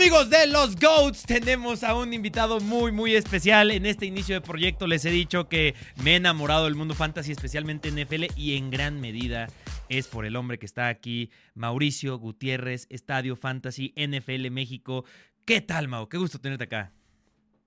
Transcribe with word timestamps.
Amigos 0.00 0.30
de 0.30 0.46
los 0.46 0.76
GOATs, 0.76 1.24
tenemos 1.24 1.84
a 1.84 1.94
un 1.94 2.14
invitado 2.14 2.58
muy, 2.58 2.90
muy 2.90 3.14
especial. 3.14 3.70
En 3.70 3.84
este 3.84 4.06
inicio 4.06 4.34
de 4.34 4.40
proyecto 4.40 4.86
les 4.86 5.04
he 5.04 5.10
dicho 5.10 5.46
que 5.46 5.74
me 6.02 6.12
he 6.12 6.16
enamorado 6.16 6.64
del 6.64 6.74
mundo 6.74 6.94
fantasy, 6.94 7.32
especialmente 7.32 7.90
NFL, 7.90 8.28
y 8.34 8.56
en 8.56 8.70
gran 8.70 8.98
medida 8.98 9.48
es 9.90 10.08
por 10.08 10.24
el 10.24 10.36
hombre 10.36 10.58
que 10.58 10.64
está 10.64 10.88
aquí, 10.88 11.28
Mauricio 11.52 12.18
Gutiérrez, 12.18 12.86
Estadio 12.88 13.36
Fantasy 13.36 13.92
NFL 13.94 14.50
México. 14.50 15.04
¿Qué 15.44 15.60
tal, 15.60 15.86
Mau? 15.88 16.08
Qué 16.08 16.16
gusto 16.16 16.40
tenerte 16.40 16.64
acá. 16.64 16.94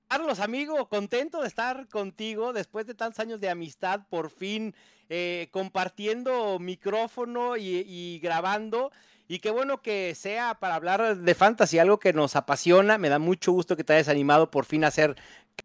Carlos, 0.08 0.40
amigo, 0.40 0.90
contento 0.90 1.40
de 1.40 1.48
estar 1.48 1.88
contigo 1.88 2.52
después 2.52 2.88
de 2.88 2.96
tantos 2.96 3.20
años 3.20 3.42
de 3.42 3.52
amistad, 3.52 4.08
por 4.10 4.32
fin 4.32 4.74
eh, 5.08 5.50
compartiendo 5.52 6.58
micrófono 6.58 7.58
y 7.58 8.20
grabando. 8.24 8.92
Y 9.28 9.40
qué 9.40 9.52
bueno 9.52 9.82
que 9.82 10.16
sea 10.16 10.56
para 10.56 10.76
hablar 10.76 11.18
de 11.18 11.36
fantasy, 11.36 11.80
algo 11.80 12.00
que 12.00 12.14
nos 12.14 12.36
apasiona. 12.36 12.98
Me 12.98 13.10
da 13.10 13.20
mucho 13.20 13.52
gusto 13.52 13.78
que 13.78 13.84
te 13.84 13.94
hayas 13.94 14.10
animado 14.10 14.52
por 14.52 14.66
fin 14.66 14.84
a 14.84 14.88
hacer 14.88 15.16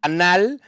canal 0.01 0.63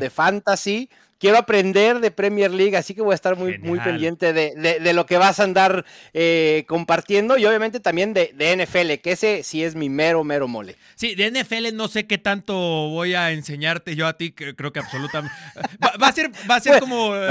de 0.00 0.10
fantasy. 0.10 0.90
Quiero 1.18 1.36
aprender 1.36 1.98
de 1.98 2.12
Premier 2.12 2.52
League, 2.52 2.76
así 2.76 2.94
que 2.94 3.02
voy 3.02 3.10
a 3.10 3.16
estar 3.16 3.36
muy, 3.36 3.58
muy 3.58 3.80
pendiente 3.80 4.32
de, 4.32 4.92
lo 4.92 5.04
que 5.04 5.16
vas 5.16 5.40
a 5.40 5.44
andar 5.44 5.84
eh, 6.12 6.64
compartiendo 6.68 7.36
y 7.36 7.44
obviamente 7.44 7.80
también 7.80 8.14
de, 8.14 8.30
NFL, 8.38 9.02
que 9.02 9.12
ese 9.12 9.42
sí 9.42 9.64
es 9.64 9.74
mi 9.74 9.88
mero, 9.88 10.22
mero 10.22 10.46
mole. 10.46 10.76
Sí, 10.94 11.16
de 11.16 11.32
NFL 11.32 11.74
no 11.74 11.88
sé 11.88 12.06
qué 12.06 12.18
tanto 12.18 12.54
voy 12.54 13.14
a 13.14 13.32
enseñarte 13.32 13.96
yo 13.96 14.06
a 14.06 14.16
ti, 14.16 14.30
creo 14.30 14.72
que 14.72 14.78
absolutamente... 14.78 15.34
va, 16.00 16.06
a 16.06 16.12
ser, 16.12 16.30
va 16.48 16.54
a 16.54 16.60
ser 16.60 16.78
como 16.78 17.16
eh, 17.16 17.28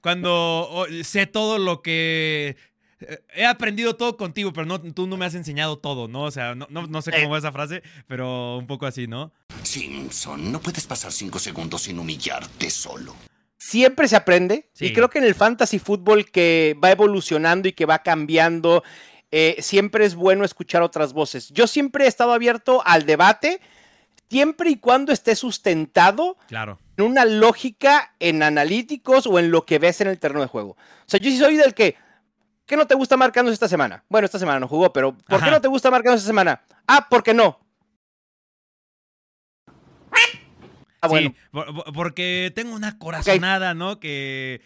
cuando 0.00 0.86
sé 1.02 1.26
todo 1.26 1.58
lo 1.58 1.82
que 1.82 2.56
he 3.34 3.44
aprendido 3.44 3.96
todo 3.96 4.16
contigo, 4.16 4.52
pero 4.52 4.66
no, 4.66 4.80
tú 4.80 5.06
no 5.06 5.16
me 5.16 5.26
has 5.26 5.34
enseñado 5.34 5.78
todo, 5.78 6.08
¿no? 6.08 6.22
O 6.22 6.30
sea, 6.30 6.54
no, 6.54 6.66
no, 6.68 7.02
sé 7.02 7.12
cómo 7.12 7.30
va 7.30 7.38
esa 7.38 7.52
frase, 7.52 7.82
pero 8.06 8.56
un 8.56 8.66
poco 8.66 8.86
así, 8.86 9.06
¿no? 9.06 9.32
Simpson, 9.62 10.50
no 10.50 10.60
puedes 10.60 10.86
pasar 10.86 11.12
cinco 11.12 11.38
segundos 11.38 11.82
sin 11.82 11.98
humillarte 11.98 12.70
solo. 12.70 13.14
Siempre 13.58 14.08
se 14.08 14.16
aprende. 14.16 14.70
Y 14.78 14.92
creo 14.92 15.10
que 15.10 15.18
en 15.18 15.24
el 15.24 15.34
fantasy 15.34 15.78
fútbol 15.78 16.30
que 16.30 16.76
va 16.82 16.90
evolucionando 16.90 17.68
y 17.68 17.72
que 17.72 17.86
va 17.86 17.98
cambiando, 17.98 18.82
eh, 19.30 19.56
siempre 19.60 20.04
es 20.04 20.14
bueno 20.14 20.44
escuchar 20.44 20.82
otras 20.82 21.12
voces. 21.12 21.50
Yo 21.50 21.66
siempre 21.66 22.04
he 22.04 22.08
estado 22.08 22.32
abierto 22.32 22.82
al 22.86 23.06
debate, 23.06 23.60
siempre 24.30 24.70
y 24.70 24.76
cuando 24.76 25.12
esté 25.12 25.34
sustentado 25.34 26.36
claro. 26.48 26.78
en 26.96 27.04
una 27.04 27.24
lógica 27.24 28.14
en 28.20 28.42
analíticos 28.42 29.26
o 29.26 29.38
en 29.38 29.50
lo 29.50 29.66
que 29.66 29.78
ves 29.78 30.00
en 30.00 30.08
el 30.08 30.18
terreno 30.18 30.42
de 30.42 30.46
juego. 30.46 30.70
O 30.70 31.06
sea, 31.06 31.18
yo 31.18 31.30
sí 31.30 31.38
soy 31.38 31.56
del 31.56 31.74
que 31.74 31.96
¿Qué 32.66 32.76
no 32.76 32.86
te 32.86 32.96
gusta 32.96 33.16
marcando 33.16 33.52
esta 33.52 33.68
semana? 33.68 34.04
Bueno, 34.08 34.26
esta 34.26 34.40
semana 34.40 34.58
no 34.58 34.66
jugó, 34.66 34.92
pero 34.92 35.16
¿por 35.16 35.42
qué 35.42 35.50
no 35.50 35.60
te 35.60 35.68
gusta 35.68 35.90
marcando 35.90 36.16
esta 36.16 36.26
semana? 36.26 36.60
Ah, 36.86 37.08
¿por 37.08 37.22
qué 37.22 37.32
no? 37.32 37.60
Ah, 41.00 41.08
bueno. 41.08 41.30
Sí, 41.30 41.60
porque 41.94 42.52
tengo 42.54 42.74
una 42.74 42.98
corazonada, 42.98 43.74
¿no? 43.74 44.00
Que. 44.00 44.60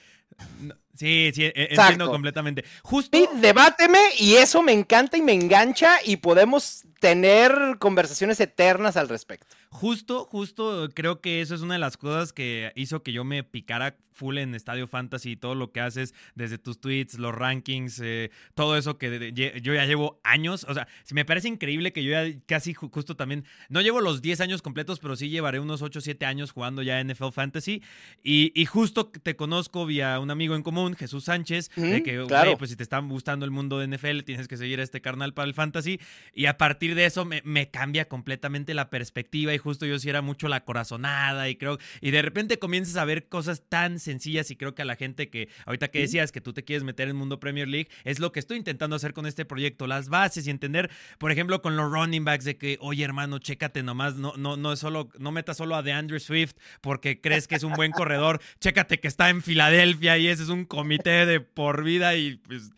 Sí, 0.96 1.30
sí, 1.34 1.44
e, 1.44 1.52
entiendo 1.70 2.10
completamente. 2.10 2.64
Justo. 2.82 3.16
Sí, 3.16 3.28
debáteme 3.40 3.98
y 4.18 4.34
eso 4.34 4.62
me 4.62 4.72
encanta 4.72 5.16
y 5.16 5.22
me 5.22 5.32
engancha 5.32 5.96
y 6.04 6.16
podemos 6.16 6.84
tener 7.00 7.76
conversaciones 7.78 8.40
eternas 8.40 8.96
al 8.96 9.08
respecto. 9.08 9.56
Justo, 9.70 10.24
justo, 10.24 10.88
creo 10.94 11.20
que 11.20 11.40
eso 11.40 11.54
es 11.54 11.62
una 11.62 11.74
de 11.74 11.80
las 11.80 11.96
cosas 11.96 12.32
que 12.32 12.72
hizo 12.74 13.02
que 13.02 13.12
yo 13.12 13.24
me 13.24 13.44
picara 13.44 13.96
full 14.20 14.36
en 14.36 14.54
Estadio 14.54 14.86
Fantasy, 14.86 15.36
todo 15.36 15.54
lo 15.54 15.72
que 15.72 15.80
haces 15.80 16.14
desde 16.34 16.58
tus 16.58 16.78
tweets, 16.78 17.18
los 17.18 17.34
rankings, 17.34 18.00
eh, 18.04 18.30
todo 18.54 18.76
eso 18.76 18.98
que 18.98 19.32
yo 19.32 19.74
ya 19.74 19.86
llevo 19.86 20.20
años. 20.22 20.66
O 20.68 20.74
sea, 20.74 20.86
me 21.12 21.24
parece 21.24 21.48
increíble 21.48 21.92
que 21.92 22.04
yo 22.04 22.10
ya 22.10 22.38
casi 22.46 22.74
justo 22.74 23.16
también, 23.16 23.44
no 23.70 23.80
llevo 23.80 24.00
los 24.00 24.20
10 24.20 24.42
años 24.42 24.60
completos, 24.60 25.00
pero 25.00 25.16
sí 25.16 25.30
llevaré 25.30 25.58
unos 25.58 25.80
8 25.80 25.98
o 25.98 26.02
7 26.02 26.26
años 26.26 26.52
jugando 26.52 26.82
ya 26.82 27.02
NFL 27.02 27.32
Fantasy. 27.32 27.82
Y, 28.22 28.64
justo 28.66 29.06
te 29.06 29.34
conozco 29.34 29.86
vía 29.86 30.20
un 30.20 30.30
amigo 30.30 30.54
en 30.54 30.62
común, 30.62 30.94
Jesús 30.94 31.24
Sánchez, 31.24 31.70
de 31.74 32.02
que, 32.02 32.24
pues 32.58 32.70
si 32.70 32.76
te 32.76 32.82
está 32.82 32.98
gustando 32.98 33.46
el 33.46 33.50
mundo 33.50 33.78
de 33.78 33.88
NFL, 33.88 34.20
tienes 34.20 34.46
que 34.46 34.58
seguir 34.58 34.80
a 34.80 34.82
este 34.82 35.00
carnal 35.00 35.32
para 35.32 35.48
el 35.48 35.54
Fantasy. 35.54 35.98
Y 36.34 36.44
a 36.44 36.58
partir 36.58 36.94
de 36.94 37.06
eso 37.06 37.24
me, 37.24 37.40
me 37.44 37.70
cambia 37.70 38.06
completamente 38.06 38.74
la 38.74 38.90
perspectiva 38.90 39.54
y 39.54 39.58
justo 39.58 39.86
yo 39.86 39.98
sí 39.98 40.10
era 40.10 40.20
mucho 40.20 40.48
la 40.48 40.64
corazonada 40.64 41.48
y 41.48 41.56
creo, 41.56 41.78
y 42.02 42.10
de 42.10 42.20
repente 42.20 42.58
comienzas 42.58 42.96
a 42.96 43.04
ver 43.04 43.28
cosas 43.28 43.62
tan 43.68 43.98
sencillas 43.98 44.09
y 44.10 44.56
creo 44.56 44.74
que 44.74 44.82
a 44.82 44.84
la 44.84 44.96
gente 44.96 45.30
que 45.30 45.48
ahorita 45.66 45.88
que 45.88 46.00
decías 46.00 46.32
que 46.32 46.40
tú 46.40 46.52
te 46.52 46.64
quieres 46.64 46.82
meter 46.82 47.04
en 47.04 47.10
el 47.10 47.14
mundo 47.14 47.38
Premier 47.38 47.68
League, 47.68 47.88
es 48.04 48.18
lo 48.18 48.32
que 48.32 48.40
estoy 48.40 48.56
intentando 48.56 48.96
hacer 48.96 49.12
con 49.12 49.26
este 49.26 49.44
proyecto, 49.44 49.86
las 49.86 50.08
bases 50.08 50.46
y 50.46 50.50
entender, 50.50 50.90
por 51.18 51.30
ejemplo, 51.30 51.62
con 51.62 51.76
los 51.76 51.90
running 51.90 52.24
backs 52.24 52.44
de 52.44 52.56
que, 52.56 52.76
oye 52.80 53.04
hermano, 53.04 53.38
chécate 53.38 53.82
nomás, 53.82 54.16
no, 54.16 54.34
no, 54.36 54.56
no 54.56 54.72
es 54.72 54.78
solo, 54.78 55.08
no 55.18 55.32
metas 55.32 55.56
solo 55.56 55.76
a 55.76 55.82
DeAndre 55.82 56.20
Swift 56.20 56.54
porque 56.80 57.20
crees 57.20 57.46
que 57.46 57.54
es 57.54 57.62
un 57.62 57.72
buen 57.74 57.92
corredor, 57.92 58.40
chécate 58.60 59.00
que 59.00 59.08
está 59.08 59.30
en 59.30 59.42
Filadelfia 59.42 60.18
y 60.18 60.28
ese 60.28 60.42
es 60.42 60.48
un 60.48 60.64
comité 60.64 61.26
de 61.26 61.40
por 61.40 61.84
vida 61.84 62.16
y 62.16 62.36
pues 62.36 62.72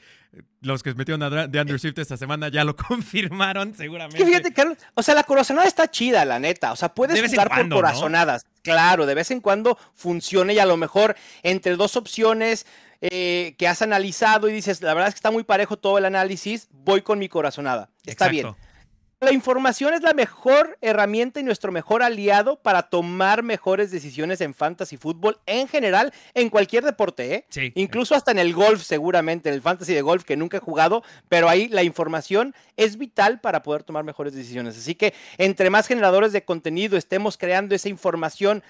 los 0.61 0.83
que 0.83 0.95
metieron 0.95 1.23
a 1.23 1.47
de 1.47 1.59
Andrew 1.59 1.79
Swift 1.79 1.99
esta 1.99 2.17
semana 2.17 2.49
ya 2.49 2.65
lo 2.65 2.77
confirmaron, 2.89 3.75
seguramente. 3.75 4.25
fíjate, 4.25 4.53
Carlos, 4.53 4.79
o 4.95 5.03
sea, 5.03 5.15
la 5.15 5.25
corazonada 5.25 5.67
está 5.67 5.91
chida, 5.91 6.25
la 6.25 6.39
neta. 6.39 6.73
O 6.73 6.77
sea, 6.77 6.95
puedes 6.95 7.21
jugar 7.31 7.49
por 7.49 7.69
corazonadas. 7.69 8.47
Claro, 8.63 9.07
de 9.07 9.15
vez 9.15 9.31
en 9.31 9.41
cuando 9.41 9.79
funcione 9.95 10.55
y 10.55 10.59
a 10.59 10.67
lo 10.67 10.77
mejor 10.77 11.17
entre 11.43 11.77
dos 11.77 11.97
opciones 11.97 12.67
eh, 13.01 13.55
que 13.59 13.67
has 13.67 13.83
analizado 13.83 14.49
y 14.49 14.53
dices, 14.53 14.81
la 14.81 14.95
verdad 14.95 15.09
es 15.09 15.15
que 15.15 15.19
está 15.19 15.33
muy 15.33 15.43
parejo 15.43 15.77
todo 15.77 15.99
el 15.99 16.05
análisis, 16.05 16.69
voy 16.71 17.03
con 17.03 17.19
mi 17.19 17.29
corazonada. 17.29 17.91
Está 18.07 18.29
bien. 18.29 18.55
La 19.23 19.33
información 19.33 19.95
es 19.95 20.03
la 20.03 20.15
mejor 20.15 20.77
herramienta 20.81 21.39
y 21.39 21.45
nuestro 21.45 21.71
mejor 21.71 22.03
aliado 22.03 22.57
para 22.57 22.83
tomar 22.83 23.45
mejores 23.45 23.93
decisiones 23.93 24.41
en 24.41 24.53
fantasy 24.53 24.97
fútbol 24.97 25.39
en 25.47 25.69
general, 25.69 26.13
en 26.35 26.51
cualquier 26.51 26.83
deporte, 26.83 27.33
¿eh? 27.33 27.45
Sí. 27.49 27.71
Incluso 27.77 28.17
hasta 28.17 28.33
en 28.33 28.41
el 28.41 28.53
golf, 28.53 28.83
seguramente, 28.83 29.49
en 29.49 29.55
el 29.55 29.63
fantasy 29.63 29.95
de 29.95 30.03
golf 30.03 30.25
que 30.25 30.37
nunca 30.37 30.57
he 30.57 30.61
jugado, 30.61 31.05
pero 31.29 31.49
ahí 31.49 31.69
la 31.69 31.85
información 31.85 32.53
es 32.77 32.99
vital 32.99 33.41
para 33.41 33.63
poder 33.63 33.85
tomar 33.85 34.03
mejores 34.03 34.35
decisiones. 34.35 34.77
Así 34.77 34.97
que 34.97 35.15
entre 35.39 35.71
más 35.71 35.87
generadores 35.87 36.33
de 36.33 36.45
contenido 36.45 36.97
estemos 36.97 37.39
creando 37.39 37.77
esa 37.77 37.89
información 37.89 38.65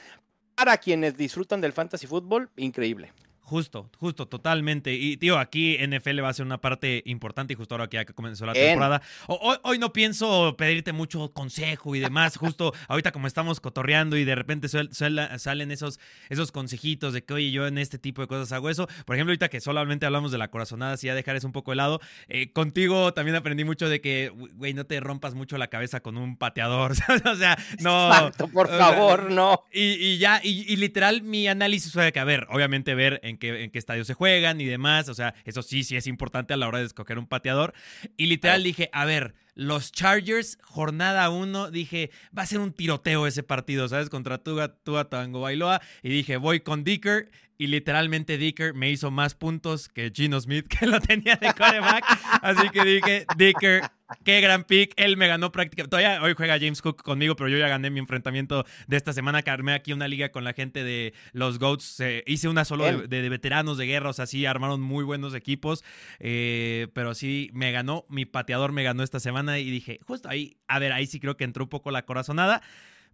para 0.54 0.76
quienes 0.76 1.16
disfrutan 1.16 1.62
del 1.62 1.72
fantasy 1.72 2.06
fútbol, 2.06 2.50
increíble. 2.56 3.10
Justo, 3.44 3.90
justo, 3.98 4.28
totalmente. 4.28 4.94
Y, 4.94 5.16
tío, 5.16 5.38
aquí 5.38 5.76
NFL 5.76 6.22
va 6.22 6.28
a 6.28 6.32
ser 6.32 6.46
una 6.46 6.60
parte 6.60 7.02
importante 7.06 7.52
y 7.52 7.56
justo 7.56 7.74
ahora 7.74 7.88
que 7.88 7.96
ya 7.96 8.04
comenzó 8.04 8.46
la 8.46 8.52
temporada. 8.52 9.02
Hoy, 9.26 9.78
no 9.78 9.92
pienso 9.92 10.54
pedirte 10.56 10.92
mucho 10.92 11.32
consejo 11.32 11.94
y 11.96 12.00
demás. 12.00 12.36
Justo 12.42 12.72
ahorita 12.88 13.12
como 13.12 13.26
estamos 13.26 13.60
cotorreando 13.60 14.16
y 14.16 14.24
de 14.24 14.34
repente 14.36 14.68
salen 14.68 15.70
esos, 15.70 15.98
esos 16.28 16.52
consejitos 16.52 17.12
de 17.12 17.24
que, 17.24 17.34
oye, 17.34 17.50
yo 17.50 17.66
en 17.66 17.78
este 17.78 17.98
tipo 17.98 18.22
de 18.22 18.28
cosas 18.28 18.52
hago 18.52 18.70
eso. 18.70 18.86
Por 19.04 19.16
ejemplo, 19.16 19.32
ahorita 19.32 19.48
que 19.48 19.60
solamente 19.60 20.06
hablamos 20.06 20.30
de 20.32 20.38
la 20.38 20.48
corazonada, 20.48 20.96
si 20.96 21.08
ya 21.08 21.14
dejar 21.14 21.36
eso 21.36 21.46
un 21.46 21.52
poco 21.52 21.72
de 21.72 21.76
lado. 21.76 22.00
Eh, 22.28 22.52
contigo 22.52 23.12
también 23.12 23.34
aprendí 23.34 23.64
mucho 23.64 23.88
de 23.88 24.00
que, 24.00 24.30
güey, 24.30 24.72
no 24.72 24.86
te 24.86 25.00
rompas 25.00 25.34
mucho 25.34 25.58
la 25.58 25.66
cabeza 25.66 26.00
con 26.00 26.16
un 26.16 26.36
pateador. 26.36 26.92
o 27.24 27.36
sea, 27.36 27.58
no. 27.80 28.06
Exacto, 28.06 28.48
por 28.48 28.68
favor, 28.68 29.30
no. 29.30 29.64
Y, 29.72 30.18
ya, 30.18 30.40
y, 30.42 30.64
y, 30.72 30.76
literal, 30.76 31.22
mi 31.22 31.48
análisis 31.48 31.92
fue 31.92 32.04
de 32.04 32.12
que, 32.12 32.20
a 32.20 32.24
ver, 32.24 32.46
obviamente 32.48 32.94
ver 32.94 33.20
en 33.24 33.31
en 33.40 33.70
qué 33.70 33.78
estadio 33.78 34.04
se 34.04 34.14
juegan 34.14 34.60
y 34.60 34.64
demás. 34.64 35.08
O 35.08 35.14
sea, 35.14 35.34
eso 35.44 35.62
sí, 35.62 35.84
sí 35.84 35.96
es 35.96 36.06
importante 36.06 36.54
a 36.54 36.56
la 36.56 36.68
hora 36.68 36.78
de 36.78 36.86
escoger 36.86 37.18
un 37.18 37.26
pateador. 37.26 37.74
Y 38.16 38.26
literal 38.26 38.62
dije, 38.62 38.90
a 38.92 39.04
ver, 39.04 39.34
los 39.54 39.92
Chargers, 39.92 40.58
jornada 40.62 41.28
1, 41.30 41.70
dije, 41.70 42.10
va 42.36 42.42
a 42.42 42.46
ser 42.46 42.60
un 42.60 42.72
tiroteo 42.72 43.26
ese 43.26 43.42
partido, 43.42 43.88
¿sabes? 43.88 44.08
Contra 44.08 44.38
Tuga, 44.38 44.68
Tuga 44.68 45.08
Tango 45.08 45.40
Bailoa. 45.40 45.80
Y 46.02 46.10
dije, 46.10 46.36
voy 46.36 46.60
con 46.60 46.84
Dicker. 46.84 47.30
Y 47.58 47.68
literalmente 47.68 48.38
Dicker 48.38 48.74
me 48.74 48.90
hizo 48.90 49.10
más 49.10 49.34
puntos 49.34 49.88
que 49.88 50.10
Gino 50.12 50.40
Smith, 50.40 50.66
que 50.80 50.86
lo 50.86 51.00
tenía 51.00 51.36
de 51.36 51.52
coreback. 51.52 52.04
Así 52.42 52.68
que 52.70 52.84
dije, 52.84 53.26
Dicker, 53.36 53.82
qué 54.24 54.40
gran 54.40 54.64
pick. 54.64 54.92
Él 54.96 55.16
me 55.16 55.28
ganó 55.28 55.52
prácticamente. 55.52 55.90
Todavía 55.90 56.22
hoy 56.22 56.34
juega 56.34 56.58
James 56.58 56.82
Cook 56.82 57.02
conmigo, 57.02 57.36
pero 57.36 57.48
yo 57.48 57.58
ya 57.58 57.68
gané 57.68 57.90
mi 57.90 58.00
enfrentamiento 58.00 58.64
de 58.86 58.96
esta 58.96 59.12
semana. 59.12 59.42
Que 59.42 59.50
armé 59.50 59.74
aquí 59.74 59.92
una 59.92 60.08
liga 60.08 60.30
con 60.30 60.44
la 60.44 60.52
gente 60.52 60.84
de 60.84 61.14
los 61.32 61.58
Goats. 61.58 62.02
hice 62.26 62.48
una 62.48 62.64
solo 62.64 62.84
de, 62.84 63.28
veteranos 63.28 63.78
de 63.78 63.86
guerra, 63.86 64.10
o 64.10 64.12
sea, 64.12 64.26
sí, 64.26 64.46
armaron 64.46 64.80
muy 64.80 65.04
buenos 65.04 65.34
equipos. 65.34 65.84
Eh, 66.18 66.88
pero 66.94 67.14
sí, 67.14 67.50
me 67.52 67.72
ganó, 67.72 68.06
mi 68.08 68.24
pateador 68.24 68.72
me 68.72 68.82
ganó 68.82 69.02
esta 69.02 69.20
semana 69.20 69.41
y 69.48 69.70
dije, 69.70 70.00
justo 70.06 70.28
ahí, 70.28 70.56
a 70.68 70.78
ver, 70.78 70.92
ahí 70.92 71.06
sí 71.06 71.20
creo 71.20 71.36
que 71.36 71.44
entró 71.44 71.64
un 71.64 71.70
poco 71.70 71.90
la 71.90 72.04
corazonada. 72.04 72.62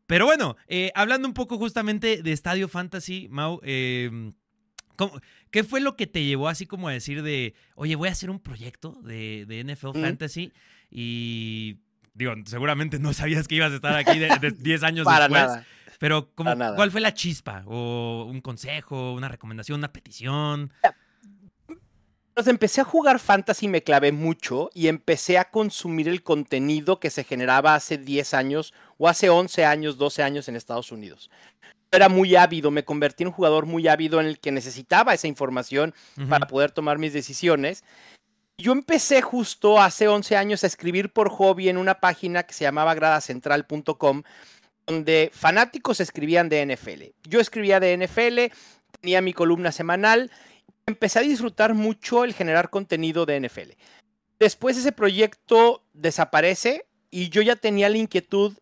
Pero 0.06 0.24
bueno, 0.24 0.56
eh, 0.68 0.90
hablando 0.94 1.28
un 1.28 1.34
poco 1.34 1.58
justamente 1.58 2.22
de 2.22 2.32
Estadio 2.32 2.68
Fantasy, 2.68 3.28
Mau, 3.30 3.60
em, 3.62 4.32
¿qué 5.50 5.64
fue 5.64 5.80
lo 5.80 5.96
que 5.96 6.06
te 6.06 6.24
llevó 6.24 6.48
así 6.48 6.66
como 6.66 6.88
a 6.88 6.92
decir 6.92 7.22
de, 7.22 7.54
oye, 7.74 7.94
voy 7.94 8.08
a 8.08 8.12
hacer 8.12 8.30
un 8.30 8.40
proyecto 8.40 9.00
de, 9.02 9.64
NFL 9.66 10.00
Fantasy? 10.00 10.52
Y 10.90 11.78
digo, 12.14 12.32
seguramente 12.46 12.98
no 12.98 13.12
sabías 13.12 13.46
que 13.46 13.56
ibas 13.56 13.72
a 13.72 13.76
estar 13.76 13.96
aquí 13.96 14.18
de 14.18 14.54
10 14.58 14.82
años 14.84 15.04
Para 15.04 15.28
después. 15.28 15.42
Nada. 15.42 15.66
Pero, 15.98 16.30
¿cuál 16.32 16.90
fue 16.90 17.00
la 17.00 17.12
chispa? 17.12 17.64
¿O 17.66 18.24
un 18.30 18.40
consejo, 18.40 19.14
una 19.14 19.28
recomendación, 19.28 19.78
una 19.78 19.92
petición? 19.92 20.72
Entonces 22.38 22.52
empecé 22.52 22.80
a 22.82 22.84
jugar 22.84 23.18
fantasy, 23.18 23.66
me 23.66 23.82
clavé 23.82 24.12
mucho 24.12 24.70
y 24.72 24.86
empecé 24.86 25.38
a 25.38 25.50
consumir 25.50 26.06
el 26.06 26.22
contenido 26.22 27.00
que 27.00 27.10
se 27.10 27.24
generaba 27.24 27.74
hace 27.74 27.98
10 27.98 28.32
años 28.32 28.72
o 28.96 29.08
hace 29.08 29.28
11 29.28 29.64
años, 29.64 29.98
12 29.98 30.22
años 30.22 30.48
en 30.48 30.54
Estados 30.54 30.92
Unidos. 30.92 31.32
Era 31.90 32.08
muy 32.08 32.36
ávido, 32.36 32.70
me 32.70 32.84
convertí 32.84 33.24
en 33.24 33.30
un 33.30 33.32
jugador 33.32 33.66
muy 33.66 33.88
ávido 33.88 34.20
en 34.20 34.26
el 34.26 34.38
que 34.38 34.52
necesitaba 34.52 35.14
esa 35.14 35.26
información 35.26 35.92
para 36.28 36.46
poder 36.46 36.70
tomar 36.70 36.98
mis 36.98 37.12
decisiones. 37.12 37.82
Yo 38.56 38.70
empecé 38.70 39.20
justo 39.20 39.80
hace 39.80 40.06
11 40.06 40.36
años 40.36 40.62
a 40.62 40.68
escribir 40.68 41.12
por 41.12 41.30
hobby 41.30 41.68
en 41.68 41.76
una 41.76 41.98
página 41.98 42.44
que 42.44 42.54
se 42.54 42.62
llamaba 42.62 42.94
gradacentral.com, 42.94 44.22
donde 44.86 45.32
fanáticos 45.34 45.98
escribían 45.98 46.48
de 46.48 46.64
NFL. 46.64 47.02
Yo 47.28 47.40
escribía 47.40 47.80
de 47.80 47.96
NFL, 47.96 48.56
tenía 49.00 49.22
mi 49.22 49.32
columna 49.32 49.72
semanal 49.72 50.30
empecé 50.88 51.18
a 51.18 51.22
disfrutar 51.22 51.74
mucho 51.74 52.24
el 52.24 52.34
generar 52.34 52.70
contenido 52.70 53.26
de 53.26 53.40
NFL. 53.40 53.72
Después 54.38 54.76
ese 54.76 54.92
proyecto 54.92 55.84
desaparece 55.92 56.86
y 57.10 57.28
yo 57.28 57.42
ya 57.42 57.56
tenía 57.56 57.88
la 57.88 57.98
inquietud 57.98 58.56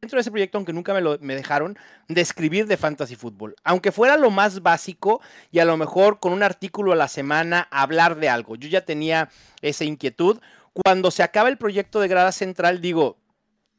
dentro 0.00 0.18
de 0.18 0.20
ese 0.20 0.30
proyecto, 0.30 0.58
aunque 0.58 0.74
nunca 0.74 0.92
me 0.92 1.00
lo 1.00 1.16
dejaron, 1.16 1.78
de 2.08 2.20
escribir 2.20 2.66
de 2.66 2.76
fantasy 2.76 3.16
fútbol. 3.16 3.56
Aunque 3.64 3.92
fuera 3.92 4.18
lo 4.18 4.30
más 4.30 4.60
básico 4.60 5.22
y 5.50 5.60
a 5.60 5.64
lo 5.64 5.76
mejor 5.78 6.20
con 6.20 6.32
un 6.32 6.42
artículo 6.42 6.92
a 6.92 6.96
la 6.96 7.08
semana 7.08 7.66
hablar 7.70 8.16
de 8.16 8.28
algo. 8.28 8.56
Yo 8.56 8.68
ya 8.68 8.84
tenía 8.84 9.30
esa 9.62 9.84
inquietud. 9.84 10.40
Cuando 10.74 11.10
se 11.10 11.22
acaba 11.22 11.48
el 11.48 11.56
proyecto 11.56 12.00
de 12.00 12.08
Grada 12.08 12.32
Central, 12.32 12.82
digo, 12.82 13.16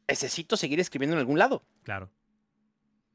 necesito 0.08 0.56
seguir 0.56 0.80
escribiendo 0.80 1.14
en 1.14 1.20
algún 1.20 1.38
lado. 1.38 1.62
Claro. 1.84 2.10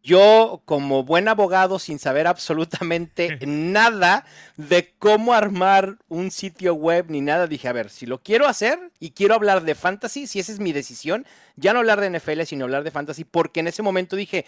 Yo, 0.04 0.62
como 0.66 1.04
buen 1.04 1.28
abogado, 1.28 1.78
sin 1.78 2.00
saber 2.00 2.26
absolutamente 2.26 3.38
nada 3.46 4.26
de 4.58 4.94
cómo 4.98 5.34
armar 5.34 5.98
un 6.08 6.32
sitio 6.32 6.74
web 6.74 7.06
ni 7.10 7.22
nada, 7.22 7.46
dije, 7.46 7.68
a 7.68 7.74
ver, 7.74 7.90
si 7.92 8.08
lo 8.08 8.18
quiero 8.18 8.48
hacer 8.48 8.80
y 9.00 9.12
quiero 9.12 9.36
hablar 9.36 9.62
de 9.62 9.76
fantasy, 9.76 10.26
si 10.26 10.40
esa 10.40 10.52
es 10.52 10.60
mi 10.60 10.74
decisión, 10.74 11.26
ya 11.56 11.74
no 11.74 11.80
hablar 11.80 12.02
de 12.02 12.10
NFL, 12.10 12.42
sino 12.44 12.66
hablar 12.66 12.84
de 12.84 12.92
fantasy, 12.92 13.26
porque 13.26 13.60
en 13.60 13.68
ese 13.68 13.84
momento 13.84 14.16
dije, 14.16 14.46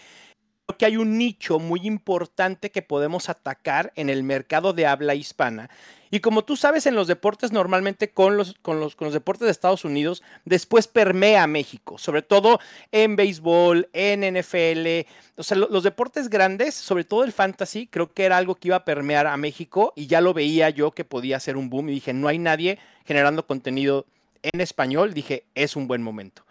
que 0.78 0.86
hay 0.86 0.96
un 0.96 1.18
nicho 1.18 1.58
muy 1.58 1.86
importante 1.86 2.70
que 2.70 2.82
podemos 2.82 3.28
atacar 3.28 3.92
en 3.96 4.08
el 4.08 4.22
mercado 4.22 4.72
de 4.72 4.86
habla 4.86 5.14
hispana 5.14 5.68
y 6.14 6.20
como 6.20 6.44
tú 6.44 6.56
sabes, 6.56 6.86
en 6.86 6.94
los 6.94 7.08
deportes 7.08 7.50
normalmente 7.50 8.12
con 8.12 8.36
los, 8.36 8.54
con 8.62 8.78
los, 8.78 8.94
con 8.94 9.06
los 9.06 9.14
deportes 9.14 9.46
de 9.46 9.50
Estados 9.50 9.84
Unidos, 9.84 10.22
después 10.44 10.86
permea 10.86 11.48
México, 11.48 11.98
sobre 11.98 12.22
todo 12.22 12.60
en 12.92 13.16
béisbol, 13.16 13.88
en 13.92 14.20
NFL, 14.20 15.08
o 15.36 15.42
sea, 15.42 15.56
los 15.56 15.82
deportes 15.82 16.30
grandes, 16.30 16.76
sobre 16.76 17.02
todo 17.02 17.24
el 17.24 17.32
fantasy, 17.32 17.88
creo 17.88 18.12
que 18.12 18.26
era 18.26 18.36
algo 18.36 18.54
que 18.54 18.68
iba 18.68 18.76
a 18.76 18.84
permear 18.84 19.26
a 19.26 19.36
México 19.36 19.92
y 19.96 20.06
ya 20.06 20.20
lo 20.20 20.34
veía 20.34 20.70
yo 20.70 20.92
que 20.92 21.04
podía 21.04 21.40
ser 21.40 21.56
un 21.56 21.68
boom 21.68 21.88
y 21.88 21.94
dije, 21.94 22.12
no 22.12 22.28
hay 22.28 22.38
nadie 22.38 22.78
generando 23.04 23.44
contenido 23.44 24.06
en 24.44 24.60
español, 24.60 25.14
dije, 25.14 25.46
es 25.56 25.74
un 25.74 25.88
buen 25.88 26.04
momento. 26.04 26.44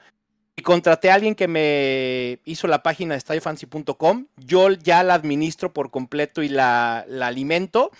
Y 0.63 0.65
contraté 0.65 1.11
a 1.11 1.15
alguien 1.15 1.35
que 1.35 1.49
me 1.49 2.39
hizo 2.45 2.67
la 2.67 2.81
página 2.83 3.15
de 3.15 3.17
estadiofancy.com, 3.17 4.27
yo 4.37 4.71
ya 4.71 5.03
la 5.03 5.15
administro 5.15 5.73
por 5.73 5.91
completo 5.91 6.41
y 6.41 6.47
la, 6.47 7.03
la 7.09 7.27
alimento. 7.27 7.91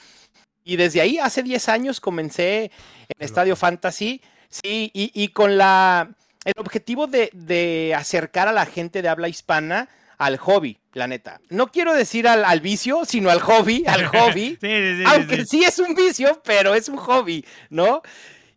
Y 0.64 0.78
desde 0.78 1.02
ahí, 1.02 1.18
hace 1.18 1.44
10 1.44 1.68
años, 1.68 2.00
comencé 2.00 2.72
en 3.10 3.20
Estadio 3.20 3.58
Fantasy, 3.58 4.22
sí, 4.48 4.90
y, 4.94 5.28
con 5.34 5.58
la, 5.58 6.16
el 6.46 6.54
objetivo 6.56 7.06
de, 7.08 7.94
acercar 7.98 8.48
a 8.48 8.54
la 8.54 8.66
gente 8.66 9.02
de 9.02 9.10
habla 9.10 9.28
hispana 9.28 9.90
al 10.18 10.38
hobby, 10.38 10.78
la 10.94 11.08
neta. 11.08 11.42
No 11.50 11.68
quiero 11.68 11.94
decir 11.94 12.30
al, 12.30 12.62
vicio, 12.62 13.04
sino 13.04 13.30
al 13.30 13.42
hobby, 13.42 13.84
al 13.88 14.06
hobby. 14.08 14.58
aunque 15.06 15.46
sí. 15.46 15.66
es 15.66 15.80
un 15.80 15.96
vicio, 15.96 16.42
pero 16.46 16.76
es 16.76 16.88
un 16.88 16.96
hobby, 16.96 17.44
¿no? 17.70 18.04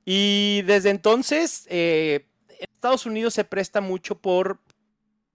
Y 0.04 0.62
desde 0.62 0.90
entonces, 0.90 1.66
eh, 1.70 2.24
Estados 2.60 3.06
Unidos 3.06 3.34
se 3.34 3.44
presta 3.44 3.80
mucho 3.80 4.18
por, 4.18 4.60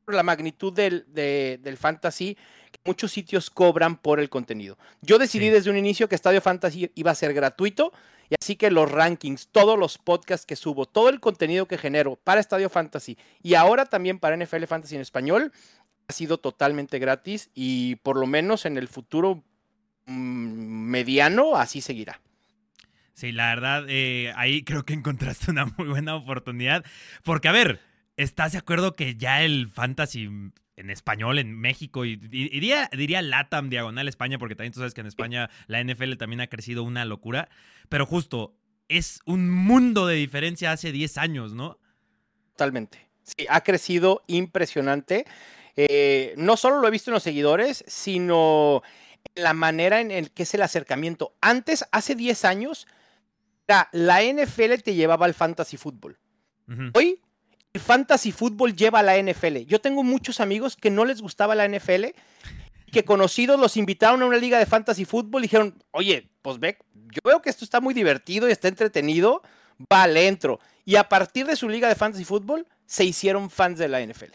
la 0.07 0.23
magnitud 0.23 0.73
del, 0.73 1.06
del 1.13 1.77
fantasy 1.77 2.38
muchos 2.85 3.12
sitios 3.12 3.50
cobran 3.50 3.97
por 3.97 4.19
el 4.19 4.29
contenido. 4.29 4.77
Yo 5.01 5.18
decidí 5.18 5.50
desde 5.50 5.69
un 5.69 5.77
inicio 5.77 6.09
que 6.09 6.15
Estadio 6.15 6.41
Fantasy 6.41 6.91
iba 6.95 7.12
a 7.12 7.15
ser 7.15 7.33
gratuito 7.33 7.94
y 8.29 8.35
así 8.39 8.56
que 8.56 8.71
los 8.71 8.89
rankings, 8.89 9.50
todos 9.50 9.77
los 9.77 9.97
podcasts 9.97 10.45
que 10.45 10.56
subo, 10.56 10.85
todo 10.85 11.09
el 11.09 11.19
contenido 11.19 11.68
que 11.68 11.77
genero 11.77 12.15
para 12.15 12.39
Estadio 12.39 12.69
Fantasy 12.69 13.18
y 13.44 13.56
ahora 13.56 13.85
también 13.85 14.19
para 14.19 14.38
NFL 14.38 14.65
Fantasy 14.65 14.95
en 14.95 15.01
español 15.01 15.51
ha 16.07 16.13
sido 16.13 16.39
totalmente 16.39 17.00
gratis 17.00 17.50
y 17.53 17.97
por 17.97 18.18
lo 18.18 18.27
menos 18.27 18.65
en 18.65 18.77
el 18.77 18.88
futuro 18.88 19.44
mm, 20.06 20.12
mediano 20.89 21.56
así 21.56 21.81
seguirá. 21.81 22.19
Sí, 23.13 23.31
la 23.31 23.49
verdad, 23.49 23.85
eh, 23.87 24.33
ahí 24.35 24.63
creo 24.63 24.83
que 24.83 24.93
encontraste 24.93 25.51
una 25.51 25.65
muy 25.77 25.87
buena 25.87 26.15
oportunidad. 26.15 26.83
Porque, 27.23 27.47
a 27.47 27.51
ver, 27.51 27.79
¿estás 28.17 28.53
de 28.53 28.57
acuerdo 28.57 28.95
que 28.95 29.15
ya 29.15 29.43
el 29.43 29.69
fantasy 29.69 30.29
en 30.81 30.89
español 30.89 31.37
en 31.37 31.53
México 31.53 32.05
y, 32.05 32.15
diría, 32.15 32.89
diría 32.91 33.21
LATAM 33.21 33.69
diagonal 33.69 34.07
España, 34.07 34.39
porque 34.39 34.55
también 34.55 34.73
tú 34.73 34.79
sabes 34.79 34.93
que 34.93 35.01
en 35.01 35.07
España 35.07 35.49
la 35.67 35.83
NFL 35.83 36.15
también 36.15 36.41
ha 36.41 36.47
crecido 36.47 36.83
una 36.83 37.05
locura, 37.05 37.49
pero 37.87 38.05
justo 38.05 38.55
es 38.87 39.19
un 39.25 39.49
mundo 39.49 40.07
de 40.07 40.15
diferencia 40.15 40.71
hace 40.71 40.91
10 40.91 41.17
años, 41.17 41.53
¿no? 41.53 41.79
Totalmente. 42.53 43.09
Sí, 43.23 43.45
ha 43.49 43.61
crecido 43.61 44.23
impresionante. 44.27 45.25
Eh, 45.75 46.33
no 46.35 46.57
solo 46.57 46.79
lo 46.79 46.87
he 46.87 46.91
visto 46.91 47.11
en 47.11 47.13
los 47.13 47.23
seguidores, 47.23 47.85
sino 47.87 48.81
en 49.35 49.43
la 49.43 49.53
manera 49.53 50.01
en, 50.01 50.27
que 50.27 50.43
es 50.43 50.53
el 50.53 50.61
acercamiento. 50.61 51.35
Antes, 51.41 51.85
hace 51.91 52.15
10 52.15 52.43
años, 52.43 52.87
la, 53.91 54.21
NFL 54.23 54.81
te 54.83 54.94
llevaba 54.94 55.25
al 55.25 55.33
fantasy 55.33 55.77
fútbol. 55.77 56.18
Hoy 56.94 57.19
el 57.73 57.81
fantasy 57.81 58.31
fútbol 58.31 58.75
lleva 58.75 59.00
a 59.00 59.03
la 59.03 59.21
NFL. 59.21 59.59
Yo 59.68 59.79
tengo 59.79 60.03
muchos 60.03 60.39
amigos 60.39 60.75
que 60.75 60.89
no 60.89 61.06
les 61.06 61.21
gustaba 61.21 61.56
la 61.56 61.68
NFL, 61.68 62.06
que 62.91 63.03
conocidos 63.03 63.59
los 63.59 63.77
invitaron 63.77 64.21
a 64.21 64.25
una 64.25 64.38
liga 64.38 64.59
de 64.59 64.65
fantasy 64.65 65.06
fútbol 65.06 65.41
y 65.41 65.47
dijeron, 65.47 65.81
oye, 65.91 66.29
pues 66.41 66.59
ve, 66.59 66.77
yo 66.94 67.19
veo 67.23 67.41
que 67.41 67.50
esto 67.50 67.65
está 67.65 67.81
muy 67.81 67.94
divertido 67.94 68.47
y 68.47 68.51
está 68.51 68.68
entretenido, 68.68 69.41
vale, 69.89 70.27
entro. 70.27 70.59
Y 70.85 70.95
a 70.95 71.07
partir 71.07 71.45
de 71.45 71.56
su 71.56 71.69
liga 71.69 71.88
de 71.88 71.95
fantasy 71.95 72.25
fútbol, 72.25 72.68
se 72.85 73.06
hicieron 73.06 73.50
fans 73.50 73.79
de 73.79 73.88
la 73.88 74.06
NFL. 74.06 74.33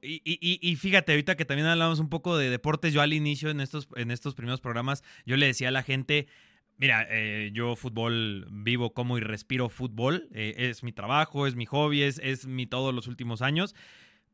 Y, 0.00 0.22
y, 0.24 0.76
fíjate, 0.76 1.12
ahorita 1.12 1.36
que 1.36 1.44
también 1.44 1.68
hablamos 1.68 1.98
un 1.98 2.08
poco 2.08 2.38
de 2.38 2.48
deportes, 2.48 2.94
yo 2.94 3.02
al 3.02 3.12
inicio 3.12 3.50
en 3.50 3.60
estos, 3.60 3.88
en 3.96 4.10
estos 4.10 4.34
primeros 4.34 4.62
programas, 4.62 5.02
yo 5.26 5.36
le 5.36 5.44
decía 5.46 5.68
a 5.68 5.72
la 5.72 5.82
gente, 5.82 6.26
Mira, 6.76 7.06
eh, 7.08 7.50
yo 7.52 7.76
fútbol 7.76 8.46
vivo, 8.50 8.92
como 8.94 9.16
y 9.16 9.20
respiro 9.20 9.68
fútbol. 9.68 10.28
Eh, 10.32 10.54
es 10.70 10.82
mi 10.82 10.92
trabajo, 10.92 11.46
es 11.46 11.54
mi 11.54 11.66
hobby, 11.66 12.02
es, 12.02 12.20
es 12.22 12.46
mi 12.46 12.66
todo 12.66 12.92
los 12.92 13.06
últimos 13.06 13.42
años. 13.42 13.74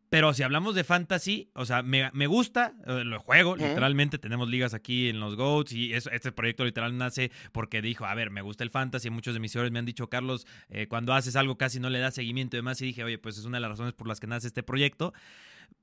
Pero 0.09 0.35
si 0.35 0.43
hablamos 0.43 0.75
de 0.75 0.83
fantasy, 0.83 1.51
o 1.55 1.65
sea, 1.65 1.83
me, 1.85 2.27
gusta, 2.27 2.75
eh, 2.85 3.05
lo 3.05 3.21
juego, 3.21 3.55
literalmente 3.55 4.19
tenemos 4.19 4.49
ligas 4.49 4.75
aquí 4.75 5.09
en 5.09 5.21
los 5.21 5.37
GOATs 5.37 5.73
y 5.73 5.93
este 5.93 6.33
proyecto 6.33 6.65
literal 6.65 6.99
nace 6.99 7.31
porque 7.53 7.81
dijo, 7.81 8.07
a 8.07 8.15
ver, 8.17 8.31
me 8.31 8.43
gusta 8.43 8.65
el 8.65 8.71
fantasy, 8.71 9.09
muchos 9.09 9.35
de 9.35 9.41
mis 9.41 9.53
seguidores 9.53 9.71
me 9.71 9.79
han 9.79 9.85
dicho, 9.85 10.09
Carlos, 10.09 10.49
cuando 10.89 11.15
haces 11.15 11.37
algo 11.37 11.57
casi 11.57 11.79
no 11.79 11.91
le 11.91 12.01
das 12.01 12.17
seguimiento 12.17 12.57
y 12.57 12.59
demás, 12.59 12.83
y 12.83 12.87
dije, 12.87 13.05
oye, 13.05 13.19
pues 13.19 13.39
es 13.39 13.45
una 13.45 13.59
de 13.59 13.61
las 13.61 13.71
razones 13.71 13.93
por 13.93 14.09
las 14.09 14.19
que 14.19 14.27
nace 14.27 14.49
este 14.49 14.65
proyecto, 14.65 15.13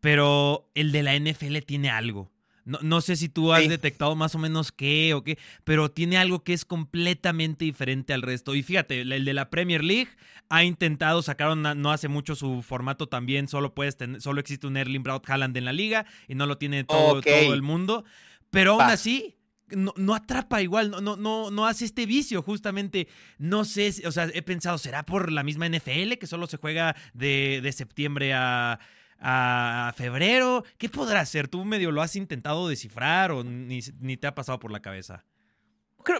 pero 0.01 0.70
el 0.75 0.91
de 0.91 1.03
la 1.03 1.17
NFL 1.17 1.60
tiene 1.60 1.89
algo, 1.89 2.29
no, 2.67 3.01
sé 3.01 3.15
si 3.15 3.29
tú 3.29 3.53
has 3.53 3.67
detectado 3.67 4.15
más 4.15 4.36
o 4.36 4.39
menos 4.39 4.71
qué 4.71 5.13
o 5.13 5.24
qué, 5.24 5.38
pero 5.63 5.89
tiene 5.89 6.17
algo 6.17 6.43
que 6.43 6.53
es 6.53 6.65
completamente 6.65 7.63
diferente 7.65 8.13
al 8.13 8.21
resto. 8.21 8.55
Y 8.55 8.63
fíjate, 8.63 9.01
el 9.01 9.24
de 9.25 9.33
la 9.33 9.50
Premier 9.50 9.83
League 9.83 10.09
ha 10.50 10.63
intentado, 10.63 11.21
sacar 11.21 11.55
no 11.55 11.91
hace 11.91 12.09
mucho 12.09 12.36
su 12.36 12.62
formato 12.62 13.07
también, 13.07 13.47
solo 13.47 13.74
puedes 13.74 13.95
tener, 13.95 14.21
solo 14.21 14.41
existe 14.41 14.67
un 14.67 14.75
Erling 14.75 15.03
Braut 15.03 15.27
Haaland 15.29 15.55
en 15.55 15.65
la 15.65 15.74
liga 15.74 16.05
y 16.27 16.36
no 16.36 16.45
lo 16.45 16.57
tiene 16.57 16.83
todo, 16.83 17.21
todo 17.21 17.53
el 17.53 17.62
mundo. 17.62 18.03
Pero 18.50 18.74
aún 18.74 18.83
así, 18.83 19.38
no, 19.69 20.13
atrapa 20.13 20.62
igual, 20.62 20.91
no, 20.91 21.15
no, 21.15 21.51
no 21.51 21.67
hace 21.67 21.86
este 21.86 22.05
vicio, 22.05 22.41
justamente. 22.41 23.07
No 23.38 23.65
sé, 23.65 23.93
o 24.05 24.12
sea, 24.12 24.29
he 24.33 24.41
pensado, 24.41 24.77
¿será 24.77 25.05
por 25.05 25.31
la 25.31 25.43
misma 25.43 25.67
NFL 25.69 26.13
que 26.19 26.27
solo 26.27 26.47
se 26.47 26.57
juega 26.57 26.95
de, 27.13 27.62
de 27.62 27.71
septiembre 27.71 28.33
a, 28.33 28.79
a 29.19 29.93
febrero. 29.95 30.63
¿Qué 30.77 30.89
podrá 30.89 31.25
ser? 31.25 31.47
¿Tú 31.47 31.65
medio 31.65 31.91
lo 31.91 32.01
has 32.01 32.15
intentado 32.15 32.67
descifrar 32.67 33.31
o 33.31 33.43
ni, 33.43 33.81
te 33.81 34.27
ha 34.27 34.36
pasado 34.36 34.59
por 34.59 34.71
la 34.71 34.81
cabeza? 34.81 35.24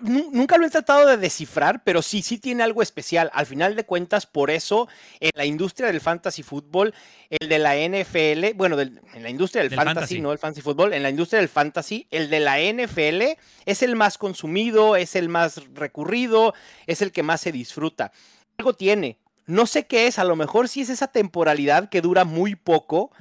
nunca 0.02 0.58
lo 0.58 0.66
he 0.66 0.70
tratado 0.70 1.08
de 1.08 1.16
descifrar, 1.16 1.82
pero 1.86 2.02
sí, 2.02 2.22
sí 2.22 2.38
tiene 2.38 2.62
algo 2.62 2.82
especial. 2.82 3.30
Al 3.34 3.46
final 3.46 3.74
de 3.74 3.86
cuentas, 3.86 4.26
por 4.26 4.52
eso 4.52 4.90
en 5.22 5.32
la 5.34 5.46
industria 5.46 5.88
del 5.88 6.02
fantasy 6.02 6.44
fútbol, 6.44 6.94
el 7.30 7.48
de 7.48 7.58
la 7.58 7.76
NFL, 7.76 8.54
bueno, 8.56 8.78
en 8.82 9.24
la 9.24 9.30
industria 9.30 9.64
del, 9.64 9.74
fantasy, 9.74 10.20
no 10.20 10.34
el 10.34 10.40
fantasy 10.40 10.62
fútbol, 10.62 10.92
en 10.92 11.04
la 11.04 11.10
industria 11.10 11.40
del 11.40 11.48
fantasy, 11.48 12.06
el 12.12 12.30
de 12.30 12.42
la 12.42 12.60
NFL 12.60 13.40
es 13.66 13.82
el 13.82 13.96
más 13.96 14.18
consumido, 14.18 14.98
es 14.98 15.16
el 15.16 15.30
más 15.30 15.62
recurrido, 15.74 16.54
es 16.86 17.02
el 17.02 17.14
que 17.14 17.24
más 17.24 17.40
se 17.40 17.54
disfruta. 17.54 18.12
Algo 18.58 18.74
tiene, 18.74 19.20
no 19.48 19.66
sé 19.66 19.88
qué 19.88 20.08
es, 20.08 20.20
a 20.20 20.24
lo 20.24 20.36
mejor 20.36 20.68
sí 20.68 20.82
es 20.82 20.90
esa 20.90 21.08
temporalidad 21.08 21.90
que 21.90 22.02
dura 22.02 22.26
muy 22.26 22.56
poco. 22.56 23.12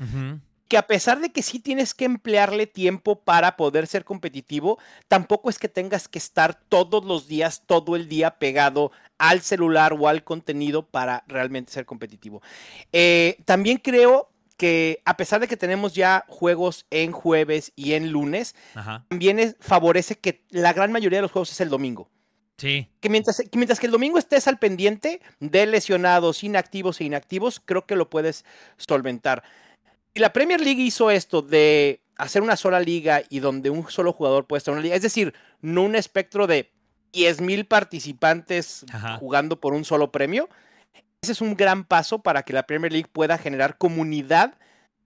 que 0.68 0.76
a 0.76 0.87
pesar 0.87 1.21
de 1.21 1.30
que 1.30 1.42
sí 1.42 1.61
tienes 1.61 1.95
que 1.95 2.04
emplearle 2.04 2.66
tiempo 2.66 3.21
para 3.21 3.56
poder 3.56 3.87
ser 3.87 4.04
competitivo, 4.04 4.78
tampoco 5.06 5.49
es 5.49 5.61
que 5.61 5.68
tengas 5.68 6.09
que 6.09 6.18
estar 6.18 6.54
todos 6.54 7.04
los 7.04 7.28
días, 7.28 7.62
todo 7.66 7.95
el 7.95 8.09
día 8.09 8.38
pegado 8.38 8.90
al 9.16 9.42
celular 9.42 9.95
o 9.97 10.09
al 10.09 10.25
contenido 10.25 10.85
para 10.85 11.23
realmente 11.28 11.73
ser 11.73 11.87
competitivo. 11.87 12.42
Eh, 12.92 13.38
también 13.45 13.78
creo 13.78 14.28
que 14.56 15.02
a 15.04 15.16
pesar 15.16 15.40
de 15.40 15.49
que 15.49 15.56
tenemos 15.56 15.95
ya 15.95 16.25
juegos 16.28 16.87
en 16.90 17.12
jueves 17.12 17.73
y 17.76 17.92
en 17.92 18.11
lunes, 18.11 18.54
también 19.09 19.56
favorece 19.61 20.16
que 20.16 20.45
la 20.50 20.73
gran 20.73 20.90
mayoría 20.90 21.18
de 21.18 21.23
los 21.23 21.33
juegos 21.33 21.52
es 21.52 21.61
el 21.61 21.68
domingo. 21.68 22.09
Sí. 22.59 22.89
Que 23.01 23.09
mientras, 23.09 23.39
que 23.39 23.59
mientras 23.59 23.81
que 23.81 23.87
el 23.87 23.93
domingo 23.93 24.19
estés 24.19 24.49
al 24.49 24.59
pendiente 24.59 25.21
de 25.41 25.67
lesionados, 25.67 26.43
inactivos 26.43 27.01
e 27.01 27.05
inactivos, 27.05 27.61
creo 27.65 27.87
que 27.87 27.97
lo 27.97 28.09
puedes 28.09 28.45
solventar. 28.77 29.43
Y 30.15 30.21
la 30.21 30.33
Premier 30.33 30.61
League 30.61 30.83
hizo 30.83 31.11
esto 31.11 31.43
de 31.43 32.01
hacer 32.17 32.43
una 32.43 32.57
sola 32.57 32.81
liga 32.81 33.23
y 33.29 33.41
donde 33.41 33.69
un 33.69 33.91
solo 33.91 34.13
jugador 34.13 34.47
puede 34.47 34.59
estar 34.59 34.73
en 34.73 34.79
una 34.79 34.83
liga. 34.85 34.97
Es 34.97 35.03
decir, 35.03 35.35
no 35.61 35.83
un 35.83 35.95
espectro 35.95 36.47
de 36.47 36.73
10.000 37.13 37.67
participantes 37.69 38.85
jugando 39.21 39.61
por 39.61 39.75
un 39.75 39.85
solo 39.85 40.11
premio. 40.11 40.49
Ese 41.21 41.33
es 41.33 41.41
un 41.41 41.57
gran 41.57 41.85
paso 41.85 42.23
para 42.23 42.43
que 42.43 42.53
la 42.53 42.67
Premier 42.67 42.93
League 42.93 43.09
pueda 43.13 43.39
generar 43.39 43.79
comunidad 43.79 44.55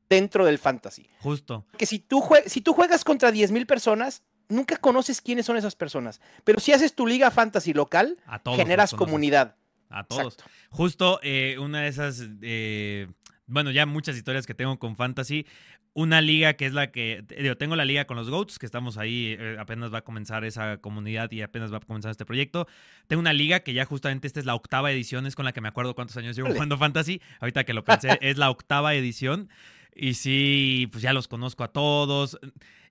dentro 0.08 0.44
del 0.44 0.58
fantasy. 0.58 1.08
Justo. 1.20 1.64
Que 1.76 1.86
si 1.86 1.98
tú, 1.98 2.22
si 2.46 2.60
tú 2.60 2.72
juegas 2.72 3.04
contra 3.04 3.30
10.000 3.30 3.66
personas, 3.66 4.22
nunca 4.50 4.76
conoces 4.76 5.20
quiénes 5.20 5.46
son 5.46 5.56
esas 5.56 5.74
personas. 5.74 6.20
Pero 6.44 6.60
si 6.60 6.72
haces 6.72 6.94
tu 6.94 7.06
liga 7.06 7.30
fantasy 7.30 7.72
local, 7.72 8.18
generas 8.56 8.92
comunidad. 8.92 9.56
A 9.88 10.04
todos. 10.04 10.36
Justo 10.68 11.18
eh, 11.22 11.56
una 11.58 11.80
de 11.80 11.88
esas 11.88 12.22
eh, 12.42 13.08
bueno, 13.50 13.72
ya 13.72 13.84
muchas 13.84 14.16
historias 14.16 14.46
que 14.46 14.54
tengo 14.54 14.78
con 14.78 14.96
Fantasy. 14.96 15.44
Una 15.92 16.20
liga 16.20 16.54
que 16.54 16.66
es 16.66 16.72
la 16.72 16.92
que, 16.92 17.24
digo, 17.36 17.56
tengo 17.56 17.74
la 17.74 17.84
liga 17.84 18.04
con 18.06 18.16
los 18.16 18.30
GOATs, 18.30 18.60
que 18.60 18.66
estamos 18.66 18.96
ahí, 18.96 19.36
eh, 19.36 19.56
apenas 19.58 19.92
va 19.92 19.98
a 19.98 20.04
comenzar 20.04 20.44
esa 20.44 20.76
comunidad 20.76 21.32
y 21.32 21.42
apenas 21.42 21.72
va 21.72 21.78
a 21.78 21.80
comenzar 21.80 22.12
este 22.12 22.24
proyecto. 22.24 22.68
Tengo 23.08 23.18
una 23.18 23.32
liga 23.32 23.60
que 23.60 23.72
ya 23.74 23.84
justamente 23.84 24.28
esta 24.28 24.38
es 24.38 24.46
la 24.46 24.54
octava 24.54 24.92
edición, 24.92 25.26
es 25.26 25.34
con 25.34 25.44
la 25.44 25.52
que 25.52 25.60
me 25.60 25.66
acuerdo 25.66 25.96
cuántos 25.96 26.16
años 26.16 26.36
llevo 26.36 26.52
jugando 26.52 26.78
Fantasy. 26.78 27.20
Ahorita 27.40 27.64
que 27.64 27.74
lo 27.74 27.84
pensé, 27.84 28.10
es 28.20 28.38
la 28.38 28.50
octava 28.50 28.94
edición. 28.94 29.48
Y 29.92 30.14
sí, 30.14 30.88
pues 30.92 31.02
ya 31.02 31.12
los 31.12 31.26
conozco 31.26 31.64
a 31.64 31.72
todos. 31.72 32.38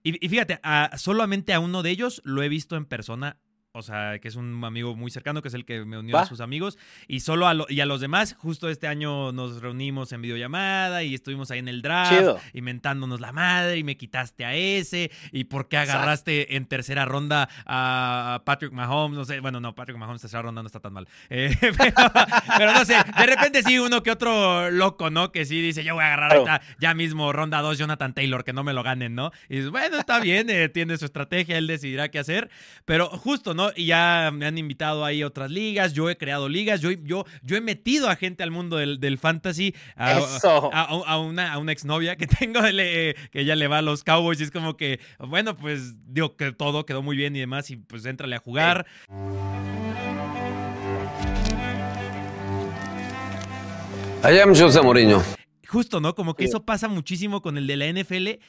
Y, 0.04 0.14
fíjate, 0.30 0.60
solamente 0.98 1.54
a 1.54 1.60
uno 1.60 1.84
de 1.84 1.90
ellos 1.90 2.22
lo 2.24 2.42
he 2.42 2.50
visto 2.50 2.76
en 2.76 2.86
persona 2.86 3.38
o 3.72 3.84
sea, 3.84 4.18
que 4.20 4.28
es 4.28 4.36
un 4.36 4.64
amigo 4.64 4.96
muy 4.96 5.12
cercano, 5.12 5.44
que 5.44 5.48
es 5.48 5.54
el 5.54 5.64
que 5.64 5.86
me 5.86 6.00
unió 6.00 6.18
a 6.18 6.26
sus 6.26 6.42
amigos. 6.42 6.78
Y 7.08 7.20
solo 7.20 7.48
a, 7.48 7.56
y 7.70 7.82
a 7.82 7.86
los 7.86 8.02
demás, 8.02 8.36
justo 8.40 8.68
este 8.68 8.88
año 8.88 9.32
nos 9.32 9.62
reunimos 9.62 10.12
en 10.12 10.24
videollamada 10.24 11.04
y 11.04 11.14
estuvimos 11.14 11.52
ahí 11.52 11.60
en 11.60 11.68
el 11.68 11.84
draft, 11.84 12.40
inventándonos 12.54 13.22
la 13.22 13.32
madre, 13.32 13.78
y 13.78 13.84
me 13.84 13.96
quitaste 13.96 14.44
a 14.44 14.56
ese, 14.56 15.12
y 15.32 15.44
por 15.44 15.68
qué 15.68 15.78
agarraste 15.78 16.56
en 16.56 16.66
tercera 16.66 17.06
ronda 17.06 17.48
a 17.68 18.42
Patrick 18.44 18.74
Mahomes, 18.74 19.18
no 19.18 19.26
sé, 19.26 19.40
bueno, 19.40 19.60
no, 19.60 19.76
Patrick 19.76 19.98
Mahomes 19.98 20.22
tercera 20.22 20.42
ronda 20.42 20.64
no 20.64 20.68
está 20.68 20.80
tan 20.80 20.94
mal. 20.94 21.08
Eh, 21.30 21.56
pero, 22.58 22.74
no 22.74 22.86
sé, 22.86 22.96
de 22.96 23.26
repente 23.28 23.62
sí, 23.62 23.78
uno 23.78 24.02
que 24.02 24.10
otro 24.10 24.72
loco, 24.72 25.12
¿no? 25.12 25.32
Que 25.32 25.46
sí 25.46 25.62
dice, 25.62 25.84
yo 25.84 25.94
voy 25.94 26.04
a 26.04 26.08
agarrar 26.08 26.62
ya 26.80 26.94
mismo 26.96 27.32
ronda 27.34 27.62
2 27.62 27.78
Jonathan 27.78 28.16
Taylor, 28.16 28.44
que 28.44 28.54
no 28.54 28.64
me 28.64 28.74
lo 28.74 28.82
ganen, 28.82 29.14
¿no? 29.14 29.32
Y 29.48 29.58
dices, 29.58 29.70
bueno, 29.70 30.00
está 30.00 30.20
bien, 30.20 30.50
eh, 30.50 30.70
tiene 30.70 30.98
su 30.98 31.06
estrategia, 31.06 31.60
él 31.60 31.68
decidirá 31.68 32.10
qué 32.10 32.18
hacer, 32.18 32.50
pero 32.86 33.10
justo, 33.10 33.54
¿no? 33.54 33.59
Y 33.76 33.86
ya 33.86 34.32
me 34.34 34.46
han 34.46 34.58
invitado 34.58 35.06
ahí 35.06 35.22
a 35.22 35.28
otras 35.28 35.52
ligas, 35.52 35.94
yo 35.94 36.10
he 36.10 36.18
creado 36.18 36.50
ligas, 36.50 36.82
yo, 36.82 36.92
yo, 36.92 37.26
yo 37.44 37.58
he 37.58 37.62
metido 37.62 38.10
a 38.10 38.16
gente 38.16 38.44
al 38.44 38.52
mundo 38.52 38.78
del, 38.78 39.18
fantasy, 39.18 39.76
a, 39.96 40.20
a, 40.72 41.18
una, 41.20 41.54
a 41.54 41.58
una 41.58 41.72
exnovia 41.72 42.16
que 42.16 42.28
tengo, 42.40 42.62
que 42.62 43.16
ella 43.34 43.56
le 43.56 43.68
va 43.68 43.80
a 43.80 43.82
los 43.82 44.04
Cowboys 44.04 44.40
y 44.40 44.44
es 44.44 44.52
como 44.52 44.78
que, 44.78 45.00
bueno, 45.20 45.56
pues 45.56 45.96
digo 46.14 46.36
que 46.36 46.52
todo 46.52 46.86
quedó 46.86 47.02
muy 47.02 47.18
bien 47.18 47.36
y 47.36 47.40
demás 47.40 47.70
y 47.72 47.78
pues 47.78 48.06
éntrale 48.06 48.36
a 48.36 48.40
jugar. 48.40 48.86
I 54.22 54.38
am 54.40 54.54
José 54.54 54.82
Mourinho. 54.82 55.24
Justo, 55.68 56.02
¿no? 56.02 56.14
Como 56.14 56.36
que 56.36 56.44
eso 56.44 56.66
pasa 56.66 56.88
muchísimo 56.88 57.42
con 57.42 57.58
el 57.58 57.68
de 57.68 57.78
la 57.78 57.88
NFL. 57.88 58.42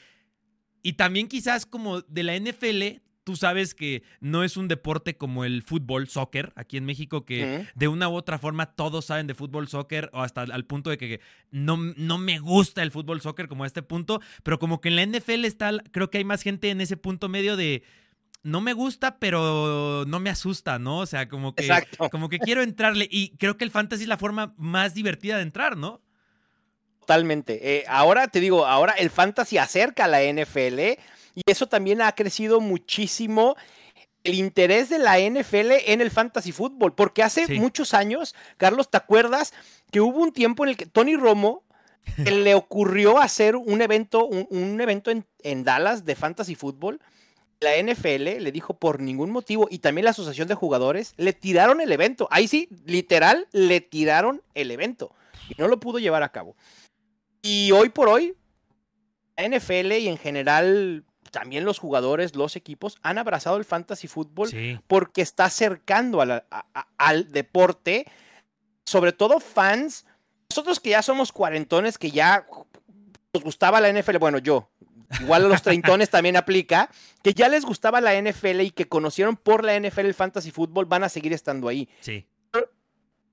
Y 0.82 0.94
también 0.94 1.28
quizás 1.28 1.64
como 1.64 2.00
de 2.00 2.22
la 2.22 2.36
NFL 2.36 3.02
tú 3.24 3.36
sabes 3.36 3.74
que 3.74 4.02
no 4.20 4.44
es 4.44 4.56
un 4.56 4.68
deporte 4.68 5.16
como 5.16 5.44
el 5.44 5.62
fútbol, 5.62 6.08
soccer, 6.08 6.52
aquí 6.56 6.76
en 6.76 6.84
México, 6.84 7.24
que 7.24 7.66
de 7.74 7.88
una 7.88 8.08
u 8.08 8.14
otra 8.14 8.38
forma 8.38 8.74
todos 8.74 9.06
saben 9.06 9.26
de 9.26 9.34
fútbol, 9.34 9.68
soccer, 9.68 10.10
o 10.12 10.22
hasta 10.22 10.42
al 10.42 10.64
punto 10.64 10.90
de 10.90 10.98
que 10.98 11.20
no, 11.50 11.76
no 11.76 12.18
me 12.18 12.38
gusta 12.38 12.82
el 12.82 12.90
fútbol, 12.90 13.20
soccer 13.20 13.48
como 13.48 13.64
a 13.64 13.66
este 13.66 13.82
punto, 13.82 14.20
pero 14.42 14.58
como 14.58 14.80
que 14.80 14.88
en 14.88 14.96
la 14.96 15.06
NFL 15.06 15.44
está, 15.44 15.72
creo 15.92 16.10
que 16.10 16.18
hay 16.18 16.24
más 16.24 16.42
gente 16.42 16.70
en 16.70 16.80
ese 16.80 16.96
punto 16.96 17.28
medio 17.28 17.56
de 17.56 17.82
no 18.42 18.60
me 18.60 18.72
gusta, 18.72 19.18
pero 19.18 20.04
no 20.06 20.18
me 20.20 20.30
asusta, 20.30 20.78
¿no? 20.78 20.98
O 21.00 21.06
sea, 21.06 21.28
como 21.28 21.54
que, 21.54 21.68
como 22.10 22.28
que 22.30 22.38
quiero 22.38 22.62
entrarle. 22.62 23.06
Y 23.10 23.36
creo 23.36 23.58
que 23.58 23.64
el 23.64 23.70
fantasy 23.70 24.04
es 24.04 24.08
la 24.08 24.16
forma 24.16 24.54
más 24.56 24.94
divertida 24.94 25.36
de 25.36 25.42
entrar, 25.42 25.76
¿no? 25.76 26.00
Totalmente. 27.00 27.76
Eh, 27.76 27.84
ahora 27.88 28.28
te 28.28 28.40
digo, 28.40 28.66
ahora 28.66 28.92
el 28.92 29.10
fantasy 29.10 29.58
acerca 29.58 30.04
a 30.04 30.08
la 30.08 30.22
NFL 30.22 30.98
y 31.34 31.42
eso 31.46 31.66
también 31.66 32.02
ha 32.02 32.12
crecido 32.12 32.60
muchísimo 32.60 33.56
el 34.24 34.34
interés 34.34 34.88
de 34.88 34.98
la 34.98 35.18
NFL 35.18 35.72
en 35.86 36.00
el 36.00 36.10
fantasy 36.10 36.52
fútbol, 36.52 36.94
porque 36.94 37.22
hace 37.22 37.46
muchos 37.58 37.94
años, 37.94 38.34
Carlos, 38.56 38.90
¿te 38.90 38.98
acuerdas 38.98 39.52
que 39.90 40.00
hubo 40.00 40.18
un 40.20 40.32
tiempo 40.32 40.64
en 40.64 40.70
el 40.70 40.76
que 40.76 40.86
Tony 40.86 41.16
Romo 41.16 41.64
le 42.16 42.54
ocurrió 42.54 43.18
hacer 43.18 43.56
un 43.56 43.80
evento, 43.82 44.26
un, 44.26 44.80
evento 44.80 45.10
en, 45.10 45.64
Dallas 45.64 46.04
de 46.04 46.14
fantasy 46.14 46.54
fútbol? 46.54 47.00
La 47.60 47.76
NFL 47.76 48.42
le 48.42 48.52
dijo 48.52 48.74
por 48.74 49.00
ningún 49.00 49.30
motivo 49.30 49.68
y 49.70 49.80
también 49.80 50.04
la 50.04 50.12
asociación 50.12 50.48
de 50.48 50.54
jugadores 50.54 51.12
le 51.18 51.34
tiraron 51.34 51.80
el 51.80 51.92
evento. 51.92 52.26
Ahí 52.30 52.48
sí, 52.48 52.68
literal, 52.86 53.48
le 53.52 53.82
tiraron 53.82 54.42
el 54.54 54.70
evento 54.70 55.14
y 55.50 55.60
no 55.60 55.68
lo 55.68 55.78
pudo 55.78 55.98
llevar 55.98 56.22
a 56.22 56.32
cabo. 56.32 56.56
Y 57.42 57.70
hoy 57.72 57.90
por 57.90 58.08
hoy, 58.08 58.34
la 59.36 59.46
NFL 59.46 59.92
y 59.92 60.08
en 60.08 60.16
general 60.16 61.04
también 61.30 61.64
los 61.64 61.78
jugadores, 61.78 62.34
los 62.34 62.56
equipos 62.56 62.98
han 63.02 63.18
abrazado 63.18 63.56
el 63.56 63.64
fantasy 63.64 64.08
fútbol 64.08 64.50
porque 64.86 65.22
está 65.22 65.44
acercando 65.46 66.20
al 66.98 67.32
deporte, 67.32 68.06
sobre 68.84 69.12
todo 69.12 69.40
fans, 69.40 70.06
nosotros 70.50 70.80
que 70.80 70.90
ya 70.90 71.02
somos 71.02 71.32
cuarentones, 71.32 71.96
que 71.96 72.10
ya 72.10 72.46
nos 73.32 73.44
gustaba 73.44 73.80
la 73.80 73.92
NFL, 73.92 74.18
bueno, 74.18 74.38
yo, 74.38 74.68
igual 75.20 75.44
a 75.44 75.48
los 75.48 75.62
treintones 75.62 76.10
también 76.10 76.36
aplica, 76.36 76.90
que 77.22 77.34
ya 77.34 77.48
les 77.48 77.64
gustaba 77.64 78.00
la 78.00 78.20
NFL 78.20 78.60
y 78.60 78.70
que 78.70 78.88
conocieron 78.88 79.36
por 79.36 79.64
la 79.64 79.78
NFL 79.78 80.06
el 80.06 80.14
fantasy 80.14 80.50
fútbol, 80.50 80.86
van 80.86 81.04
a 81.04 81.08
seguir 81.08 81.32
estando 81.32 81.68
ahí. 81.68 81.88
Sí. 82.00 82.26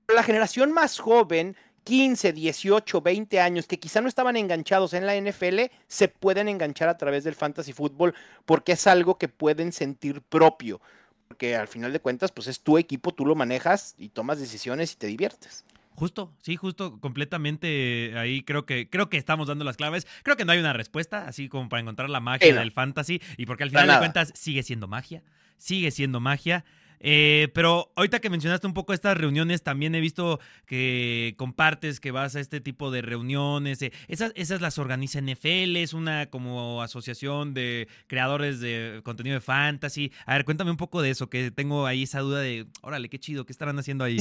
la 0.08 0.22
generación 0.22 0.72
más 0.72 0.98
joven 0.98 1.56
15, 1.88 2.34
18, 2.34 3.00
20 3.00 3.40
años 3.40 3.66
que 3.66 3.78
quizá 3.78 4.02
no 4.02 4.08
estaban 4.08 4.36
enganchados 4.36 4.92
en 4.92 5.06
la 5.06 5.18
NFL, 5.18 5.72
se 5.86 6.08
pueden 6.08 6.46
enganchar 6.46 6.90
a 6.90 6.98
través 6.98 7.24
del 7.24 7.34
fantasy 7.34 7.72
fútbol 7.72 8.14
porque 8.44 8.72
es 8.72 8.86
algo 8.86 9.16
que 9.16 9.28
pueden 9.28 9.72
sentir 9.72 10.20
propio. 10.20 10.82
Porque 11.28 11.56
al 11.56 11.66
final 11.66 11.90
de 11.94 12.00
cuentas, 12.00 12.30
pues 12.30 12.46
es 12.46 12.60
tu 12.60 12.76
equipo, 12.76 13.14
tú 13.14 13.24
lo 13.24 13.34
manejas 13.34 13.94
y 13.96 14.10
tomas 14.10 14.38
decisiones 14.38 14.92
y 14.92 14.96
te 14.96 15.06
diviertes. 15.06 15.64
Justo, 15.94 16.30
sí, 16.42 16.56
justo, 16.56 17.00
completamente 17.00 18.12
ahí 18.18 18.42
creo 18.42 18.66
que 18.66 18.90
creo 18.90 19.08
que 19.08 19.16
estamos 19.16 19.48
dando 19.48 19.64
las 19.64 19.78
claves. 19.78 20.06
Creo 20.24 20.36
que 20.36 20.44
no 20.44 20.52
hay 20.52 20.58
una 20.58 20.74
respuesta, 20.74 21.26
así 21.26 21.48
como 21.48 21.70
para 21.70 21.80
encontrar 21.80 22.10
la 22.10 22.20
magia 22.20 22.54
del 22.54 22.70
fantasy 22.70 23.22
y 23.38 23.46
porque 23.46 23.62
al 23.62 23.70
final 23.70 23.88
de 23.88 23.96
cuentas 23.96 24.30
sigue 24.34 24.62
siendo 24.62 24.88
magia, 24.88 25.22
sigue 25.56 25.90
siendo 25.90 26.20
magia. 26.20 26.66
Eh, 27.00 27.48
pero 27.54 27.92
ahorita 27.96 28.20
que 28.20 28.30
mencionaste 28.30 28.66
un 28.66 28.74
poco 28.74 28.92
estas 28.92 29.16
reuniones, 29.16 29.62
también 29.62 29.94
he 29.94 30.00
visto 30.00 30.40
que 30.66 31.34
compartes 31.36 32.00
que 32.00 32.10
vas 32.10 32.36
a 32.36 32.40
este 32.40 32.60
tipo 32.60 32.90
de 32.90 33.02
reuniones. 33.02 33.80
Eh, 33.82 33.92
esas, 34.08 34.32
esas 34.34 34.60
las 34.60 34.78
organiza 34.78 35.20
NFL, 35.20 35.76
es 35.76 35.92
una 35.92 36.26
como 36.26 36.82
asociación 36.82 37.54
de 37.54 37.88
creadores 38.06 38.60
de 38.60 39.00
contenido 39.04 39.34
de 39.34 39.40
fantasy. 39.40 40.12
A 40.26 40.34
ver, 40.34 40.44
cuéntame 40.44 40.70
un 40.70 40.76
poco 40.76 41.02
de 41.02 41.10
eso, 41.10 41.28
que 41.28 41.50
tengo 41.50 41.86
ahí 41.86 42.04
esa 42.04 42.20
duda 42.20 42.40
de, 42.40 42.66
órale, 42.82 43.08
qué 43.08 43.18
chido, 43.18 43.46
¿qué 43.46 43.52
estarán 43.52 43.78
haciendo 43.78 44.04
ahí? 44.04 44.18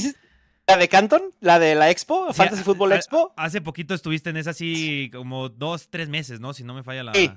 ¿La 0.67 0.75
de 0.75 0.89
Canton? 0.89 1.21
¿La 1.39 1.59
de 1.59 1.75
la 1.75 1.89
Expo? 1.89 2.33
¿Fantasy 2.33 2.63
Football 2.63 2.91
Expo? 2.91 3.33
hace 3.37 3.61
poquito 3.61 3.93
estuviste 3.93 4.29
en 4.29 4.37
esa 4.37 4.49
así 4.49 5.09
como 5.13 5.47
dos, 5.47 5.89
tres 5.89 6.09
meses, 6.09 6.41
¿no? 6.41 6.53
Si 6.53 6.63
no 6.63 6.73
me 6.73 6.83
falla 6.83 7.03
la... 7.03 7.13
Sí. 7.13 7.31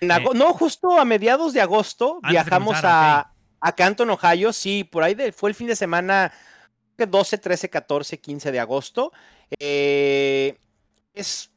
Eh, 0.00 0.08
no, 0.34 0.52
justo 0.52 0.98
a 0.98 1.04
mediados 1.04 1.52
de 1.52 1.60
agosto 1.60 2.20
viajamos 2.28 2.78
a, 2.82 3.32
a 3.60 3.74
Canton, 3.74 4.10
Ohio, 4.10 4.52
sí, 4.52 4.84
por 4.84 5.02
ahí 5.02 5.16
fue 5.32 5.50
el 5.50 5.54
fin 5.54 5.66
de 5.66 5.76
semana 5.76 6.32
12, 6.96 7.38
13, 7.38 7.68
14, 7.68 8.18
15 8.18 8.52
de 8.52 8.60
agosto. 8.60 9.12
Eh, 9.58 10.56
es, 11.14 11.50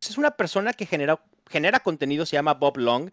es, 0.00 0.18
una 0.18 0.32
persona 0.32 0.72
que 0.72 0.86
genera, 0.86 1.20
genera 1.48 1.80
contenido, 1.80 2.24
se 2.26 2.36
llama 2.36 2.54
Bob 2.54 2.78
Long. 2.78 3.10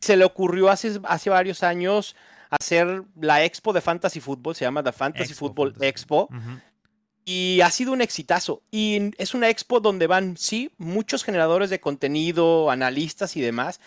Se 0.00 0.16
le 0.16 0.24
ocurrió 0.24 0.70
hace, 0.70 1.00
hace 1.04 1.30
varios 1.30 1.62
años 1.62 2.16
hacer 2.50 3.04
la 3.20 3.44
expo 3.44 3.72
de 3.72 3.80
Fantasy 3.80 4.20
Football, 4.20 4.54
se 4.54 4.64
llama 4.64 4.82
The 4.82 4.92
Fantasy 4.92 5.34
Football 5.34 5.74
Expo. 5.80 6.28
Y 7.24 7.60
ha 7.60 7.70
sido 7.70 7.92
un 7.92 8.02
exitazo. 8.02 8.62
Y 8.70 9.10
es 9.18 9.34
una 9.34 9.48
expo 9.48 9.80
donde 9.80 10.06
van, 10.06 10.36
sí, 10.36 10.70
muchos 10.78 11.24
generadores 11.24 11.70
de 11.70 11.80
contenido, 11.80 12.70
analistas 12.70 13.36
y 13.36 13.40
demás, 13.40 13.80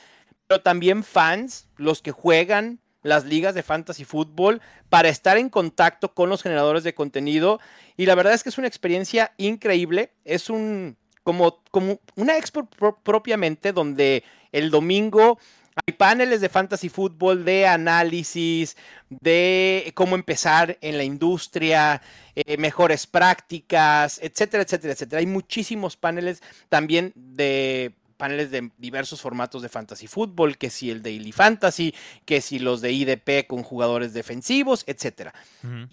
pero 0.47 0.61
también 0.61 1.03
fans, 1.03 1.69
los 1.77 2.01
que 2.01 2.11
juegan 2.11 2.79
las 3.01 3.25
ligas 3.25 3.55
de 3.55 3.63
fantasy 3.63 4.05
fútbol, 4.05 4.61
para 4.89 5.09
estar 5.09 5.37
en 5.37 5.49
contacto 5.49 6.13
con 6.13 6.29
los 6.29 6.43
generadores 6.43 6.83
de 6.83 6.93
contenido. 6.93 7.59
Y 7.97 8.05
la 8.05 8.15
verdad 8.15 8.33
es 8.33 8.43
que 8.43 8.49
es 8.49 8.57
una 8.57 8.67
experiencia 8.67 9.33
increíble. 9.37 10.11
Es 10.25 10.49
un 10.49 10.97
como, 11.23 11.61
como 11.71 11.99
una 12.15 12.37
expo 12.37 12.67
propiamente 13.03 13.71
donde 13.71 14.23
el 14.51 14.71
domingo 14.71 15.37
hay 15.85 15.93
paneles 15.93 16.41
de 16.41 16.49
fantasy 16.49 16.89
fútbol, 16.89 17.45
de 17.45 17.67
análisis, 17.67 18.75
de 19.09 19.91
cómo 19.95 20.15
empezar 20.15 20.77
en 20.81 20.97
la 20.97 21.03
industria, 21.03 22.01
eh, 22.35 22.57
mejores 22.57 23.07
prácticas, 23.07 24.19
etcétera, 24.21 24.63
etcétera, 24.63 24.93
etcétera. 24.93 25.19
Hay 25.19 25.25
muchísimos 25.25 25.95
paneles 25.95 26.41
también 26.67 27.13
de 27.15 27.93
paneles 28.19 28.51
de 28.51 28.69
diversos 28.77 29.21
formatos 29.21 29.61
de 29.61 29.69
fantasy 29.69 30.05
fútbol, 30.05 30.57
que 30.57 30.69
si 30.69 30.91
el 30.91 31.01
Daily 31.01 31.31
Fantasy, 31.31 31.95
que 32.25 32.41
si 32.41 32.59
los 32.59 32.81
de 32.81 32.91
IDP 32.91 33.47
con 33.47 33.63
jugadores 33.63 34.13
defensivos, 34.13 34.83
etcétera. 34.87 35.33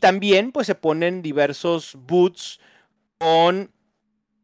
También 0.01 0.51
pues 0.51 0.67
se 0.67 0.75
ponen 0.75 1.23
diversos 1.23 1.97
boots 1.97 2.59
con 3.19 3.71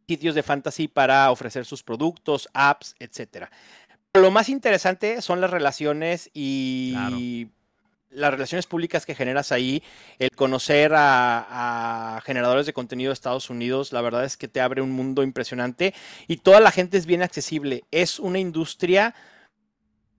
sitios 0.07 0.37
de 0.37 0.45
fantasy 0.45 0.87
para 0.87 1.31
ofrecer 1.33 1.65
sus 1.65 1.83
productos, 1.83 2.49
apps, 2.55 2.95
etcétera. 3.01 3.51
Lo 4.15 4.31
más 4.31 4.49
interesante 4.49 5.21
son 5.21 5.41
las 5.41 5.51
relaciones 5.51 6.31
y 6.33 7.49
las 8.13 8.31
relaciones 8.31 8.67
públicas 8.67 9.07
que 9.07 9.15
generas 9.15 9.53
ahí, 9.53 9.83
el 10.19 10.31
conocer 10.31 10.93
a, 10.95 12.21
generadores 12.25 12.67
de 12.67 12.73
contenido 12.73 13.11
de 13.11 13.15
Estados 13.15 13.51
Unidos, 13.51 13.93
la 13.93 14.01
verdad 14.01 14.25
es 14.25 14.37
que 14.37 14.49
te 14.49 14.61
abre 14.61 14.83
un 14.83 14.93
mundo 14.93 15.23
impresionante 15.23 15.95
y 16.29 16.37
toda 16.39 16.61
la 16.61 16.71
gente 16.71 16.99
es 16.99 17.07
bien 17.07 17.23
accesible. 17.23 17.85
Es 17.91 18.19
una 18.19 18.39
industria, 18.39 19.15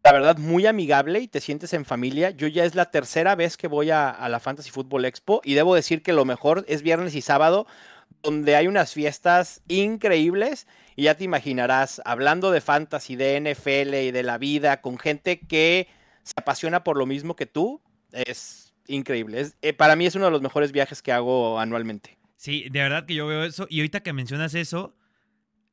la 0.03 0.11
verdad, 0.11 0.37
muy 0.37 0.65
amigable 0.65 1.19
y 1.19 1.27
te 1.27 1.39
sientes 1.39 1.73
en 1.73 1.85
familia. 1.85 2.31
Yo 2.31 2.47
ya 2.47 2.65
es 2.65 2.75
la 2.75 2.91
tercera 2.91 3.35
vez 3.35 3.57
que 3.57 3.67
voy 3.67 3.91
a, 3.91 4.09
a 4.09 4.29
la 4.29 4.39
Fantasy 4.39 4.71
Football 4.71 5.05
Expo 5.05 5.41
y 5.43 5.53
debo 5.53 5.75
decir 5.75 6.01
que 6.01 6.13
lo 6.13 6.25
mejor 6.25 6.65
es 6.67 6.81
viernes 6.81 7.15
y 7.15 7.21
sábado 7.21 7.67
donde 8.21 8.55
hay 8.55 8.67
unas 8.67 8.93
fiestas 8.93 9.61
increíbles 9.67 10.67
y 10.95 11.03
ya 11.03 11.15
te 11.15 11.23
imaginarás, 11.23 12.01
hablando 12.05 12.51
de 12.51 12.61
fantasy, 12.61 13.15
de 13.15 13.39
NFL 13.39 13.95
y 13.95 14.11
de 14.11 14.23
la 14.23 14.37
vida, 14.37 14.81
con 14.81 14.97
gente 14.97 15.39
que 15.39 15.87
se 16.23 16.33
apasiona 16.35 16.83
por 16.83 16.97
lo 16.97 17.05
mismo 17.05 17.35
que 17.35 17.45
tú, 17.45 17.81
es 18.11 18.73
increíble. 18.87 19.45
Eh, 19.61 19.73
para 19.73 19.95
mí 19.95 20.05
es 20.05 20.15
uno 20.15 20.25
de 20.25 20.31
los 20.31 20.41
mejores 20.41 20.71
viajes 20.71 21.01
que 21.01 21.11
hago 21.11 21.59
anualmente. 21.59 22.17
Sí, 22.35 22.67
de 22.69 22.79
verdad 22.81 23.05
que 23.05 23.15
yo 23.15 23.27
veo 23.27 23.43
eso. 23.43 23.67
Y 23.69 23.79
ahorita 23.79 24.01
que 24.01 24.13
mencionas 24.13 24.53
eso, 24.55 24.95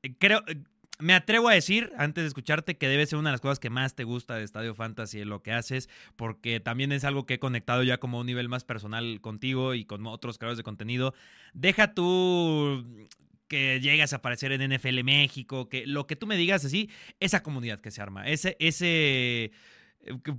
eh, 0.02 0.14
creo, 0.19 0.42
eh, 0.47 0.57
me 0.99 1.14
atrevo 1.14 1.49
a 1.49 1.54
decir, 1.54 1.92
antes 1.97 2.23
de 2.23 2.28
escucharte, 2.28 2.76
que 2.76 2.88
debe 2.88 3.07
ser 3.07 3.19
una 3.19 3.30
de 3.30 3.35
las 3.35 3.40
cosas 3.40 3.59
que 3.59 3.71
más 3.71 3.95
te 3.95 4.04
gusta 4.04 4.37
de 4.37 4.45
Estadio 4.45 4.75
Fantasy, 4.75 5.25
lo 5.25 5.42
que 5.42 5.52
haces, 5.52 5.88
porque 6.16 6.61
también 6.61 6.92
es 6.92 7.04
algo 7.04 7.26
que 7.26 7.35
he 7.35 7.38
conectado 7.38 7.83
ya 7.83 7.99
como 7.99 8.19
a 8.19 8.21
un 8.21 8.26
nivel 8.26 8.49
más 8.49 8.64
personal 8.64 9.21
contigo 9.21 9.75
y 9.75 9.85
con 9.85 10.07
otros 10.07 10.38
creadores 10.38 10.59
de 10.59 10.64
contenido. 10.64 11.14
Deja 11.54 11.95
tú 11.95 13.09
que 13.49 13.80
llegas 13.80 14.12
a 14.12 14.16
aparecer 14.16 14.52
en 14.52 14.73
NFL 14.73 15.02
México, 15.02 15.69
que 15.69 15.87
lo 15.87 16.07
que 16.07 16.14
tú 16.14 16.26
me 16.26 16.37
digas 16.37 16.64
así, 16.64 16.88
esa 17.19 17.42
comunidad 17.42 17.80
que 17.80 17.90
se 17.90 18.00
arma, 18.00 18.28
ese, 18.28 18.57
ese 18.61 19.50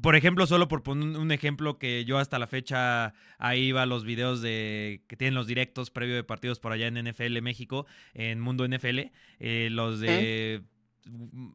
por 0.02 0.16
ejemplo, 0.16 0.48
solo 0.48 0.68
por 0.68 0.84
poner 0.84 1.18
un 1.18 1.32
ejemplo 1.32 1.78
que 1.78 2.04
yo 2.06 2.18
hasta 2.18 2.40
la 2.40 2.48
fecha 2.48 3.14
ahí 3.38 3.68
iba 3.68 3.86
los 3.86 4.04
videos 4.04 4.42
de 4.42 5.04
que 5.08 5.16
tienen 5.16 5.36
los 5.36 5.48
directos 5.48 5.92
previo 5.92 6.16
de 6.16 6.24
partidos 6.24 6.60
por 6.60 6.72
allá 6.72 6.88
en 6.88 6.96
NFL 6.96 7.42
México, 7.42 7.86
en 8.14 8.40
Mundo 8.40 8.68
NFL, 8.68 9.12
eh, 9.40 9.70
los 9.72 10.00
de 10.00 10.64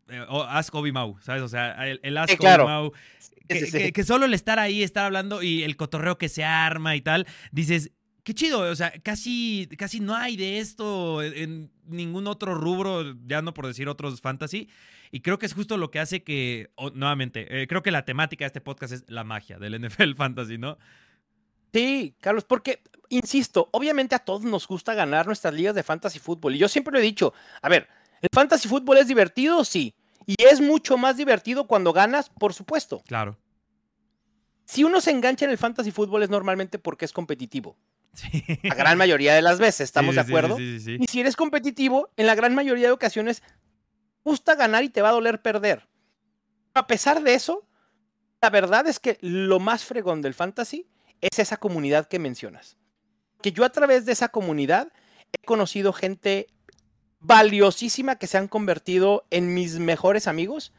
eh, 0.08 0.26
Ask 0.48 0.74
Obi 0.74 0.92
Mau, 0.92 1.18
¿sabes? 1.20 1.42
O 1.42 1.48
sea, 1.48 1.88
el, 1.88 2.16
Ask 2.16 2.40
Obi 2.40 2.64
Mau, 2.64 2.92
que, 3.48 3.92
que, 3.92 4.04
solo 4.04 4.26
el 4.26 4.34
estar 4.34 4.58
ahí, 4.58 4.82
estar 4.82 5.04
hablando 5.04 5.42
y 5.42 5.64
el 5.64 5.76
cotorreo 5.76 6.16
que 6.18 6.28
se 6.28 6.44
arma 6.44 6.96
y 6.96 7.00
tal, 7.00 7.26
dices, 7.50 7.92
qué 8.26 8.34
chido, 8.34 8.58
o 8.58 8.74
sea, 8.74 8.92
casi, 9.04 9.68
casi 9.78 10.00
no 10.00 10.12
hay 10.12 10.36
de 10.36 10.58
esto 10.58 11.22
en 11.22 11.70
ningún 11.84 12.26
otro 12.26 12.56
rubro, 12.56 13.14
ya 13.24 13.40
no 13.40 13.54
por 13.54 13.68
decir 13.68 13.88
otros 13.88 14.20
fantasy. 14.20 14.68
Y 15.12 15.20
creo 15.20 15.38
que 15.38 15.46
es 15.46 15.54
justo 15.54 15.76
lo 15.76 15.92
que 15.92 16.00
hace 16.00 16.24
que, 16.24 16.68
nuevamente, 16.94 17.62
eh, 17.62 17.68
creo 17.68 17.84
que 17.84 17.92
la 17.92 18.04
temática 18.04 18.42
de 18.42 18.48
este 18.48 18.60
podcast 18.60 18.92
es 18.92 19.04
la 19.08 19.22
magia 19.22 19.60
del 19.60 19.80
NFL 19.80 20.14
Fantasy, 20.16 20.58
¿no? 20.58 20.76
Sí, 21.72 22.16
Carlos, 22.20 22.42
porque, 22.42 22.82
insisto, 23.10 23.68
obviamente 23.70 24.16
a 24.16 24.18
todos 24.18 24.42
nos 24.42 24.66
gusta 24.66 24.94
ganar 24.94 25.28
nuestras 25.28 25.54
ligas 25.54 25.76
de 25.76 25.84
fantasy 25.84 26.18
fútbol. 26.18 26.56
Y 26.56 26.58
yo 26.58 26.66
siempre 26.66 26.90
lo 26.90 26.98
he 26.98 27.02
dicho, 27.02 27.32
a 27.62 27.68
ver, 27.68 27.86
¿el 28.20 28.28
fantasy 28.32 28.68
fútbol 28.68 28.98
es 28.98 29.06
divertido? 29.06 29.64
Sí. 29.64 29.94
Y 30.26 30.34
es 30.42 30.60
mucho 30.60 30.98
más 30.98 31.16
divertido 31.16 31.68
cuando 31.68 31.92
ganas, 31.92 32.28
por 32.28 32.54
supuesto. 32.54 33.04
Claro. 33.06 33.38
Si 34.64 34.82
uno 34.82 35.00
se 35.00 35.12
engancha 35.12 35.44
en 35.44 35.52
el 35.52 35.58
fantasy 35.58 35.92
fútbol 35.92 36.24
es 36.24 36.28
normalmente 36.28 36.80
porque 36.80 37.04
es 37.04 37.12
competitivo. 37.12 37.76
Sí. 38.16 38.44
La 38.62 38.74
gran 38.74 38.96
mayoría 38.96 39.34
de 39.34 39.42
las 39.42 39.58
veces, 39.58 39.82
¿estamos 39.82 40.14
de 40.14 40.22
acuerdo? 40.22 40.56
Sí, 40.56 40.96
y 40.98 41.06
si 41.06 41.20
eres 41.20 41.36
competitivo, 41.36 42.08
en 42.16 42.26
la 42.26 42.34
gran 42.34 42.54
mayoría 42.54 42.86
de 42.86 42.92
ocasiones 42.92 43.42
gusta 44.24 44.54
ganar 44.54 44.84
y 44.84 44.88
te 44.88 45.02
va 45.02 45.10
a 45.10 45.12
doler 45.12 45.42
perder. 45.42 45.86
A 46.74 46.86
pesar 46.86 47.22
de 47.22 47.34
eso, 47.34 47.68
la 48.40 48.50
verdad 48.50 48.86
es 48.86 48.98
que 48.98 49.18
lo 49.20 49.60
más 49.60 49.84
fregón 49.84 50.22
del 50.22 50.34
fantasy 50.34 50.88
es 51.20 51.38
esa 51.38 51.58
comunidad 51.58 52.08
que 52.08 52.18
mencionas. 52.18 52.76
Que 53.42 53.52
yo 53.52 53.64
a 53.64 53.70
través 53.70 54.06
de 54.06 54.12
esa 54.12 54.28
comunidad 54.28 54.92
he 55.32 55.44
conocido 55.44 55.92
gente 55.92 56.48
valiosísima 57.20 58.16
que 58.16 58.26
se 58.26 58.38
han 58.38 58.48
convertido 58.48 59.26
en 59.30 59.54
mis 59.54 59.78
mejores 59.78 60.26
amigos 60.26 60.72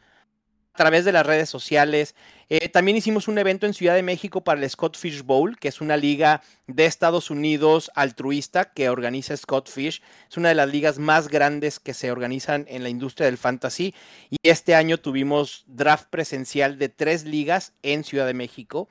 a 0.78 0.84
través 0.86 1.06
de 1.06 1.12
las 1.12 1.26
redes 1.26 1.50
sociales. 1.50 2.13
Eh, 2.50 2.70
también 2.70 2.96
hicimos 2.96 3.28
un 3.28 3.40
evento 3.40 3.66
en 3.66 3.74
Ciudad 3.74 3.96
de 3.96 4.04
México 4.04 4.44
para 4.44 4.62
el 4.62 4.70
Scott 4.70 4.96
Fish 4.96 5.24
Bowl, 5.24 5.58
que 5.58 5.70
es 5.70 5.82
una 5.82 5.98
liga 5.98 6.44
de 6.68 6.86
Estados 6.86 7.32
Unidos 7.32 7.90
altruista 7.96 8.66
que 8.66 8.88
organiza 8.88 9.36
Scott 9.36 9.72
Fish. 9.72 10.04
Es 10.30 10.38
una 10.38 10.50
de 10.50 10.56
las 10.56 10.70
ligas 10.70 11.00
más 11.00 11.30
grandes 11.30 11.80
que 11.80 11.96
se 11.96 12.12
organizan 12.12 12.68
en 12.70 12.84
la 12.84 12.90
industria 12.90 13.26
del 13.26 13.40
fantasy. 13.40 13.96
Y 14.30 14.38
este 14.44 14.76
año 14.76 15.00
tuvimos 15.00 15.63
draft 15.66 16.10
presencial 16.12 16.78
de 16.78 16.90
tres 16.90 17.26
ligas 17.26 17.74
en 17.82 18.04
Ciudad 18.04 18.28
de 18.28 18.36
México. 18.36 18.88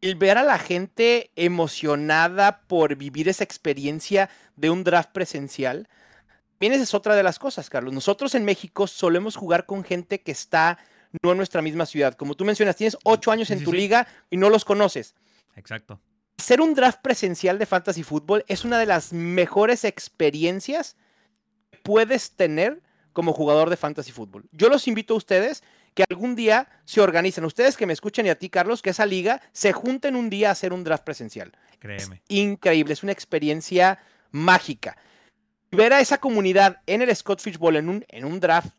El 0.00 0.16
ver 0.16 0.36
a 0.36 0.42
la 0.42 0.58
gente 0.58 1.30
emocionada 1.36 2.62
por 2.66 2.96
vivir 2.96 3.28
esa 3.28 3.44
experiencia 3.44 4.30
de 4.56 4.70
un 4.70 4.82
draft 4.82 5.12
presencial, 5.12 5.88
también 6.64 6.72
esa 6.72 6.82
es 6.84 6.94
otra 6.94 7.14
de 7.14 7.22
las 7.22 7.38
cosas, 7.38 7.68
Carlos. 7.68 7.92
Nosotros 7.92 8.34
en 8.34 8.44
México 8.44 8.86
solemos 8.86 9.36
jugar 9.36 9.66
con 9.66 9.84
gente 9.84 10.22
que 10.22 10.32
está 10.32 10.78
no 11.22 11.32
en 11.32 11.36
nuestra 11.36 11.62
misma 11.62 11.86
ciudad. 11.86 12.14
Como 12.14 12.34
tú 12.34 12.44
mencionas, 12.44 12.76
tienes 12.76 12.96
ocho 13.04 13.30
años 13.30 13.50
en 13.50 13.62
tu 13.62 13.72
liga 13.72 14.06
y 14.30 14.36
no 14.36 14.50
los 14.50 14.64
conoces. 14.64 15.14
Exacto. 15.56 16.00
Ser 16.38 16.60
un 16.60 16.74
draft 16.74 17.00
presencial 17.02 17.58
de 17.58 17.66
fantasy 17.66 18.02
fútbol 18.02 18.44
es 18.48 18.64
una 18.64 18.78
de 18.78 18.86
las 18.86 19.12
mejores 19.12 19.84
experiencias 19.84 20.96
que 21.70 21.78
puedes 21.78 22.32
tener 22.32 22.82
como 23.12 23.32
jugador 23.32 23.70
de 23.70 23.76
fantasy 23.76 24.10
fútbol. 24.10 24.44
Yo 24.50 24.68
los 24.68 24.88
invito 24.88 25.14
a 25.14 25.16
ustedes 25.16 25.62
que 25.94 26.04
algún 26.10 26.34
día 26.34 26.68
se 26.84 27.00
organicen, 27.00 27.44
ustedes 27.44 27.76
que 27.76 27.86
me 27.86 27.92
escuchen 27.92 28.26
y 28.26 28.28
a 28.28 28.34
ti, 28.34 28.50
Carlos, 28.50 28.82
que 28.82 28.90
esa 28.90 29.06
liga 29.06 29.40
se 29.52 29.72
junten 29.72 30.16
un 30.16 30.28
día 30.28 30.48
a 30.48 30.52
hacer 30.52 30.72
un 30.72 30.82
draft 30.82 31.04
presencial. 31.04 31.52
Créeme. 31.78 32.22
increíble, 32.28 32.94
es 32.94 33.02
una 33.02 33.12
experiencia 33.12 34.00
mágica. 34.30 34.96
Ver 35.70 35.92
a 35.92 36.00
esa 36.00 36.18
comunidad 36.18 36.80
en 36.86 37.02
el 37.02 37.14
Scott 37.14 37.42
Bowl 37.58 37.76
en 37.76 37.88
un, 37.88 38.04
en 38.08 38.24
un 38.24 38.40
draft 38.40 38.74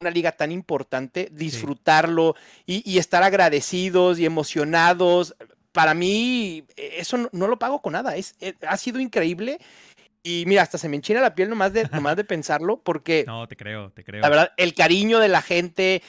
una 0.00 0.10
liga 0.10 0.32
tan 0.32 0.50
importante, 0.50 1.28
disfrutarlo 1.30 2.34
y, 2.64 2.98
estar 2.98 3.22
agradecidos 3.22 4.18
y 4.18 4.24
emocionados. 4.24 5.36
Para 5.72 5.92
mí, 5.92 6.64
eso 6.76 7.28
no, 7.32 7.46
lo 7.46 7.58
pago 7.58 7.82
con 7.82 7.92
nada. 7.92 8.16
Es, 8.16 8.34
eh, 8.40 8.54
ha 8.66 8.78
sido 8.78 8.98
increíble. 8.98 9.60
Y 10.22 10.44
mira, 10.46 10.62
hasta 10.62 10.78
se 10.78 10.88
me 10.88 10.96
enchina 10.96 11.20
la 11.20 11.34
piel 11.34 11.50
nomás 11.50 11.74
de, 11.74 11.86
nomás 11.92 12.16
de 12.16 12.24
pensarlo, 12.24 12.80
porque. 12.82 13.24
No, 13.26 13.46
te 13.46 13.56
creo, 13.56 13.90
te 13.90 14.02
creo. 14.02 14.22
La 14.22 14.30
verdad, 14.30 14.52
el 14.56 14.74
cariño 14.74 15.18
de 15.18 15.28
la 15.28 15.42
gente. 15.42 16.02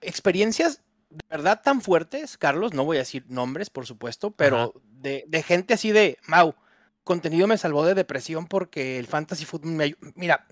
Experiencias 0.00 0.82
de 1.10 1.24
verdad 1.30 1.62
tan 1.62 1.80
fuertes, 1.80 2.36
Carlos. 2.36 2.74
No 2.74 2.84
voy 2.84 2.96
a 2.96 3.00
decir 3.00 3.24
nombres, 3.28 3.70
por 3.70 3.86
supuesto, 3.86 4.32
pero 4.32 4.74
de, 4.84 5.24
de, 5.28 5.42
gente 5.44 5.74
así 5.74 5.92
de. 5.92 6.18
Mau, 6.26 6.56
contenido 7.04 7.46
me 7.46 7.56
salvó 7.56 7.86
de 7.86 7.94
depresión 7.94 8.46
porque 8.46 8.98
el 8.98 9.06
fantasy 9.06 9.44
football 9.44 9.72
me. 9.72 9.94
Mira, 10.16 10.46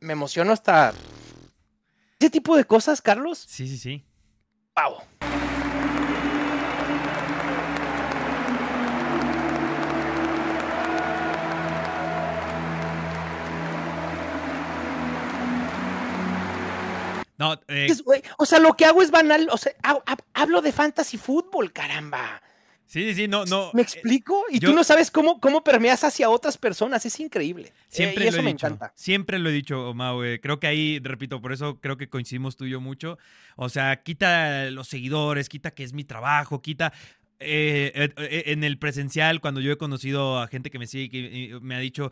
me 0.00 0.12
emociono 0.12 0.52
hasta 0.52 0.94
ese 2.18 2.30
tipo 2.30 2.56
de 2.56 2.64
cosas, 2.64 3.02
Carlos. 3.02 3.38
Sí, 3.38 3.68
sí, 3.68 3.78
sí. 3.78 4.04
Wow. 4.76 4.98
No, 17.36 17.60
eh... 17.68 17.92
o 18.38 18.46
sea, 18.46 18.58
lo 18.60 18.74
que 18.74 18.84
hago 18.84 19.02
es 19.02 19.10
banal. 19.10 19.48
O 19.50 19.58
sea, 19.58 19.72
hablo 20.32 20.62
de 20.62 20.72
fantasy 20.72 21.18
fútbol, 21.18 21.72
caramba. 21.72 22.42
Sí, 22.86 23.14
sí, 23.14 23.26
no, 23.26 23.44
no. 23.46 23.70
¿Me 23.72 23.82
explico? 23.82 24.44
Y 24.50 24.58
yo- 24.60 24.68
tú 24.70 24.74
no 24.76 24.84
sabes 24.84 25.10
cómo, 25.10 25.40
cómo 25.40 25.64
permeas 25.64 26.04
hacia 26.04 26.28
otras 26.30 26.56
personas. 26.58 27.04
Es 27.06 27.18
increíble. 27.18 27.68
Eh, 27.68 27.72
Siempre 27.88 28.24
y 28.24 28.28
eso 28.28 28.36
lo 28.36 28.42
he 28.42 28.44
me 28.44 28.52
dicho. 28.52 28.66
encanta. 28.66 28.92
Siempre 28.94 29.38
lo 29.38 29.48
he 29.48 29.52
dicho, 29.52 29.94
Mau. 29.94 30.22
eh, 30.22 30.38
Creo 30.40 30.60
que 30.60 30.66
ahí, 30.66 31.00
repito, 31.02 31.40
por 31.40 31.52
eso 31.52 31.80
creo 31.80 31.96
que 31.96 32.08
coincidimos 32.08 32.56
tú 32.56 32.66
y 32.66 32.70
yo 32.70 32.80
mucho. 32.80 33.18
O 33.56 33.68
sea, 33.68 34.02
quita 34.02 34.70
los 34.70 34.86
seguidores, 34.88 35.48
quita 35.48 35.72
que 35.72 35.82
es 35.82 35.92
mi 35.92 36.04
trabajo, 36.04 36.60
quita. 36.62 36.92
Eh, 37.40 37.92
eh, 37.94 38.12
eh, 38.16 38.42
en 38.46 38.64
el 38.64 38.78
presencial, 38.78 39.40
cuando 39.40 39.60
yo 39.60 39.72
he 39.72 39.76
conocido 39.76 40.38
a 40.40 40.46
gente 40.48 40.70
que 40.70 40.78
me 40.78 40.86
sigue, 40.86 41.08
que 41.10 41.44
eh, 41.56 41.60
me 41.60 41.74
ha 41.74 41.78
dicho, 41.78 42.10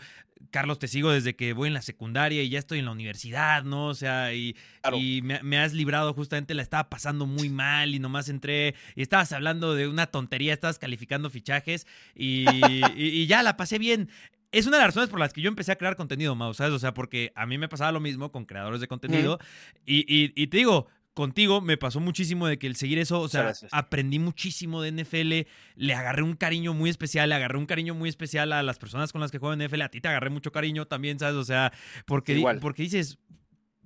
Carlos, 0.50 0.78
te 0.78 0.88
sigo 0.88 1.10
desde 1.10 1.36
que 1.36 1.52
voy 1.52 1.68
en 1.68 1.74
la 1.74 1.82
secundaria 1.82 2.42
y 2.42 2.48
ya 2.48 2.58
estoy 2.58 2.80
en 2.80 2.84
la 2.86 2.90
universidad, 2.90 3.64
¿no? 3.64 3.86
O 3.86 3.94
sea, 3.94 4.34
y, 4.34 4.56
Claro. 4.80 4.98
y 4.98 5.22
me, 5.22 5.42
me 5.42 5.58
has 5.58 5.72
librado 5.72 6.12
justamente, 6.14 6.54
la 6.54 6.62
estaba 6.62 6.88
pasando 6.90 7.26
muy 7.26 7.48
mal 7.48 7.94
y 7.94 7.98
nomás 7.98 8.28
entré 8.28 8.74
y 8.96 9.02
estabas 9.02 9.32
hablando 9.32 9.74
de 9.74 9.88
una 9.88 10.06
tontería, 10.06 10.52
estabas 10.52 10.78
calificando 10.78 11.30
fichajes 11.30 11.86
y, 12.14 12.46
y- 12.96 13.08
y 13.22 13.26
ya 13.26 13.42
la 13.42 13.56
pasé 13.56 13.78
bien. 13.78 14.08
Es 14.50 14.66
una 14.66 14.76
de 14.76 14.82
las 14.82 14.88
razones 14.88 15.08
por 15.08 15.18
las 15.18 15.32
que 15.32 15.40
yo 15.40 15.48
empecé 15.48 15.72
a 15.72 15.76
crear 15.76 15.96
contenido, 15.96 16.34
Mau, 16.34 16.52
¿sabes? 16.52 16.74
O 16.74 16.78
sea, 16.78 16.92
porque 16.92 17.32
a 17.36 17.46
mí 17.46 17.56
me 17.56 17.68
pasaba 17.70 17.90
lo 17.92 18.00
mismo 18.00 18.30
con 18.32 18.44
creadores 18.44 18.80
de 18.80 18.88
contenido 18.88 19.38
y, 19.86 20.00
y- 20.00 20.32
y 20.36 20.46
te 20.48 20.58
digo, 20.58 20.88
contigo 21.14 21.60
me 21.60 21.76
pasó 21.76 22.00
muchísimo 22.00 22.46
de 22.46 22.58
que 22.58 22.66
el 22.66 22.76
seguir 22.76 22.98
eso, 22.98 23.20
o 23.20 23.28
sea, 23.28 23.42
gracias. 23.42 23.70
aprendí 23.74 24.18
muchísimo 24.18 24.80
de 24.82 24.90
NFL, 24.92 25.46
le 25.76 25.94
agarré 25.94 26.22
un 26.22 26.34
cariño 26.36 26.72
muy 26.74 26.88
especial, 26.90 27.28
le 27.28 27.34
agarré 27.34 27.58
un 27.58 27.66
cariño 27.66 27.94
muy 27.94 28.08
especial 28.08 28.52
a 28.52 28.62
las 28.62 28.78
personas 28.78 29.12
con 29.12 29.20
las 29.20 29.30
que 29.30 29.38
juego 29.38 29.52
en 29.54 29.60
NFL, 29.66 29.82
a 29.82 29.88
ti 29.90 30.00
te 30.00 30.08
agarré 30.08 30.30
mucho 30.30 30.52
cariño 30.52 30.86
también, 30.86 31.18
¿sabes? 31.18 31.36
O 31.36 31.44
sea, 31.44 31.72
porque, 32.06 32.34
Igual. 32.38 32.60
porque 32.60 32.82
dices, 32.82 33.18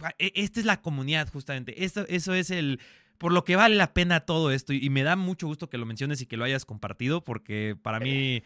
"Ah, 0.01 0.15
e- 0.19 0.33
esta 0.37 0.61
es 0.61 0.67
la 0.67 0.81
comunidad 0.81 1.29
justamente, 1.33 1.85
esto, 1.85 2.05
eso 2.09 2.35
es 2.35 2.51
el... 2.51 2.81
Por 3.19 3.33
lo 3.33 3.45
que 3.45 3.57
vale 3.57 3.77
la 3.77 3.95
pena 3.95 4.21
todo 4.21 4.53
esto 4.53 4.75
y, 4.75 4.85
y 4.85 4.91
me 4.91 5.03
da 5.03 5.17
mucho 5.17 5.47
gusto 5.47 5.71
que 5.71 5.79
lo 5.79 5.87
menciones 5.87 6.21
y 6.21 6.27
que 6.27 6.37
lo 6.37 6.45
hayas 6.45 6.67
compartido 6.67 7.25
porque 7.25 7.75
para 7.81 7.99
mí... 7.99 8.43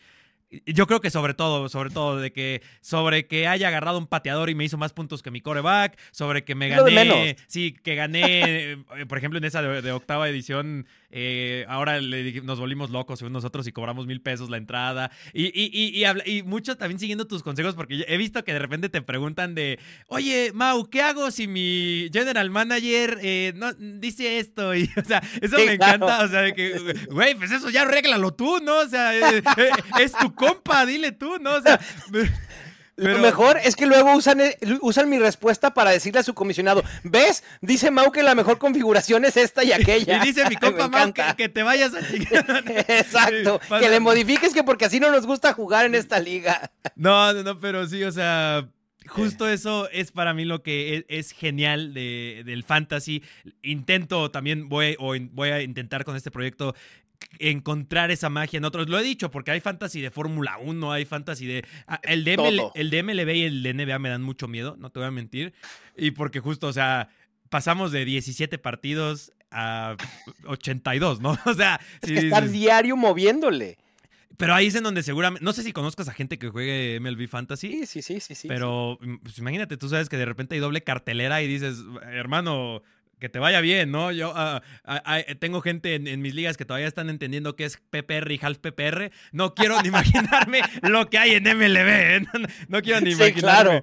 Yo 0.67 0.87
creo 0.87 1.01
que 1.01 1.11
sobre 1.11 1.35
todo, 1.35 1.69
sobre 1.69 1.91
todo, 1.91 2.19
de 2.19 2.33
que 2.33 2.63
sobre 2.81 3.27
que 3.27 3.47
haya 3.47 3.69
agarrado 3.69 3.99
un 3.99 4.07
pateador 4.09 4.51
y 4.51 4.55
me 4.55 4.65
hizo 4.65 4.79
más 4.79 4.93
puntos 4.93 5.23
que 5.23 5.31
mi 5.31 5.41
coreback, 5.41 5.97
sobre 6.11 6.45
que 6.45 6.57
me 6.57 6.69
gané, 6.69 7.37
sí, 7.47 7.73
que 7.73 7.95
gané, 7.95 8.73
eh, 8.73 9.07
por 9.09 9.19
ejemplo, 9.19 9.39
en 9.39 9.45
esa 9.45 9.63
de, 9.63 9.81
de 9.81 9.93
octava 9.93 10.29
edición, 10.29 10.87
eh, 11.11 11.64
ahora 11.68 12.01
le 12.01 12.40
nos 12.42 12.61
volvimos 12.61 12.90
locos 12.90 13.20
nosotros 13.31 13.66
y 13.66 13.73
cobramos 13.73 14.07
mil 14.07 14.20
pesos 14.20 14.51
la 14.51 14.57
entrada. 14.57 15.11
Y, 15.33 15.46
y, 15.46 15.70
y, 15.73 16.05
y, 16.27 16.42
mucho 16.42 16.77
también 16.77 16.99
siguiendo 16.99 17.27
tus 17.27 17.42
consejos, 17.42 17.75
porque 17.75 18.05
he 18.09 18.16
visto 18.16 18.44
que 18.44 18.53
de 18.53 18.59
repente 18.59 18.88
te 18.88 19.03
preguntan 19.03 19.55
de, 19.55 19.79
oye, 20.07 20.53
Mau, 20.55 20.88
¿qué 20.88 21.03
hago 21.03 21.31
si 21.31 21.46
mi 21.46 22.09
general 22.12 22.51
manager 22.51 23.18
eh, 23.23 23.53
no, 23.57 23.73
dice 23.75 24.38
esto? 24.38 24.75
Y, 24.81 24.88
o 24.96 25.05
sea, 25.05 25.23
eso 25.42 25.59
Sí, 25.59 25.66
me 25.66 25.77
claro. 25.77 26.07
encanta, 26.07 26.25
o 26.25 26.29
sea, 26.29 26.40
de 26.42 26.55
que, 26.55 26.94
güey, 27.11 27.35
pues 27.35 27.51
eso 27.51 27.68
ya 27.70 27.83
arréglalo 27.83 28.33
tú, 28.33 28.61
¿no? 28.62 28.79
O 28.79 28.87
sea, 28.88 29.14
eh, 29.14 29.42
eh, 29.57 29.70
es 30.01 30.12
tu 30.12 30.35
compa, 30.35 30.87
dile 30.87 31.12
tú, 31.12 31.38
¿no? 31.40 31.55
O 31.55 31.61
sea, 31.61 31.79
pero- 33.03 33.15
Lo 33.17 33.23
mejor 33.23 33.59
es 33.63 33.77
que 33.77 33.87
luego 33.87 34.15
usan, 34.15 34.41
e- 34.41 34.57
usan 34.81 35.09
mi 35.09 35.19
respuesta 35.19 35.73
para 35.75 35.91
decirle 35.91 36.21
a 36.21 36.23
su 36.23 36.35
comisionado, 36.35 36.83
¿ves? 37.03 37.43
Dice 37.61 37.91
Mau 37.91 38.13
que 38.13 38.23
la 38.23 38.35
mejor 38.35 38.59
configuración 38.59 39.25
es 39.25 39.37
esta 39.37 39.65
y 39.65 39.73
aquella. 39.73 40.19
Y 40.23 40.27
dice 40.27 40.49
mi 40.49 40.57
compa 40.61 40.89
Mau 40.89 41.13
que, 41.37 41.49
te 41.49 41.63
vayas 41.63 41.93
a. 41.95 41.99
Exacto. 42.99 43.61
Sí, 43.69 43.75
que 43.81 43.89
le 43.89 44.01
modifiques 44.01 44.53
que 44.55 44.63
porque 44.65 44.85
así 44.85 45.01
no 45.01 45.11
nos 45.11 45.27
gusta 45.27 45.53
jugar 45.53 45.87
en 45.87 45.95
esta 45.95 46.21
liga. 46.21 46.71
No, 46.97 47.33
no, 47.33 47.43
no, 47.43 47.59
pero 47.59 47.87
sí, 47.87 48.03
o 48.05 48.13
sea, 48.13 48.69
justo 49.07 49.49
eso 49.49 49.89
es 49.91 50.13
para 50.13 50.35
mí 50.35 50.45
lo 50.45 50.63
que 50.63 50.97
es, 50.97 51.05
es 51.09 51.33
genial 51.33 51.95
de- 51.95 52.43
del 52.45 52.65
fantasy. 52.65 53.23
Intento 53.63 54.31
también, 54.31 54.69
voy, 54.69 54.97
o 54.99 55.15
in- 55.15 55.31
voy 55.35 55.51
a 55.51 55.63
intentar 55.63 56.05
con 56.05 56.17
este 56.17 56.31
proyecto 56.31 56.75
encontrar 57.38 58.11
esa 58.11 58.28
magia 58.30 58.59
en 58.59 58.64
otros. 58.64 58.88
Lo 58.88 58.98
he 58.98 59.02
dicho, 59.02 59.30
porque 59.30 59.50
hay 59.50 59.61
fantasy 59.61 60.00
de 60.00 60.11
Fórmula 60.11 60.59
1, 60.59 60.92
hay 60.92 61.04
fantasy 61.04 61.46
de... 61.46 61.64
ah, 61.87 62.00
El 62.02 62.24
de, 62.24 62.37
ML 62.37 62.61
el 62.74 62.90
de 62.90 63.02
MLB 63.02 63.28
y 63.35 63.42
el 63.44 63.62
de 63.62 63.74
NBA 63.74 63.98
me 63.98 64.09
dan 64.09 64.22
mucho 64.22 64.48
miedo, 64.48 64.76
no 64.78 64.90
te 64.90 64.98
voy 64.98 65.09
a 65.09 65.11
mentir. 65.11 65.52
Y 65.96 66.11
porque 66.12 66.40
justo, 66.40 66.66
o 66.68 66.72
sea, 66.72 67.09
pasamos 67.48 67.92
de 67.92 68.04
17 68.04 68.59
partidos 68.59 69.33
a 69.50 69.96
82, 70.46 71.20
¿no? 71.20 71.37
O 71.46 71.54
sea, 71.54 71.80
Es 72.02 72.09
sí 72.09 72.14
que 72.14 72.20
estar 72.20 72.48
diario 72.48 72.96
moviéndole. 72.96 73.78
pero 74.37 74.54
ahí 74.54 74.66
es 74.68 74.74
en 74.74 74.85
donde 74.85 75.02
seguramente, 75.02 75.44
no 75.44 75.52
sé 75.52 75.62
si 75.62 75.72
conozcas 75.72 76.09
a 76.09 76.12
gente 76.12 76.38
que 76.38 76.48
juegue 76.48 76.98
MLB 77.00 77.26
Fantasy. 77.28 77.70
Sí, 77.70 77.87
sí, 77.87 78.02
sí, 78.02 78.20
sí. 78.20 78.35
sí, 78.35 78.48
Pero 78.48 78.98
mm, 79.00 79.16
pues, 79.18 79.38
imagínate, 79.38 79.76
tú 79.76 79.88
sabes 79.88 80.09
que 80.09 80.16
de 80.16 80.24
repente 80.24 80.54
hay 80.54 80.61
doble 80.61 80.83
cartelera 80.83 81.42
y 81.42 81.46
dices, 81.48 81.78
hermano, 82.12 82.83
que 83.20 83.28
te 83.28 83.38
vaya 83.38 83.61
bien, 83.61 83.90
¿no? 83.92 84.11
Yo 84.11 84.33
ah, 84.35 84.62
ah, 84.85 85.02
ah, 85.04 85.20
tengo 85.38 85.61
gente 85.61 85.94
en, 85.94 86.09
en 86.09 86.20
mis 86.22 86.35
ligas 86.35 86.56
que 86.56 86.64
todavía 86.64 86.88
están 86.88 87.09
entendiendo 87.11 87.54
qué 87.54 87.64
es 87.66 87.76
PPR 87.90 88.33
y 88.33 88.40
half 88.42 88.59
PPR. 88.59 89.12
No 89.33 89.54
quiero 89.54 89.80
ni 89.83 89.88
imaginarme 89.94 90.62
lo 90.83 91.09
que 91.09 91.18
hay 91.18 91.33
en 91.35 91.44
MLB. 91.44 91.88
¿eh? 91.88 92.22
No, 92.68 92.83
quiero 92.83 93.00
ni 93.00 93.12
Sí, 93.12 93.16
imaginarme. 93.22 93.83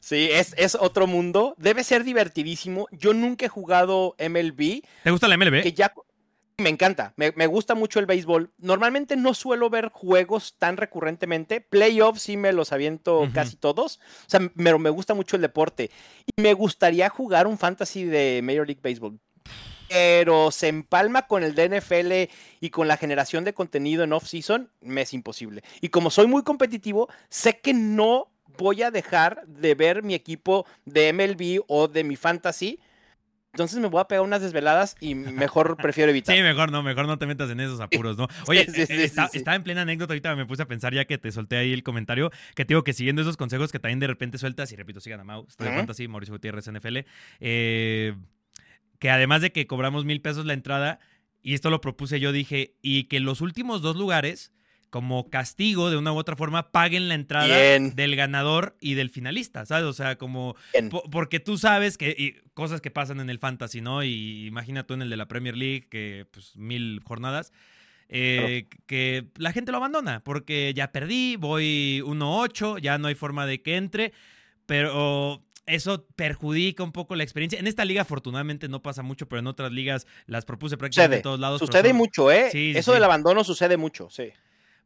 Sí, 0.00 0.28
es, 0.32 0.54
es 0.56 0.74
otro 0.74 1.06
mundo. 1.06 1.54
Debe 1.58 1.84
ser 1.84 2.02
divertidísimo. 2.04 2.86
Yo 2.92 3.12
nunca 3.14 3.46
he 3.46 3.48
jugado 3.48 4.16
MLB, 4.18 4.82
¿Te 5.04 5.10
gusta 5.10 5.28
la 5.28 5.36
MLB? 5.36 5.62
que 5.62 5.72
ya... 5.72 5.92
Me 6.60 6.70
encanta, 6.70 7.12
me, 7.14 7.30
me 7.36 7.46
gusta 7.46 7.76
mucho 7.76 8.00
el 8.00 8.06
béisbol. 8.06 8.50
Normalmente 8.58 9.14
no 9.14 9.32
suelo 9.32 9.70
ver 9.70 9.90
juegos 9.90 10.56
tan 10.58 10.76
recurrentemente. 10.76 11.60
Playoffs 11.60 12.22
sí 12.22 12.36
me 12.36 12.52
los 12.52 12.72
aviento 12.72 13.28
casi 13.32 13.54
todos. 13.54 14.00
O 14.26 14.28
sea, 14.30 14.40
pero 14.56 14.80
me 14.80 14.90
gusta 14.90 15.14
mucho 15.14 15.36
el 15.36 15.42
deporte. 15.42 15.92
Y 16.26 16.42
me 16.42 16.54
gustaría 16.54 17.08
jugar 17.10 17.46
un 17.46 17.58
fantasy 17.58 18.04
de 18.04 18.40
Major 18.42 18.66
League 18.66 18.80
Baseball. 18.82 19.20
Pero 19.88 20.50
se 20.50 20.66
empalma 20.66 21.28
con 21.28 21.44
el 21.44 21.54
de 21.54 21.78
NFL 21.78 22.34
y 22.60 22.70
con 22.70 22.88
la 22.88 22.96
generación 22.96 23.44
de 23.44 23.54
contenido 23.54 24.02
en 24.02 24.12
off-season, 24.12 24.68
me 24.80 25.02
es 25.02 25.14
imposible. 25.14 25.62
Y 25.80 25.90
como 25.90 26.10
soy 26.10 26.26
muy 26.26 26.42
competitivo, 26.42 27.08
sé 27.28 27.60
que 27.60 27.72
no 27.72 28.32
voy 28.58 28.82
a 28.82 28.90
dejar 28.90 29.46
de 29.46 29.76
ver 29.76 30.02
mi 30.02 30.14
equipo 30.14 30.66
de 30.84 31.12
MLB 31.12 31.64
o 31.68 31.86
de 31.86 32.02
mi 32.02 32.16
fantasy. 32.16 32.80
Entonces 33.52 33.78
me 33.80 33.88
voy 33.88 34.00
a 34.00 34.04
pegar 34.04 34.22
unas 34.24 34.40
desveladas 34.42 34.94
y 35.00 35.14
mejor 35.14 35.76
prefiero 35.82 36.10
evitar. 36.10 36.36
Sí, 36.36 36.42
mejor 36.42 36.70
no, 36.70 36.82
mejor 36.82 37.06
no 37.06 37.18
te 37.18 37.26
metas 37.26 37.50
en 37.50 37.60
esos 37.60 37.80
apuros, 37.80 38.16
¿no? 38.18 38.28
Oye, 38.46 38.64
Sí, 38.66 38.72
sí, 38.72 38.80
eh, 38.82 38.86
sí, 38.86 38.94
está- 39.02 39.30
estaba 39.32 39.54
en 39.56 39.62
plena 39.62 39.82
anécdota, 39.82 40.12
ahorita 40.12 40.36
me 40.36 40.46
puse 40.46 40.62
a 40.62 40.66
pensar 40.68 40.92
ya 40.94 41.04
que 41.06 41.18
te 41.18 41.32
solté 41.32 41.56
ahí 41.56 41.72
el 41.72 41.82
comentario, 41.82 42.30
que 42.54 42.64
te 42.64 42.74
digo 42.74 42.84
que 42.84 42.92
siguiendo 42.92 43.22
esos 43.22 43.36
consejos 43.36 43.72
que 43.72 43.78
también 43.78 44.00
de 44.00 44.06
repente 44.06 44.38
sueltas, 44.38 44.70
y 44.72 44.76
repito, 44.76 45.00
sigan 45.00 45.20
a 45.20 45.24
Mau, 45.24 45.46
estoy 45.48 45.68
de. 45.68 45.74
Fantasy, 45.76 46.08
Mauricio 46.08 46.34
Gutiérrez, 46.34 46.66
NFL, 46.68 46.98
eh, 47.40 48.14
que 48.98 49.10
además 49.10 49.42
de 49.42 49.52
que 49.52 49.66
cobramos 49.66 50.04
mil 50.04 50.20
pesos 50.20 50.44
la 50.44 50.52
entrada, 50.52 50.98
y 51.42 51.54
esto 51.54 51.70
lo 51.70 51.80
propuse 51.80 52.20
yo, 52.20 52.32
dije, 52.32 52.74
y 52.82 53.04
que 53.04 53.20
los 53.20 53.40
últimos 53.40 53.80
dos 53.80 53.96
lugares, 53.96 54.52
como 54.90 55.28
castigo 55.28 55.90
de 55.90 55.96
una 55.96 56.12
u 56.12 56.16
otra 56.16 56.34
forma, 56.36 56.70
paguen 56.70 57.08
la 57.08 57.14
entrada 57.14 57.46
Bien. 57.46 57.94
del 57.94 58.16
ganador 58.16 58.76
y 58.80 58.94
del 58.94 59.10
finalista, 59.10 59.66
¿sabes? 59.66 59.84
O 59.84 59.92
sea, 59.92 60.16
como. 60.16 60.56
Po- 60.90 61.02
Porque 61.10 61.40
tú 61.40 61.58
sabes 61.58 61.98
que 61.98 62.14
y 62.16 62.34
cosas 62.54 62.80
que 62.80 62.90
pasan 62.90 63.20
en 63.20 63.28
el 63.30 63.38
fantasy, 63.38 63.80
¿no? 63.80 64.02
Y 64.02 64.46
imagina 64.46 64.84
tú 64.86 64.94
en 64.94 65.02
el 65.02 65.10
de 65.10 65.16
la 65.16 65.28
Premier 65.28 65.56
League, 65.56 65.88
que 65.90 66.26
pues 66.30 66.56
mil 66.56 67.00
jornadas, 67.04 67.52
eh, 68.08 68.66
que 68.86 69.26
la 69.36 69.52
gente 69.52 69.70
lo 69.72 69.76
abandona, 69.78 70.24
porque 70.24 70.72
ya 70.74 70.90
perdí, 70.92 71.36
voy 71.36 72.02
1-8, 72.06 72.78
ya 72.80 72.96
no 72.98 73.08
hay 73.08 73.14
forma 73.14 73.44
de 73.44 73.60
que 73.62 73.76
entre, 73.76 74.12
pero 74.66 75.42
eso 75.66 76.06
perjudica 76.16 76.82
un 76.82 76.92
poco 76.92 77.14
la 77.14 77.22
experiencia. 77.22 77.58
En 77.58 77.66
esta 77.66 77.84
liga 77.84 78.02
afortunadamente 78.02 78.68
no 78.68 78.80
pasa 78.80 79.02
mucho, 79.02 79.28
pero 79.28 79.40
en 79.40 79.46
otras 79.46 79.70
ligas 79.70 80.06
las 80.26 80.46
propuse 80.46 80.78
prácticamente 80.78 81.16
Sucede. 81.16 81.18
en 81.18 81.22
todos 81.22 81.40
lados. 81.40 81.58
Sucede 81.58 81.88
son- 81.90 81.96
mucho, 81.98 82.32
¿eh? 82.32 82.48
Sí, 82.50 82.72
Eso 82.74 82.92
sí. 82.92 82.94
del 82.94 83.04
abandono 83.04 83.44
sucede 83.44 83.76
mucho, 83.76 84.08
sí. 84.10 84.30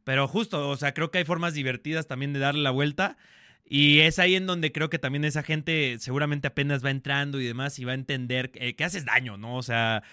Pero 0.03 0.27
justo, 0.27 0.69
o 0.69 0.75
sea, 0.75 0.93
creo 0.93 1.11
que 1.11 1.19
hay 1.19 1.25
formas 1.25 1.53
divertidas 1.53 2.07
también 2.07 2.33
de 2.33 2.39
darle 2.39 2.61
la 2.61 2.71
vuelta. 2.71 3.17
Y 3.65 4.01
es 4.01 4.19
ahí 4.19 4.35
en 4.35 4.45
donde 4.45 4.71
creo 4.71 4.89
que 4.89 4.99
también 4.99 5.23
esa 5.23 5.41
gente 5.41 5.97
seguramente 5.99 6.47
apenas 6.47 6.83
va 6.83 6.91
entrando 6.91 7.39
y 7.39 7.45
demás 7.45 7.79
y 7.79 7.85
va 7.85 7.93
a 7.93 7.95
entender 7.95 8.51
eh, 8.55 8.75
que 8.75 8.83
haces 8.83 9.05
daño, 9.05 9.37
¿no? 9.37 9.55
O 9.55 9.63
sea, 9.63 10.03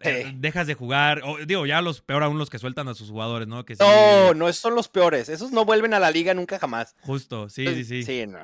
eh, 0.00 0.32
dejas 0.36 0.66
de 0.66 0.74
jugar. 0.74 1.20
O, 1.24 1.38
digo, 1.44 1.66
ya 1.66 1.82
los 1.82 2.00
peor 2.00 2.22
aún 2.22 2.38
los 2.38 2.50
que 2.50 2.58
sueltan 2.58 2.88
a 2.88 2.94
sus 2.94 3.10
jugadores, 3.10 3.46
¿no? 3.46 3.64
Que 3.64 3.76
sí, 3.76 3.82
No, 3.82 4.34
no, 4.34 4.48
esos 4.48 4.62
son 4.62 4.74
los 4.74 4.88
peores. 4.88 5.28
Esos 5.28 5.52
no 5.52 5.64
vuelven 5.64 5.94
a 5.94 5.98
la 5.98 6.10
liga 6.10 6.34
nunca 6.34 6.58
jamás. 6.58 6.96
Justo, 7.00 7.48
sí, 7.48 7.66
sí, 7.66 7.84
sí. 7.84 8.02
Sí, 8.02 8.26
no. 8.26 8.38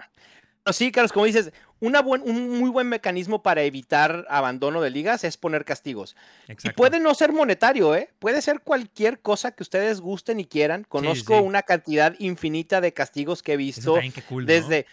Pero 0.70 0.78
sí, 0.78 0.92
Carlos, 0.92 1.12
como 1.12 1.26
dices, 1.26 1.50
una 1.80 2.00
buen, 2.00 2.22
un 2.22 2.60
muy 2.60 2.70
buen 2.70 2.88
mecanismo 2.88 3.42
para 3.42 3.62
evitar 3.62 4.24
abandono 4.30 4.80
de 4.80 4.90
ligas 4.90 5.24
es 5.24 5.36
poner 5.36 5.64
castigos. 5.64 6.14
Y 6.46 6.70
puede 6.70 7.00
no 7.00 7.12
ser 7.16 7.32
monetario, 7.32 7.96
¿eh? 7.96 8.10
Puede 8.20 8.40
ser 8.40 8.60
cualquier 8.60 9.18
cosa 9.18 9.50
que 9.50 9.64
ustedes 9.64 10.00
gusten 10.00 10.38
y 10.38 10.44
quieran. 10.44 10.84
Conozco 10.88 11.38
sí. 11.38 11.44
una 11.44 11.62
cantidad 11.62 12.14
infinita 12.20 12.80
de 12.80 12.92
castigos 12.92 13.42
que 13.42 13.54
he 13.54 13.56
visto. 13.56 13.96
desde 14.44 14.86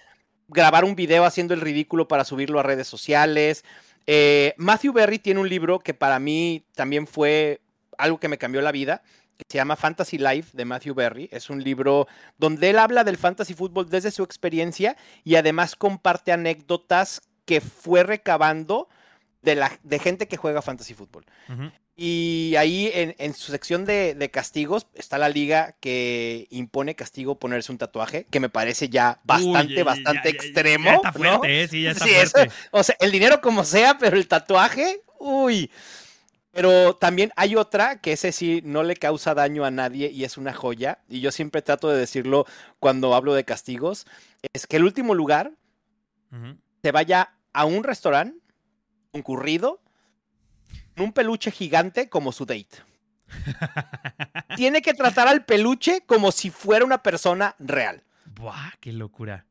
grabar 0.48 0.84
un 0.84 0.96
video 0.96 1.26
haciendo 1.26 1.54
el 1.54 1.62
ridículo 1.62 2.08
para 2.08 2.26
subirlo 2.26 2.60
a 2.60 2.64
redes 2.64 2.88
sociales. 2.88 3.64
Eh, 4.08 4.56
Matthew 4.58 4.94
Berry 4.94 5.20
tiene 5.20 5.42
un 5.42 5.50
libro 5.50 5.78
que 5.78 5.94
para 5.94 6.18
mí 6.18 6.66
también 6.74 7.06
fue 7.06 7.62
algo 8.00 8.20
que 8.20 8.30
me 8.30 8.40
cambió 8.40 8.62
la 8.62 8.72
vida, 8.72 9.04
que 9.38 9.46
se 9.50 9.58
llama 9.58 9.76
Fantasy 9.76 10.18
Life 10.18 10.50
de 10.54 10.66
Matthew 10.66 10.96
Berry. 10.96 11.30
Es 11.32 11.50
un 11.50 11.64
libro 11.64 12.08
donde 12.38 12.70
él 12.72 12.80
habla 12.80 13.04
del 13.04 13.18
fantasy 13.18 13.54
fútbol 13.54 13.90
desde 13.90 14.12
su 14.12 14.24
experiencia 14.24 14.98
y 15.24 15.36
además 15.36 15.76
comparte 15.76 16.32
anécdotas 16.32 17.22
que 17.46 17.62
fue 17.62 18.04
recabando 18.04 18.90
de, 19.42 19.56
la, 19.56 19.80
de 19.84 20.00
gente 20.00 20.28
que 20.28 20.38
juega 20.38 20.62
fantasy 20.62 20.94
fútbol. 20.94 21.26
Y 22.00 22.54
ahí 22.60 22.92
en, 22.94 23.16
en 23.18 23.34
su 23.34 23.52
sección 23.52 23.84
de, 23.86 24.14
de 24.14 24.30
castigos 24.30 24.86
está 24.94 25.18
la 25.18 25.30
liga 25.30 25.76
que 25.80 26.46
impone 26.52 26.94
castigo 26.96 27.40
ponerse 27.40 27.72
un 27.72 27.80
tatuaje, 27.80 28.26
que 28.30 28.40
me 28.40 28.50
parece 28.50 28.90
ya 28.90 29.20
bastante, 29.24 29.78
Uy, 29.78 29.84
bastante 29.84 30.14
ya- 30.14 30.24
ya- 30.24 30.30
extremo. 30.30 30.86
Ya 30.90 30.96
está 30.98 31.12
¿no? 31.12 31.18
fuerte, 31.40 31.64
¿eh? 31.64 31.68
Sí, 31.68 31.84
ya 31.84 31.92
está 31.92 32.06
Sí, 32.06 32.12
eso- 32.14 32.32
fuerte. 32.32 32.54
o 32.72 32.84
sea, 32.84 32.96
el 33.00 33.12
dinero 33.12 33.42
como 33.42 33.64
sea, 33.64 33.98
pero 33.98 34.16
el 34.18 34.28
tatuaje, 34.28 35.02
uy. 35.20 35.72
Pero 36.58 36.96
también 36.96 37.32
hay 37.36 37.56
otra 37.56 38.02
que 38.02 38.14
ese 38.14 38.32
sí 38.32 38.64
no 38.66 38.82
le 38.82 38.96
causa 38.96 39.36
daño 39.36 39.64
a 39.64 39.70
nadie 39.70 40.10
y 40.10 40.24
es 40.24 40.38
una 40.40 40.56
joya. 40.56 40.98
Y 41.08 41.20
yo 41.20 41.32
siempre 41.32 41.62
trato 41.62 41.88
de 41.88 42.00
decirlo 42.00 42.48
cuando 42.80 43.14
hablo 43.14 43.36
de 43.36 43.46
castigos. 43.46 44.08
Es 44.54 44.66
que 44.66 44.78
el 44.78 44.84
último 44.84 45.14
lugar 45.14 45.52
se 46.82 46.92
vaya 46.92 47.36
a 47.54 47.66
un 47.66 47.84
restaurante 47.84 48.40
concurrido, 49.12 49.84
con 50.96 51.06
un 51.06 51.14
peluche 51.14 51.52
gigante 51.52 52.10
como 52.10 52.32
su 52.32 52.48
date. 52.48 52.84
Tiene 54.56 54.82
que 54.82 54.96
tratar 54.96 55.28
al 55.28 55.46
peluche 55.46 56.02
como 56.08 56.32
si 56.32 56.50
fuera 56.50 56.84
una 56.84 57.04
persona 57.04 57.56
real. 57.60 58.02
Buah, 58.26 58.72
qué 58.80 58.94
locura. 58.94 59.46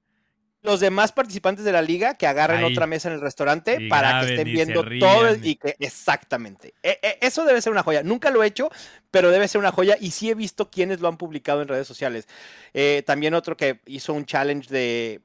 Los 0.66 0.80
demás 0.80 1.12
participantes 1.12 1.64
de 1.64 1.72
la 1.72 1.80
liga 1.80 2.14
que 2.14 2.26
agarren 2.26 2.64
Ahí. 2.64 2.72
otra 2.72 2.86
mesa 2.86 3.08
en 3.08 3.14
el 3.14 3.20
restaurante 3.20 3.78
Y 3.80 3.88
para 3.88 4.08
graben 4.10 4.26
que 4.26 4.34
estén 4.34 4.52
viendo 4.52 4.84
todo 5.00 5.28
el- 5.28 5.46
y 5.46 5.56
que 5.56 5.76
exactamente. 5.78 6.74
E- 6.82 6.98
e- 7.02 7.18
eso 7.22 7.44
debe 7.44 7.62
ser 7.62 7.72
una 7.72 7.82
joya. 7.82 8.02
Nunca 8.02 8.30
lo 8.30 8.42
he 8.42 8.46
hecho, 8.48 8.68
pero 9.10 9.30
debe 9.30 9.48
ser 9.48 9.60
una 9.60 9.72
joya 9.72 9.96
y 10.00 10.10
sí 10.10 10.28
he 10.28 10.34
visto 10.34 10.68
quienes 10.70 11.00
lo 11.00 11.08
han 11.08 11.16
publicado 11.16 11.62
en 11.62 11.68
redes 11.68 11.86
sociales. 11.86 12.26
Eh, 12.74 13.02
también 13.06 13.32
otro 13.34 13.56
que 13.56 13.80
hizo 13.86 14.12
un 14.12 14.26
challenge 14.26 14.68
de 14.68 15.22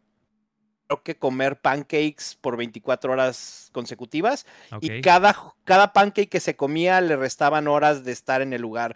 creo 0.88 1.04
que 1.04 1.16
comer 1.16 1.62
pancakes 1.62 2.36
por 2.42 2.58
24 2.58 3.14
horas 3.14 3.70
consecutivas 3.72 4.46
y 4.82 5.00
cada, 5.02 5.34
cada 5.64 5.94
pancake 5.94 6.28
que 6.30 6.42
se 6.42 6.58
comía 6.58 7.00
le 7.00 7.16
restaban 7.16 7.70
horas 7.70 8.04
de 8.04 8.12
estar 8.12 8.42
en 8.42 8.52
el 8.52 8.62
lugar. 8.62 8.94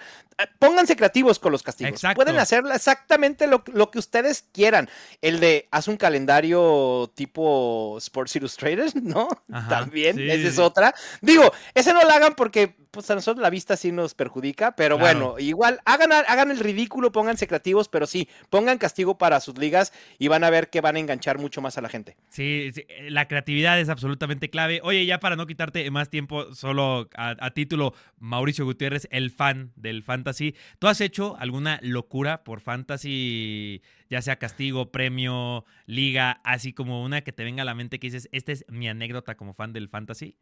Pónganse 0.59 0.95
creativos 0.95 1.39
con 1.39 1.51
los 1.51 1.63
castigos. 1.63 1.93
Exacto. 1.93 2.15
Pueden 2.21 2.37
hacer 2.39 2.63
exactamente 2.73 3.47
lo, 3.47 3.63
lo 3.73 3.89
que 3.89 3.99
ustedes 3.99 4.45
quieran. 4.51 4.89
El 5.21 5.39
de 5.39 5.67
haz 5.71 5.87
un 5.87 5.97
calendario 5.97 7.11
tipo 7.15 7.95
Sports 7.99 8.35
Illustrated, 8.35 8.93
¿no? 9.01 9.29
Ajá, 9.51 9.69
También, 9.69 10.17
sí, 10.17 10.29
esa 10.29 10.41
sí, 10.41 10.47
es 10.47 10.59
otra. 10.59 10.93
Digo, 11.21 11.51
ese 11.73 11.93
no 11.93 12.01
lo 12.03 12.09
hagan 12.11 12.35
porque 12.35 12.75
pues, 12.91 13.09
a 13.11 13.15
nosotros 13.15 13.41
la 13.41 13.49
vista 13.49 13.75
sí 13.77 13.91
nos 13.91 14.13
perjudica, 14.13 14.75
pero 14.75 14.97
Claro. 14.97 15.19
bueno, 15.19 15.39
igual 15.39 15.79
hagan, 15.85 16.11
hagan 16.11 16.51
el 16.51 16.59
ridículo, 16.59 17.11
pónganse 17.11 17.47
creativos, 17.47 17.87
pero 17.89 18.07
sí, 18.07 18.27
pongan 18.49 18.77
castigo 18.77 19.17
para 19.17 19.39
sus 19.39 19.57
ligas 19.57 19.91
y 20.17 20.27
van 20.29 20.43
a 20.43 20.49
ver 20.49 20.69
que 20.69 20.81
van 20.81 20.95
a 20.95 20.99
enganchar 20.99 21.37
mucho 21.37 21.61
más 21.61 21.77
a 21.77 21.81
la 21.81 21.89
gente. 21.89 22.15
Sí, 22.29 22.71
sí, 22.73 22.85
la 23.09 23.27
creatividad 23.27 23.79
es 23.79 23.89
absolutamente 23.89 24.49
clave. 24.49 24.79
Oye, 24.83 25.05
ya 25.05 25.19
para 25.19 25.35
no 25.35 25.45
quitarte 25.47 25.89
más 25.91 26.09
tiempo, 26.09 26.53
solo 26.53 27.09
a, 27.15 27.35
a 27.39 27.51
título, 27.51 27.93
Mauricio 28.19 28.65
Gutiérrez, 28.65 29.07
el 29.11 29.31
fan 29.31 29.71
del 29.75 30.03
fantasy. 30.25 30.55
¿Tú 30.79 30.87
has 30.87 31.01
hecho 31.01 31.37
alguna 31.37 31.79
locura 31.81 32.43
por 32.43 32.59
fantasy, 32.59 33.81
ya 34.09 34.21
sea 34.21 34.37
castigo, 34.37 34.91
premio, 34.91 35.65
liga, 35.85 36.41
así 36.43 36.73
como 36.73 37.03
una 37.03 37.21
que 37.21 37.31
te 37.31 37.43
venga 37.43 37.61
a 37.61 37.65
la 37.65 37.75
mente 37.75 37.99
que 37.99 38.07
dices, 38.07 38.27
esta 38.31 38.51
es 38.51 38.65
mi 38.67 38.89
anécdota 38.89 39.35
como 39.35 39.53
fan 39.53 39.71
del 39.71 39.87
fantasy? 39.87 40.37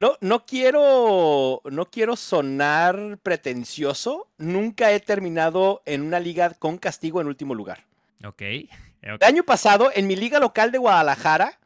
No, 0.00 0.16
no 0.20 0.46
quiero, 0.46 1.60
no 1.70 1.84
quiero 1.86 2.16
sonar 2.16 3.18
pretencioso. 3.22 4.28
Nunca 4.36 4.90
he 4.90 4.98
terminado 4.98 5.82
en 5.86 6.02
una 6.02 6.18
liga 6.18 6.54
con 6.54 6.78
castigo 6.78 7.20
en 7.20 7.28
último 7.28 7.54
lugar. 7.54 7.84
Ok. 8.24 8.42
El 9.02 9.18
año 9.22 9.42
pasado, 9.44 9.90
en 9.94 10.06
mi 10.06 10.14
liga 10.14 10.38
local 10.38 10.70
de 10.70 10.78
Guadalajara, 10.78 11.58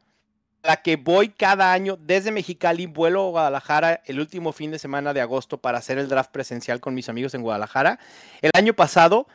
la 0.66 0.83
que 0.83 0.96
voy 0.96 1.31
cada 1.31 1.72
año 1.72 1.96
desde 1.96 2.33
Mexicali, 2.33 2.87
vuelo 2.87 3.26
a 3.26 3.31
Guadalajara 3.31 4.02
el 4.05 4.20
último 4.20 4.52
fin 4.52 4.70
de 4.70 4.79
semana 4.79 5.14
de 5.14 5.20
agosto 5.20 5.59
para 5.59 5.79
hacer 5.79 5.98
el 5.98 6.09
draft 6.09 6.31
presencial 6.31 6.81
con 6.81 6.94
mis 6.94 7.09
amigos 7.09 7.35
en 7.35 7.42
Guadalajara. 7.42 7.98
El 8.42 8.50
año 8.55 8.74
pasado, 8.74 9.26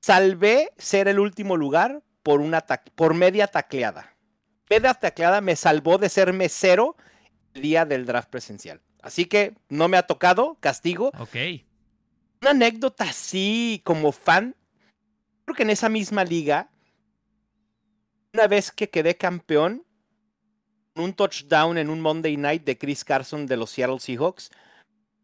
salvé 0.00 0.72
ser 0.76 1.08
el 1.08 1.18
último 1.18 1.56
lugar 1.56 2.02
por, 2.22 2.40
una 2.40 2.60
por 2.94 3.14
media 3.14 3.46
tacleada. 3.46 4.14
Media 4.68 4.94
tacleada 4.94 5.40
me 5.40 5.56
salvó 5.56 5.98
de 5.98 6.08
ser 6.08 6.32
mesero 6.32 6.96
el 7.54 7.62
día 7.62 7.84
del 7.84 8.04
draft 8.04 8.28
presencial. 8.28 8.80
Así 9.02 9.26
que 9.26 9.54
no 9.68 9.88
me 9.88 9.96
ha 9.96 10.06
tocado 10.06 10.56
castigo. 10.60 11.10
Ok. 11.18 11.36
Una 12.40 12.50
anécdota 12.50 13.04
así 13.04 13.82
como 13.84 14.12
fan. 14.12 14.56
Creo 15.44 15.54
que 15.54 15.62
en 15.62 15.70
esa 15.70 15.88
misma 15.88 16.24
liga, 16.24 16.70
una 18.32 18.46
vez 18.46 18.72
que 18.72 18.90
quedé 18.90 19.16
campeón, 19.16 19.83
un 20.96 21.12
touchdown 21.12 21.78
en 21.78 21.90
un 21.90 22.00
Monday 22.00 22.36
Night 22.36 22.64
de 22.64 22.78
Chris 22.78 23.04
Carson 23.04 23.46
de 23.46 23.56
los 23.56 23.70
Seattle 23.70 23.98
Seahawks, 23.98 24.50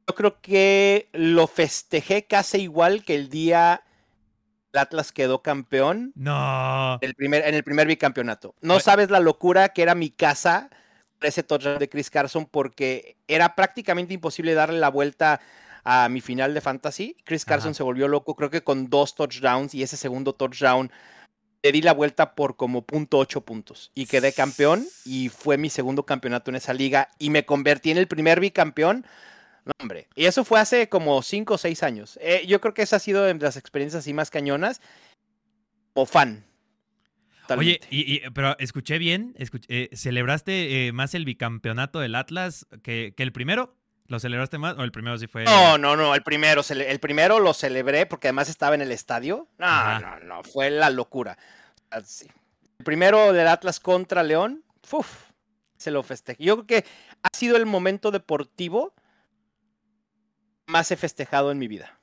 yo 0.09 0.14
creo 0.14 0.40
que 0.40 1.09
lo 1.12 1.46
festejé 1.46 2.26
casi 2.26 2.59
igual 2.62 3.04
que 3.04 3.14
el 3.14 3.28
día 3.28 3.83
el 4.72 4.78
Atlas 4.80 5.12
quedó 5.12 5.42
campeón 5.42 6.12
No. 6.14 6.98
el 7.00 7.14
primer, 7.14 7.46
en 7.46 7.54
el 7.54 7.64
primer 7.64 7.87
bicampeonato. 7.87 8.54
No 8.61 8.74
Oye. 8.74 8.83
sabes 8.83 9.11
la 9.11 9.20
locura 9.20 9.70
que 9.70 9.83
era 9.83 9.94
mi 9.94 10.11
casa 10.11 10.70
ese 11.20 11.42
touchdown 11.42 11.78
de 11.78 11.88
Chris 11.88 12.09
Carson 12.09 12.46
porque 12.46 13.16
era 13.28 13.54
prácticamente 13.54 14.14
imposible 14.14 14.54
darle 14.54 14.78
la 14.80 14.88
vuelta 14.88 15.40
a 15.85 16.09
mi 16.09 16.20
final 16.20 16.54
de 16.54 16.61
fantasy. 16.61 17.16
Chris 17.24 17.44
Carson 17.44 17.70
Ajá. 17.70 17.76
se 17.76 17.83
volvió 17.83 18.09
loco, 18.09 18.35
creo 18.37 18.50
que 18.50 18.62
con 18.62 18.88
dos 18.90 19.14
touchdowns 19.14 19.74
y 19.74 19.83
ese 19.83 19.96
segundo 19.96 20.35
touchdown 20.35 20.90
le 21.62 21.73
di 21.73 21.83
la 21.83 21.92
vuelta 21.92 22.35
por 22.35 22.57
como 22.57 22.83
punto 22.83 23.18
ocho 23.18 23.42
puntos 23.42 23.90
y 23.94 24.07
quedé 24.07 24.33
campeón 24.33 24.87
y 25.05 25.29
fue 25.29 25.59
mi 25.59 25.68
segundo 25.70 26.05
campeonato 26.05 26.51
en 26.51 26.57
esa 26.57 26.73
liga 26.73 27.09
y 27.18 27.31
me 27.31 27.44
convertí 27.44 27.90
en 27.90 27.99
el 27.99 28.09
primer 28.09 28.40
bicampeón. 28.40 29.05
No, 29.64 29.73
hombre. 29.79 30.09
Y 30.14 30.25
eso 30.25 30.44
fue 30.44 30.59
hace 30.59 30.88
como 30.88 31.20
cinco 31.23 31.55
o 31.55 31.59
seis 31.59 31.83
años. 31.83 32.18
Eh, 32.23 32.44
yo 32.46 32.61
creo 32.61 32.73
que 32.73 32.83
esa 32.83 32.96
ha 32.96 33.01
sido 33.01 33.25
de 33.25 33.35
las 33.35 33.57
experiencias 33.57 34.01
así 34.01 34.14
más 34.14 34.31
cañonas. 34.31 34.81
O 35.92 36.07
fan. 36.07 36.46
Oye, 37.57 37.81
y, 37.90 38.14
y- 38.14 38.31
pero 38.31 38.57
escuché 38.59 38.99
bien, 38.99 39.35
eh, 39.68 39.90
¿celebraste 39.92 40.87
eh, 40.87 40.92
más 40.92 41.14
el 41.14 41.25
bicampeonato 41.25 41.99
del 41.99 42.14
Atlas 42.14 42.66
que, 42.83 43.12
que 43.16 43.23
el 43.25 43.33
primero? 43.33 43.75
¿Lo 44.11 44.18
celebraste 44.18 44.59
más 44.59 44.77
o 44.77 44.83
el 44.83 44.90
primero 44.90 45.16
sí 45.18 45.29
fue? 45.29 45.44
No, 45.44 45.79
no, 45.79 45.94
no, 45.94 46.16
el 46.16 46.25
primero, 46.25 46.62
el 46.68 46.99
primero 46.99 47.38
lo 47.38 47.55
celebré 47.55 48.07
porque 48.07 48.27
además 48.27 48.49
estaba 48.49 48.75
en 48.75 48.83
el 48.83 48.90
estadio. 48.90 49.46
No, 49.57 49.66
Ajá. 49.66 50.01
no, 50.01 50.18
no, 50.25 50.42
fue 50.42 50.68
la 50.68 50.90
locura. 50.90 51.38
Así. 51.90 52.29
El 52.81 52.85
primero 52.85 53.33
del 53.33 53.46
Atlas 53.46 53.79
contra 53.79 54.25
León, 54.25 54.64
uf, 54.90 55.31
se 55.77 55.92
lo 55.92 56.03
festejé. 56.03 56.42
Yo 56.42 56.57
creo 56.57 56.83
que 56.83 56.88
ha 57.23 57.29
sido 57.37 57.57
el 57.57 57.66
momento 57.66 58.11
deportivo 58.11 58.94
más 60.66 60.90
he 60.90 60.96
festejado 60.96 61.53
en 61.53 61.59
mi 61.59 61.68
vida. 61.68 62.01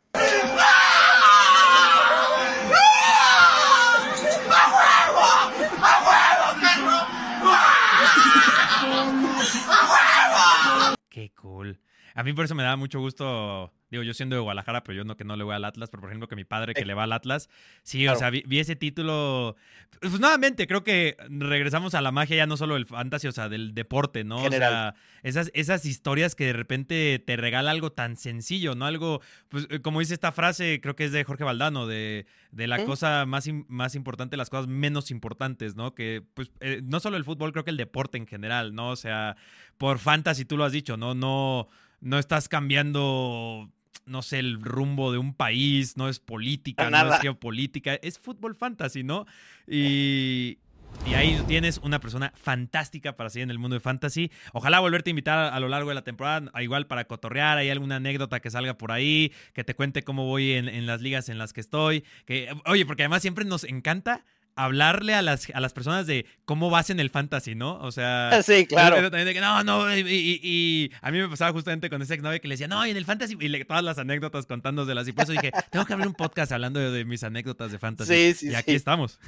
Qué 11.10 11.32
cool. 11.36 11.80
A 12.17 12.23
mí 12.23 12.34
por 12.34 12.45
eso 12.45 12.56
me 12.56 12.63
da 12.63 12.75
mucho 12.75 12.99
gusto, 12.99 13.71
digo, 13.91 14.01
yo 14.01 14.12
siendo 14.12 14.36
de 14.36 14.41
Guadalajara, 14.41 14.84
pero 14.84 14.97
yo 14.97 15.03
no 15.03 15.15
que 15.15 15.23
no 15.23 15.36
le 15.36 15.43
voy 15.43 15.53
al 15.53 15.63
Atlas, 15.63 15.91
pero 15.91 16.01
por 16.01 16.10
ejemplo 16.10 16.27
que 16.27 16.36
mi 16.36 16.45
padre 16.45 16.73
que 16.73 16.82
Eh, 16.82 16.86
le 16.86 16.95
va 16.95 17.03
al 17.03 17.12
Atlas, 17.13 17.47
sí, 17.84 18.01
claro. 18.01 18.17
o 18.17 18.19
sea, 18.19 18.32
vi, 18.32 18.43
vi 18.47 18.58
ese 18.58 18.75
título, 18.75 19.56
pues 20.01 20.19
nuevamente, 20.19 20.65
creo 20.65 20.84
que 20.84 21.15
regresamos 21.30 21.93
a 21.93 22.01
la 22.01 22.12
magia 22.12 22.36
ya 22.36 22.47
no 22.47 22.58
solo 22.58 22.73
del 22.73 22.88
fantasy, 22.88 23.27
o 23.27 23.32
sea, 23.32 23.49
del 23.49 23.75
deporte, 23.75 24.23
¿no? 24.23 24.39
General. 24.39 24.71
O 24.73 24.75
sea, 24.75 24.95
esas, 25.21 25.51
esas 25.53 25.86
historias 25.86 26.34
que 26.34 26.45
de 26.45 26.53
repente 26.53 27.21
te 27.23 27.38
regala 27.38 27.69
algo 27.69 27.91
tan 27.91 28.15
sencillo, 28.17 28.73
¿no? 28.73 28.86
Algo, 28.86 29.21
pues 29.49 29.67
eh, 29.69 29.80
como 29.82 29.99
dice 29.99 30.15
esta 30.15 30.32
frase, 30.32 30.82
creo 30.82 30.95
que 30.95 31.06
es 31.06 31.12
de 31.12 31.23
Jorge 31.23 31.43
Valdano, 31.43 31.86
de, 31.86 32.25
de 32.51 32.65
la 32.65 32.84
cosa 32.84 33.27
más, 33.27 33.47
más 33.67 33.93
importante, 33.93 34.38
las 34.38 34.49
cosas 34.49 34.65
menos 34.65 35.12
importantes, 35.12 35.75
¿no? 35.75 35.93
Que, 35.93 36.23
pues, 36.34 36.49
eh, 36.62 36.82
no 36.84 36.99
solo 36.99 37.15
el 37.15 37.25
fútbol, 37.25 37.51
creo 37.51 37.63
que 37.63 37.69
el 37.71 37.77
deporte 37.77 38.17
en 38.17 38.25
general, 38.25 38.73
¿no? 38.73 38.89
O 38.89 38.95
sea, 38.95 39.36
por 39.77 39.99
fantasy 39.99 40.45
tú 40.45 40.58
lo 40.58 40.65
has 40.65 40.71
dicho, 40.71 40.97
¿no? 40.97 41.13
No, 41.13 41.69
no 41.87 41.87
estás 42.20 42.50
cambiando, 42.50 43.70
no 44.06 44.22
sé, 44.22 44.40
el 44.40 44.62
rumbo 44.62 45.12
de 45.12 45.18
un 45.18 45.34
país, 45.34 45.98
no 45.98 46.10
es 46.10 46.20
política, 46.20 46.90
no 46.90 47.14
es 47.14 47.20
geopolítica, 47.22 47.96
es 47.96 48.20
fútbol 48.20 48.56
fantasy, 48.56 49.04
¿no? 49.04 49.26
Y, 49.68 50.60
y 51.06 51.14
ahí 51.14 51.42
tienes 51.48 51.78
una 51.80 52.00
persona 52.00 52.34
fantástica 52.36 53.16
para 53.16 53.30
seguir 53.30 53.44
en 53.44 53.52
el 53.52 53.60
mundo 53.60 53.76
de 53.76 53.80
fantasy. 53.80 54.32
Ojalá 54.54 54.80
volverte 54.80 55.10
a 55.10 55.12
invitar 55.12 55.54
a, 55.54 55.60
lo 55.60 55.68
largo 55.68 55.90
de 55.90 55.96
la 55.96 56.04
temporada, 56.04 56.52
igual 56.62 56.88
para 56.88 57.06
cotorrear, 57.06 57.58
hay 57.58 57.70
alguna 57.70 57.98
anécdota 57.98 58.40
que 58.40 58.50
salga 58.50 58.78
por 58.78 58.92
ahí, 58.92 59.32
que 59.54 59.64
te 59.64 59.76
cuente 59.76 60.04
cómo 60.04 60.26
voy 60.26 60.54
en, 60.54 60.68
en 60.68 60.86
las 60.86 61.02
ligas 61.02 61.30
en 61.30 61.38
las 61.38 61.54
que 61.54 61.62
estoy. 61.62 62.04
Que, 62.26 62.54
oye, 62.66 62.86
porque 62.86 63.04
además 63.04 63.22
siempre 63.22 63.46
nos 63.46 63.64
encanta 63.64 64.26
hablarle 64.58 65.13
a 65.13 65.22
las, 65.22 65.50
a 65.54 65.60
las 65.62 65.72
personas 65.74 66.08
de 66.08 66.26
cómo 66.46 66.70
vas 66.70 66.89
en 66.89 67.00
el 67.00 67.10
fantasy, 67.10 67.56
¿no? 67.56 67.80
O 67.80 67.91
sea... 67.91 68.32
Sí, 68.43 68.65
claro. 68.65 68.96
También 69.04 69.26
de 69.26 69.34
que, 69.34 69.41
no, 69.41 69.63
no, 69.63 69.96
y, 69.96 70.02
y- 70.02 70.39
y 70.43 70.91
a 71.02 71.12
mí 71.12 71.20
me 71.20 71.30
pasaba 71.30 71.52
justamente 71.54 71.89
con 71.89 72.02
ese 72.02 72.15
exnovio 72.15 72.41
que 72.41 72.48
le 72.48 72.54
decía, 72.54 72.67
no, 72.67 72.86
y 72.86 72.89
en 72.91 72.98
el 72.98 73.06
fantasy, 73.06 73.38
y 73.39 73.48
le, 73.48 73.63
todas 73.65 73.84
las 73.84 73.98
anécdotas 73.98 74.46
contándoselas, 74.46 75.08
y 75.08 75.13
por 75.13 75.24
eso 75.24 75.32
dije, 75.34 75.52
tengo 75.72 75.86
que 75.86 75.93
abrir 75.93 76.08
un 76.08 76.13
podcast 76.15 76.52
hablando 76.52 76.80
de, 76.80 76.91
de 76.91 77.06
mis 77.06 77.24
anécdotas 77.24 77.72
de 77.72 77.80
fantasy. 77.80 78.13
Sí, 78.13 78.34
sí, 78.34 78.52
y 78.52 78.56
aquí 78.56 78.72
sí. 78.72 78.76
estamos. 78.76 79.20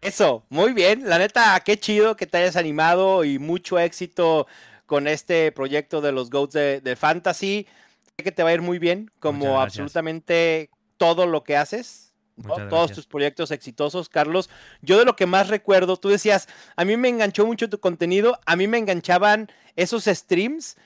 Eso, 0.00 0.44
muy 0.48 0.72
bien. 0.72 1.08
La 1.08 1.18
neta, 1.18 1.60
qué 1.64 1.78
chido 1.78 2.16
que 2.16 2.26
te 2.26 2.38
hayas 2.38 2.56
animado 2.56 3.24
y 3.24 3.38
mucho 3.38 3.78
éxito 3.78 4.46
con 4.86 5.06
este 5.06 5.52
proyecto 5.52 6.00
de 6.00 6.10
los 6.12 6.28
GOATs 6.28 6.52
de, 6.54 6.80
de 6.80 6.96
Fantasy. 6.96 7.66
Sé 8.16 8.24
que 8.24 8.32
te 8.32 8.42
va 8.42 8.50
a 8.50 8.54
ir 8.54 8.62
muy 8.62 8.78
bien, 8.78 9.10
como 9.20 9.60
absolutamente 9.60 10.70
todo 10.96 11.26
lo 11.26 11.44
que 11.44 11.56
haces. 11.56 12.11
Todos 12.42 12.92
tus 12.92 13.06
proyectos 13.06 13.50
exitosos, 13.50 14.08
Carlos. 14.08 14.50
Yo 14.80 14.98
de 14.98 15.04
lo 15.04 15.16
que 15.16 15.26
más 15.26 15.48
recuerdo, 15.48 15.96
tú 15.96 16.08
decías, 16.08 16.48
a 16.76 16.84
mí 16.84 16.96
me 16.96 17.08
enganchó 17.08 17.46
mucho 17.46 17.68
tu 17.68 17.80
contenido, 17.80 18.38
a 18.46 18.56
mí 18.56 18.66
me 18.66 18.78
enganchaban 18.78 19.50
esos 19.76 20.04
streams 20.04 20.76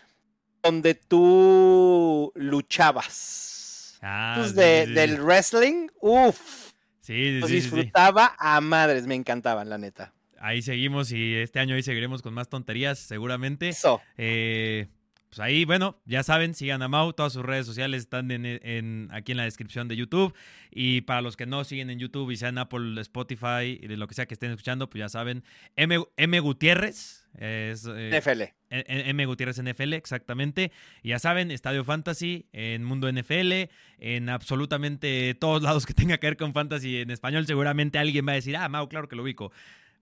donde 0.63 0.95
tú 0.95 2.33
luchabas. 2.35 3.99
Ah, 4.03 4.47
del 4.55 5.21
wrestling, 5.23 5.89
uff. 6.01 6.73
Sí, 7.01 7.39
Los 7.39 7.51
disfrutaba 7.51 8.35
a 8.39 8.61
madres, 8.61 9.07
me 9.07 9.15
encantaban, 9.15 9.69
la 9.69 9.79
neta. 9.79 10.13
Ahí 10.39 10.61
seguimos 10.61 11.13
y 11.13 11.35
este 11.37 11.61
año 11.61 11.75
ahí 11.75 11.83
seguiremos 11.83 12.21
con 12.21 12.35
más 12.35 12.49
tonterías, 12.49 12.99
seguramente. 12.99 13.69
Eso. 13.69 14.01
Eh, 14.17 14.89
pues 15.37 15.45
ahí, 15.47 15.67
bueno, 15.67 16.01
ya 16.07 16.23
saben, 16.23 16.55
sigan 16.55 16.81
a 16.81 16.89
Mau, 16.89 17.13
todas 17.13 17.35
sus 17.35 17.45
redes 17.45 17.67
sociales 17.67 18.01
están 18.05 18.31
en, 18.31 19.11
aquí 19.13 19.33
en 19.33 19.37
la 19.37 19.45
descripción 19.45 19.87
de 19.87 19.95
YouTube. 19.95 20.35
Y 20.71 21.03
para 21.03 21.21
los 21.21 21.37
que 21.37 21.45
no 21.45 21.63
siguen 21.65 21.91
en 21.91 21.99
YouTube 21.99 22.31
y 22.31 22.39
sean 22.39 22.57
Apple, 22.57 22.99
Spotify 23.03 23.79
y 23.79 23.87
de 23.87 23.99
lo 23.99 24.07
que 24.07 24.15
sea 24.15 24.25
que 24.25 24.33
estén 24.33 24.51
escuchando, 24.51 24.89
pues 24.89 25.01
ya 25.01 25.11
saben, 25.11 25.45
M, 25.77 26.03
M 26.17 26.41
Gutiérrez. 26.41 27.29
Es, 27.35 27.87
eh, 27.87 28.19
NFL. 28.19 28.45
M 28.71 29.27
Gutiérrez 29.27 29.63
NFL, 29.63 29.93
exactamente. 29.93 30.73
Y 31.03 31.11
ya 31.11 31.19
saben, 31.19 31.51
Estadio 31.51 31.85
Fantasy, 31.85 32.47
en 32.55 32.85
Mundo 32.85 33.13
NFL, 33.13 33.69
en 33.99 34.31
absolutamente 34.31 35.35
todos 35.35 35.63
lados 35.63 35.85
que 35.85 35.93
tenga 35.93 36.17
que 36.17 36.29
ver 36.29 36.39
con 36.39 36.55
Fantasy 36.55 37.03
en 37.03 37.11
español, 37.11 37.47
seguramente 37.47 37.99
alguien 37.99 38.27
va 38.27 38.33
a 38.33 38.37
decir, 38.37 38.57
ah, 38.57 38.71
Mau, 38.71 38.89
claro 38.89 39.07
que 39.07 39.17
lo 39.17 39.23
ubico. 39.23 39.53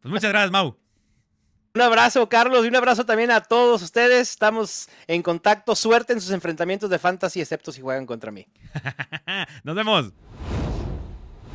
Pues 0.00 0.12
muchas 0.12 0.30
gracias, 0.30 0.52
Mau. 0.52 0.83
Un 1.76 1.80
abrazo, 1.80 2.28
Carlos, 2.28 2.64
y 2.64 2.68
un 2.68 2.76
abrazo 2.76 3.04
también 3.04 3.32
a 3.32 3.40
todos 3.40 3.82
ustedes. 3.82 4.30
Estamos 4.30 4.88
en 5.08 5.22
contacto. 5.22 5.74
Suerte 5.74 6.12
en 6.12 6.20
sus 6.20 6.30
enfrentamientos 6.30 6.88
de 6.88 7.00
fantasy, 7.00 7.40
excepto 7.40 7.72
si 7.72 7.80
juegan 7.80 8.06
contra 8.06 8.30
mí. 8.30 8.46
Nos 9.64 9.74
vemos. 9.74 10.12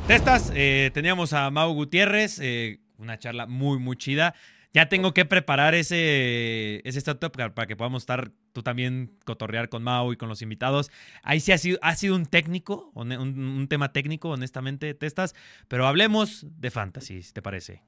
Testas, 0.06 0.52
eh, 0.54 0.90
teníamos 0.92 1.32
a 1.32 1.50
Mau 1.50 1.72
Gutiérrez, 1.72 2.38
eh, 2.38 2.80
una 2.98 3.18
charla 3.18 3.46
muy, 3.46 3.78
muy 3.78 3.96
chida. 3.96 4.34
Ya 4.74 4.90
tengo 4.90 5.14
que 5.14 5.24
preparar 5.24 5.74
ese, 5.74 6.86
ese 6.86 6.98
startup 6.98 7.32
para 7.32 7.66
que 7.66 7.74
podamos 7.74 8.02
estar 8.02 8.30
tú 8.52 8.62
también 8.62 9.16
cotorrear 9.24 9.70
con 9.70 9.82
Mau 9.82 10.12
y 10.12 10.18
con 10.18 10.28
los 10.28 10.42
invitados. 10.42 10.90
Ahí 11.22 11.40
sí 11.40 11.52
ha 11.52 11.56
sido, 11.56 11.78
ha 11.80 11.94
sido 11.94 12.14
un 12.14 12.26
técnico, 12.26 12.90
un, 12.92 13.10
un 13.10 13.68
tema 13.68 13.94
técnico, 13.94 14.28
honestamente, 14.28 14.92
Testas. 14.92 15.34
Pero 15.66 15.86
hablemos 15.86 16.44
de 16.58 16.70
fantasy, 16.70 17.22
si 17.22 17.32
te 17.32 17.40
parece. 17.40 17.80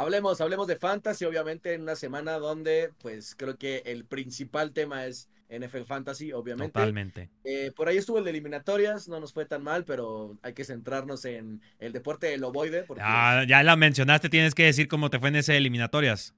Hablemos, 0.00 0.40
hablemos 0.40 0.66
de 0.66 0.76
fantasy, 0.76 1.26
obviamente, 1.26 1.74
en 1.74 1.82
una 1.82 1.94
semana 1.94 2.38
donde, 2.38 2.90
pues, 3.02 3.34
creo 3.34 3.58
que 3.58 3.82
el 3.84 4.06
principal 4.06 4.72
tema 4.72 5.04
es 5.04 5.28
NFL 5.50 5.84
Fantasy, 5.84 6.32
obviamente. 6.32 6.72
Totalmente. 6.72 7.28
Eh, 7.44 7.70
por 7.76 7.86
ahí 7.86 7.98
estuvo 7.98 8.16
el 8.16 8.24
de 8.24 8.30
eliminatorias, 8.30 9.08
no 9.08 9.20
nos 9.20 9.34
fue 9.34 9.44
tan 9.44 9.62
mal, 9.62 9.84
pero 9.84 10.38
hay 10.40 10.54
que 10.54 10.64
centrarnos 10.64 11.26
en 11.26 11.60
el 11.78 11.92
deporte 11.92 12.28
del 12.28 12.42
ovoide. 12.44 12.86
Ah, 12.98 13.44
ya 13.46 13.62
la 13.62 13.76
mencionaste, 13.76 14.30
tienes 14.30 14.54
que 14.54 14.64
decir 14.64 14.88
cómo 14.88 15.10
te 15.10 15.18
fue 15.18 15.28
en 15.28 15.36
ese 15.36 15.54
eliminatorias. 15.58 16.34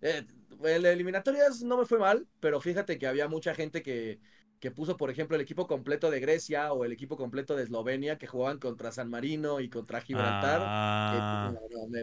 Eh, 0.00 0.24
el 0.64 0.82
de 0.82 0.92
eliminatorias 0.92 1.62
no 1.62 1.76
me 1.76 1.84
fue 1.84 1.98
mal, 1.98 2.26
pero 2.40 2.62
fíjate 2.62 2.98
que 2.98 3.06
había 3.06 3.28
mucha 3.28 3.54
gente 3.54 3.82
que 3.82 4.20
que 4.62 4.70
puso, 4.70 4.96
por 4.96 5.10
ejemplo, 5.10 5.34
el 5.34 5.42
equipo 5.42 5.66
completo 5.66 6.08
de 6.08 6.20
Grecia 6.20 6.72
o 6.72 6.84
el 6.84 6.92
equipo 6.92 7.16
completo 7.16 7.56
de 7.56 7.64
Eslovenia 7.64 8.16
que 8.16 8.28
jugaban 8.28 8.58
contra 8.58 8.92
San 8.92 9.10
Marino 9.10 9.58
y 9.58 9.68
contra 9.68 10.00
Gibraltar. 10.00 10.60
Ah. 10.64 11.52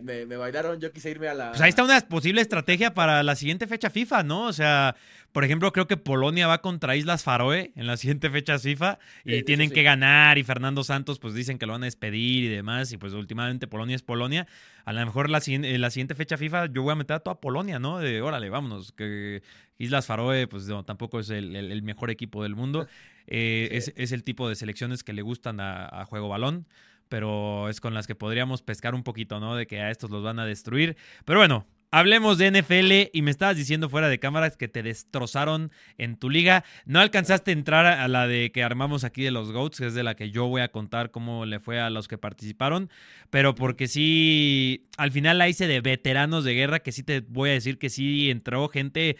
me, 0.03 0.25
me, 0.25 0.35
bailaron, 0.35 0.77
yo 0.81 0.91
quise 0.91 1.09
irme 1.09 1.29
a 1.29 1.33
la... 1.33 1.51
Pues 1.51 1.61
ahí 1.61 1.69
está 1.69 1.85
una 1.85 1.97
posible 2.01 2.41
estrategia 2.41 2.93
para 2.93 3.23
la 3.23 3.37
siguiente 3.37 3.65
fecha 3.65 3.89
FIFA, 3.89 4.23
¿no? 4.23 4.43
O 4.47 4.51
sea, 4.51 4.97
por 5.31 5.45
ejemplo, 5.45 5.71
creo 5.71 5.87
que 5.87 5.95
Polonia 5.95 6.47
va 6.47 6.61
contra 6.61 6.97
Islas 6.97 7.23
Faroe 7.23 7.71
en 7.77 7.87
la 7.87 7.95
siguiente 7.95 8.29
fecha 8.29 8.59
FIFA 8.59 8.99
y 9.23 9.43
tienen 9.43 9.69
que 9.69 9.83
ganar 9.83 10.37
y 10.37 10.43
Fernando 10.43 10.83
Santos 10.83 11.17
pues 11.17 11.33
dicen 11.33 11.59
que 11.59 11.65
lo 11.65 11.71
van 11.71 11.83
a 11.83 11.85
despedir 11.85 12.43
y 12.43 12.47
demás 12.49 12.91
y 12.91 12.97
pues 12.97 13.13
últimamente 13.13 13.67
Polonia 13.67 13.95
es 13.95 14.01
Polonia. 14.01 14.47
A 14.89 14.91
lo 14.91 15.05
mejor 15.05 15.29
la, 15.29 15.37
la 15.37 15.89
siguiente 15.91 16.15
fecha 16.15 16.35
FIFA 16.35 16.65
yo 16.73 16.81
voy 16.81 16.93
a 16.93 16.95
meter 16.95 17.17
a 17.17 17.19
toda 17.19 17.39
Polonia, 17.39 17.77
¿no? 17.77 17.99
De 17.99 18.23
órale, 18.23 18.49
vámonos, 18.49 18.91
que 18.91 19.43
Islas 19.77 20.07
Faroe, 20.07 20.47
pues 20.47 20.65
no, 20.65 20.83
tampoco 20.83 21.19
es 21.19 21.29
el, 21.29 21.83
mejor 21.83 22.09
equipo 22.09 22.41
del 22.41 22.55
mundo. 22.55 22.87
Eh, 23.31 23.69
es, 23.95 24.11
el 24.11 24.23
tipo 24.23 24.49
de 24.49 24.55
selecciones 24.55 25.03
que 25.03 25.13
le 25.13 25.21
gustan 25.21 25.59
a, 25.59 26.03
juego 26.05 26.29
balón, 26.29 26.65
pero 27.07 27.69
es 27.69 27.79
con 27.79 27.93
las 27.93 28.07
que 28.07 28.15
podríamos 28.15 28.63
pescar 28.63 28.95
un 28.95 29.03
poquito, 29.03 29.39
¿no? 29.39 29.55
De 29.55 29.67
que 29.67 29.81
a 29.81 29.91
estos 29.91 30.09
los 30.09 30.23
van 30.23 30.39
a 30.39 30.47
destruir. 30.47 30.97
Pero 31.25 31.37
bueno, 31.37 31.67
Hablemos 31.91 32.37
de 32.37 32.51
NFL 32.51 33.09
y 33.11 33.21
me 33.21 33.31
estabas 33.31 33.57
diciendo 33.57 33.89
fuera 33.89 34.09
de 34.09 34.19
cámaras 34.19 34.57
que 34.57 34.67
te 34.67 34.83
destrozaron 34.83 35.71
en 35.97 36.17
tu 36.17 36.29
liga. 36.29 36.63
No 36.85 36.99
alcanzaste 36.99 37.51
a 37.51 37.53
entrar 37.53 37.85
a 37.85 38.07
la 38.07 38.27
de 38.27 38.51
que 38.51 38.63
armamos 38.63 39.03
aquí 39.03 39.23
de 39.23 39.31
los 39.31 39.51
GOATs, 39.51 39.79
que 39.79 39.87
es 39.87 39.93
de 39.95 40.03
la 40.03 40.15
que 40.15 40.29
yo 40.29 40.47
voy 40.47 40.61
a 40.61 40.71
contar 40.71 41.11
cómo 41.11 41.45
le 41.45 41.59
fue 41.59 41.79
a 41.79 41.89
los 41.89 42.07
que 42.07 42.17
participaron, 42.17 42.89
pero 43.29 43.55
porque 43.55 43.87
sí, 43.87 44.87
al 44.97 45.11
final 45.11 45.39
la 45.39 45.49
hice 45.49 45.67
de 45.67 45.81
veteranos 45.81 46.43
de 46.43 46.53
guerra, 46.53 46.79
que 46.79 46.91
sí 46.91 47.03
te 47.03 47.21
voy 47.21 47.49
a 47.49 47.53
decir 47.53 47.79
que 47.79 47.89
sí 47.89 48.29
entró 48.29 48.69
gente 48.69 49.17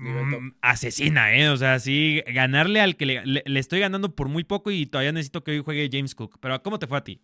Mm, 0.00 0.52
asesina, 0.62 1.34
¿eh? 1.34 1.50
O 1.50 1.56
sea, 1.58 1.78
sí, 1.78 2.22
ganarle 2.26 2.80
al 2.80 2.96
que 2.96 3.04
le, 3.06 3.42
estoy 3.58 3.80
ganando 3.80 4.14
por 4.14 4.28
muy 4.28 4.44
poco 4.44 4.70
y 4.70 4.86
todavía 4.86 5.12
necesito 5.12 5.44
que 5.44 5.50
hoy 5.50 5.62
juegue 5.62 5.90
James 5.92 6.14
Cook. 6.14 6.38
Pero 6.40 6.62
¿cómo 6.62 6.78
te 6.78 6.86
fue 6.86 6.98
a 6.98 7.04
ti? 7.04 7.20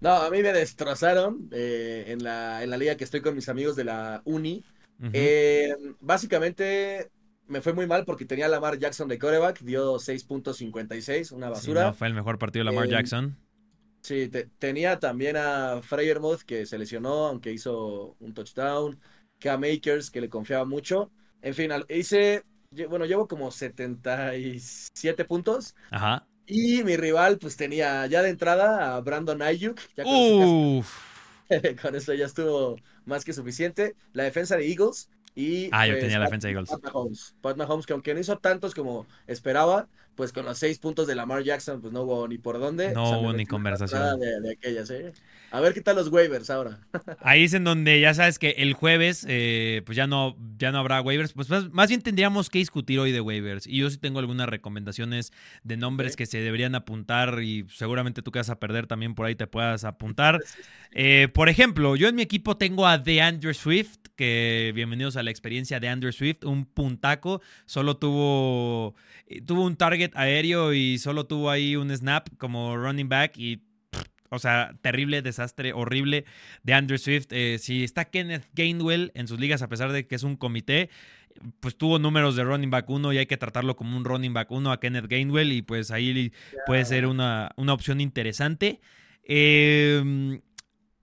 No, 0.00 0.12
a 0.12 0.30
mí 0.30 0.42
me 0.42 0.52
destrozaron 0.52 1.48
eh, 1.52 2.04
en, 2.08 2.22
la, 2.22 2.62
en 2.62 2.70
la 2.70 2.76
liga 2.76 2.96
que 2.96 3.04
estoy 3.04 3.20
con 3.20 3.34
mis 3.34 3.48
amigos 3.48 3.76
de 3.76 3.84
la 3.84 4.22
uni. 4.24 4.64
Eh, 5.12 5.74
básicamente 6.00 7.10
me 7.46 7.60
fue 7.60 7.72
muy 7.72 7.86
mal 7.86 8.04
porque 8.04 8.24
tenía 8.24 8.46
a 8.46 8.48
Lamar 8.48 8.78
Jackson 8.78 9.08
de 9.08 9.18
coreback, 9.18 9.60
dio 9.60 9.94
6.56, 9.94 11.32
una 11.32 11.48
basura. 11.48 11.84
no, 11.84 11.94
fue 11.94 12.08
el 12.08 12.14
mejor 12.14 12.38
partido 12.38 12.64
de 12.64 12.70
Lamar 12.70 12.86
eh, 12.86 12.90
Jackson. 12.90 13.36
Sí, 14.02 14.30
tenía 14.58 14.98
también 14.98 15.36
a 15.36 15.80
Freyermuth 15.82 16.42
que 16.42 16.66
se 16.66 16.78
lesionó, 16.78 17.26
aunque 17.26 17.52
hizo 17.52 18.16
un 18.20 18.34
touchdown. 18.34 18.98
Cam 19.38 19.60
Makers 19.60 20.10
que 20.10 20.20
le 20.20 20.28
confiaba 20.28 20.64
mucho. 20.64 21.10
En 21.42 21.54
fin, 21.54 21.70
hice, 21.88 22.42
bueno, 22.88 23.04
llevo 23.04 23.28
como 23.28 23.50
77 23.50 25.24
puntos. 25.24 25.74
Ajá. 25.90 26.26
Y 26.48 26.82
mi 26.82 26.96
rival, 26.96 27.38
pues 27.38 27.56
tenía 27.56 28.06
ya 28.06 28.22
de 28.22 28.30
entrada 28.30 28.96
a 28.96 29.00
Brandon 29.00 29.42
Ayuk. 29.42 29.78
con, 31.82 31.94
eso 31.94 32.14
ya 32.14 32.24
estuvo 32.24 32.76
más 33.04 33.24
que 33.24 33.34
suficiente. 33.34 33.94
La 34.14 34.22
defensa 34.24 34.56
de 34.56 34.66
Eagles. 34.66 35.10
Y, 35.34 35.68
ah, 35.72 35.86
yo 35.86 35.92
pues, 35.92 36.04
tenía 36.04 36.18
la 36.18 36.24
defensa 36.24 36.48
de 36.48 36.54
Eagles. 36.54 36.70
Pat 36.70 36.82
Mahomes. 36.82 37.34
Pat 37.42 37.56
Mahomes, 37.58 37.86
que 37.86 37.92
aunque 37.92 38.14
no 38.14 38.20
hizo 38.20 38.38
tantos 38.38 38.74
como 38.74 39.06
esperaba, 39.26 39.88
pues 40.18 40.32
con 40.32 40.44
los 40.44 40.58
seis 40.58 40.80
puntos 40.80 41.06
de 41.06 41.14
Lamar 41.14 41.44
Jackson, 41.44 41.80
pues 41.80 41.92
no 41.92 42.02
hubo 42.02 42.26
ni 42.26 42.38
por 42.38 42.58
dónde. 42.58 42.92
No 42.92 43.20
hubo 43.20 43.32
ni 43.32 43.46
conversación. 43.46 44.18
De, 44.18 44.40
de 44.40 44.52
aquellas, 44.54 44.90
¿eh? 44.90 45.12
A 45.52 45.60
ver 45.60 45.72
qué 45.72 45.80
tal 45.80 45.94
los 45.94 46.08
waivers 46.08 46.50
ahora. 46.50 46.80
Ahí 47.20 47.44
es 47.44 47.54
en 47.54 47.62
donde 47.62 48.00
ya 48.00 48.12
sabes 48.12 48.40
que 48.40 48.50
el 48.58 48.74
jueves, 48.74 49.24
eh, 49.28 49.82
pues 49.86 49.94
ya 49.94 50.08
no, 50.08 50.36
ya 50.58 50.72
no 50.72 50.78
habrá 50.78 51.00
waivers. 51.00 51.34
Pues 51.34 51.48
más, 51.48 51.88
bien 51.88 52.02
tendríamos 52.02 52.50
que 52.50 52.58
discutir 52.58 52.98
hoy 52.98 53.12
de 53.12 53.20
waivers. 53.20 53.68
Y 53.68 53.76
yo 53.78 53.88
sí 53.90 53.96
tengo 53.96 54.18
algunas 54.18 54.48
recomendaciones 54.48 55.32
de 55.62 55.76
nombres 55.76 56.16
que 56.16 56.26
se 56.26 56.38
deberían 56.38 56.74
apuntar 56.74 57.40
y 57.40 57.64
seguramente 57.72 58.20
tú 58.20 58.32
que 58.32 58.40
vas 58.40 58.50
a 58.50 58.58
perder 58.58 58.88
también 58.88 59.14
por 59.14 59.24
ahí 59.24 59.36
te 59.36 59.46
puedas 59.46 59.84
apuntar. 59.84 60.42
Eh, 60.90 61.28
por 61.32 61.48
ejemplo, 61.48 61.94
yo 61.94 62.08
en 62.08 62.16
mi 62.16 62.22
equipo 62.22 62.56
tengo 62.56 62.88
a 62.88 62.98
DeAndre 62.98 63.54
Swift, 63.54 63.98
que 64.16 64.72
bienvenidos 64.74 65.16
a 65.16 65.22
la 65.22 65.30
experiencia 65.30 65.78
de 65.78 65.88
Andrew 65.88 66.10
Swift, 66.10 66.44
un 66.44 66.64
puntaco, 66.64 67.40
solo 67.66 67.98
tuvo, 67.98 68.96
eh, 69.28 69.40
tuvo 69.42 69.64
un 69.64 69.76
target 69.76 70.07
aéreo 70.14 70.72
y 70.72 70.98
solo 70.98 71.26
tuvo 71.26 71.50
ahí 71.50 71.76
un 71.76 71.94
snap 71.94 72.28
como 72.38 72.76
running 72.76 73.08
back 73.08 73.36
y 73.36 73.62
o 74.30 74.38
sea, 74.38 74.74
terrible, 74.82 75.22
desastre, 75.22 75.72
horrible 75.72 76.24
de 76.62 76.74
Andrew 76.74 76.98
Swift. 76.98 77.28
Eh, 77.30 77.58
si 77.58 77.84
está 77.84 78.06
Kenneth 78.06 78.46
Gainwell 78.52 79.10
en 79.14 79.26
sus 79.26 79.40
ligas, 79.40 79.62
a 79.62 79.68
pesar 79.68 79.92
de 79.92 80.06
que 80.06 80.14
es 80.14 80.22
un 80.22 80.36
comité, 80.36 80.90
pues 81.60 81.76
tuvo 81.76 81.98
números 81.98 82.36
de 82.36 82.44
running 82.44 82.70
back 82.70 82.88
1 82.90 83.12
y 83.12 83.18
hay 83.18 83.26
que 83.26 83.36
tratarlo 83.36 83.76
como 83.76 83.96
un 83.96 84.04
running 84.04 84.34
back 84.34 84.50
1 84.50 84.70
a 84.70 84.80
Kenneth 84.80 85.06
Gainwell 85.06 85.52
y 85.52 85.62
pues 85.62 85.90
ahí 85.90 86.32
puede 86.66 86.84
ser 86.84 87.06
una, 87.06 87.50
una 87.56 87.72
opción 87.72 88.00
interesante. 88.00 88.80
Em, 89.24 90.40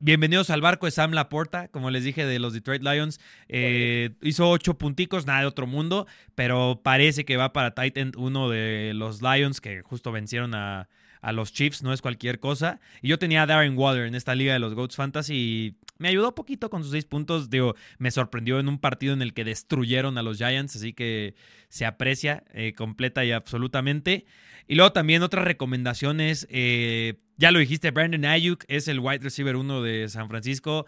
bienvenidos 0.06 0.52
al 0.52 0.62
barco 0.62 0.86
de 0.86 0.92
Sam 0.92 1.14
Laporta, 1.14 1.68
como 1.70 1.90
les 1.90 2.04
dije, 2.04 2.28
de 2.28 2.38
los 2.38 2.54
Detroit 2.54 2.84
Lions. 2.84 3.20
Eh, 3.50 4.12
hizo 4.22 4.48
ocho 4.48 4.78
punticos, 4.78 5.26
nada 5.26 5.40
de 5.40 5.48
otro 5.48 5.66
mundo, 5.66 6.06
pero 6.36 6.80
parece 6.84 7.26
que 7.26 7.38
va 7.38 7.54
para 7.54 7.74
Titan, 7.74 8.12
uno 8.16 8.48
de 8.48 8.92
los 8.94 9.24
Lions 9.24 9.62
que 9.62 9.82
justo 9.82 10.12
vencieron 10.12 10.54
a, 10.54 10.90
a 11.22 11.32
los 11.32 11.52
Chiefs, 11.52 11.82
no 11.82 11.92
es 11.92 12.04
cualquier 12.04 12.40
cosa. 12.40 12.80
Y 13.02 13.08
yo 13.08 13.18
tenía 13.18 13.42
a 13.42 13.46
Darren 13.48 13.76
Waller 13.76 14.06
en 14.06 14.14
esta 14.14 14.36
liga 14.36 14.54
de 14.54 14.60
los 14.60 14.76
Goats 14.76 14.96
Fantasy 14.96 15.34
y 15.34 15.76
me 15.98 16.10
ayudó 16.10 16.36
poquito 16.36 16.70
con 16.70 16.84
sus 16.84 16.92
seis 16.92 17.06
puntos. 17.06 17.50
Digo, 17.50 17.74
me 17.98 18.12
sorprendió 18.12 18.60
en 18.60 18.70
un 18.70 18.78
partido 18.78 19.16
en 19.16 19.24
el 19.24 19.34
que 19.34 19.44
destruyeron 19.44 20.20
a 20.20 20.22
los 20.22 20.38
Giants, 20.38 20.76
así 20.76 20.94
que 20.94 21.34
se 21.68 21.84
aprecia 21.84 22.44
eh, 22.54 22.74
completa 22.74 23.26
y 23.26 23.32
absolutamente. 23.32 24.28
Y 24.68 24.76
luego 24.76 24.92
también 24.92 25.24
otras 25.24 25.46
recomendaciones. 25.46 26.48
Eh, 26.52 27.16
ya 27.38 27.52
lo 27.52 27.60
dijiste, 27.60 27.92
Brandon 27.92 28.26
Ayuk 28.26 28.64
es 28.68 28.88
el 28.88 29.00
wide 29.00 29.20
receiver 29.20 29.56
uno 29.56 29.82
de 29.82 30.08
San 30.10 30.30
Francisco. 30.30 30.86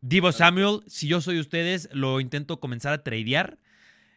Divo 0.00 0.30
Samuel, 0.32 0.80
si 0.86 1.08
yo 1.08 1.20
soy 1.20 1.38
ustedes, 1.38 1.88
lo 1.92 2.20
intento 2.20 2.60
comenzar 2.60 2.92
a 2.92 3.02
tradear. 3.02 3.58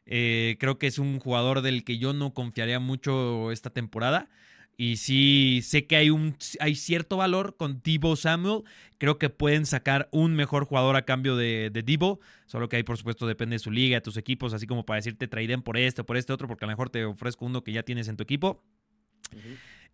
Eh, 0.06 0.58
creo 0.60 0.78
que 0.78 0.88
es 0.88 1.00
un 1.00 1.20
jugador 1.20 1.62
del 1.62 1.84
que 1.84 1.98
yo 1.98 2.14
no 2.14 2.34
confiaría 2.34 2.80
mucho 2.80 3.52
esta 3.52 3.70
temporada. 3.70 4.30
Y 4.76 4.96
sí, 4.96 5.60
sé 5.62 5.88
que 5.88 5.98
hay, 5.98 6.10
un, 6.10 6.36
hay 6.60 6.76
cierto 6.76 7.18
valor 7.18 7.58
con 7.58 7.82
Debo 7.84 8.16
Samuel. 8.16 8.64
Creo 8.98 9.18
que 9.18 9.30
pueden 9.30 9.66
sacar 9.66 10.08
un 10.12 10.36
mejor 10.36 10.66
jugador 10.66 10.96
a 10.96 11.04
cambio 11.04 11.36
de, 11.36 11.70
de 11.70 11.84
Debo. 11.84 12.22
Solo 12.46 12.70
que 12.70 12.78
ahí, 12.78 12.84
por 12.84 12.98
supuesto, 12.98 13.28
depende 13.28 13.56
de 13.56 13.60
su 13.60 13.72
liga, 13.72 13.98
de 13.98 14.02
tus 14.02 14.18
equipos. 14.18 14.54
Así 14.54 14.68
como 14.68 14.86
para 14.86 14.96
decirte, 14.98 15.28
traiden 15.28 15.62
por 15.62 15.78
este 15.78 16.04
por 16.04 16.18
este 16.18 16.34
otro, 16.34 16.48
porque 16.48 16.66
a 16.66 16.68
lo 16.68 16.72
mejor 16.72 16.90
te 16.90 17.04
ofrezco 17.06 17.46
uno 17.46 17.64
que 17.64 17.74
ya 17.74 17.84
tienes 17.84 18.08
en 18.08 18.16
tu 18.16 18.24
equipo. 18.24 18.64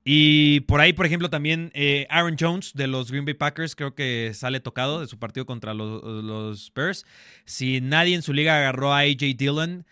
Y 0.07 0.59
por 0.61 0.81
ahí, 0.81 0.93
por 0.93 1.07
ejemplo, 1.07 1.31
también 1.31 1.71
eh, 1.73 2.05
Aaron 2.11 2.37
Jones 2.39 2.73
de 2.75 2.85
los 2.85 3.09
Green 3.09 3.25
Bay 3.25 3.33
Packers 3.33 3.75
creo 3.75 3.95
que 3.95 4.31
sale 4.35 4.59
tocado 4.59 5.01
de 5.01 5.07
su 5.07 5.17
partido 5.17 5.47
contra 5.47 5.73
los, 5.73 6.03
los 6.23 6.65
Spurs. 6.65 7.07
Si 7.45 7.81
nadie 7.81 8.13
en 8.13 8.21
su 8.21 8.31
liga 8.31 8.55
agarró 8.55 8.93
a 8.93 8.99
AJ 8.99 9.35
Dillon, 9.35 9.83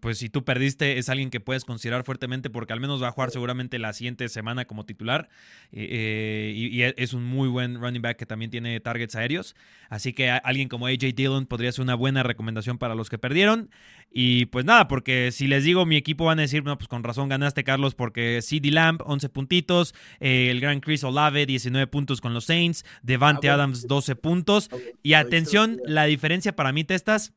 pues 0.00 0.18
si 0.18 0.28
tú 0.28 0.44
perdiste, 0.44 0.98
es 0.98 1.08
alguien 1.08 1.30
que 1.30 1.40
puedes 1.40 1.64
considerar 1.64 2.04
fuertemente 2.04 2.50
porque 2.50 2.72
al 2.72 2.80
menos 2.80 3.02
va 3.02 3.08
a 3.08 3.12
jugar 3.12 3.30
seguramente 3.30 3.78
la 3.78 3.92
siguiente 3.92 4.28
semana 4.28 4.64
como 4.64 4.84
titular. 4.84 5.28
Eh, 5.72 5.88
eh, 5.90 6.52
y, 6.54 6.82
y, 6.82 6.82
es 6.82 7.12
un 7.12 7.24
muy 7.24 7.48
buen 7.48 7.80
running 7.80 8.02
back 8.02 8.16
que 8.16 8.26
también 8.26 8.50
tiene 8.50 8.78
targets 8.80 9.16
aéreos. 9.16 9.54
Así 9.88 10.12
que 10.12 10.30
alguien 10.30 10.68
como 10.68 10.86
AJ 10.86 11.14
Dillon 11.14 11.46
podría 11.46 11.72
ser 11.72 11.82
una 11.82 11.94
buena 11.94 12.22
recomendación 12.22 12.78
para 12.78 12.94
los 12.94 13.10
que 13.10 13.18
perdieron. 13.18 13.70
Y 14.10 14.46
pues 14.46 14.64
nada, 14.64 14.88
porque 14.88 15.30
si 15.32 15.46
les 15.46 15.64
digo 15.64 15.86
mi 15.86 15.96
equipo 15.96 16.26
van 16.26 16.38
a 16.38 16.42
decir, 16.42 16.64
no, 16.64 16.76
pues 16.76 16.88
con 16.88 17.02
razón 17.02 17.28
ganaste, 17.28 17.64
Carlos, 17.64 17.94
porque 17.94 18.40
CD 18.42 18.70
Lamb, 18.70 19.00
11 19.04 19.28
puntitos, 19.30 19.94
eh, 20.20 20.48
el 20.50 20.60
gran 20.60 20.80
Chris 20.80 21.02
Olave, 21.04 21.46
19 21.46 21.86
puntos 21.86 22.20
con 22.20 22.34
los 22.34 22.44
Saints, 22.44 22.84
Devante 23.02 23.48
ah, 23.48 23.52
bueno. 23.52 23.64
Adams, 23.64 23.86
12 23.88 24.16
puntos. 24.16 24.70
Y 25.02 25.14
atención, 25.14 25.80
la 25.84 26.04
diferencia 26.04 26.54
para 26.54 26.72
mí, 26.72 26.84
Testas 26.84 27.32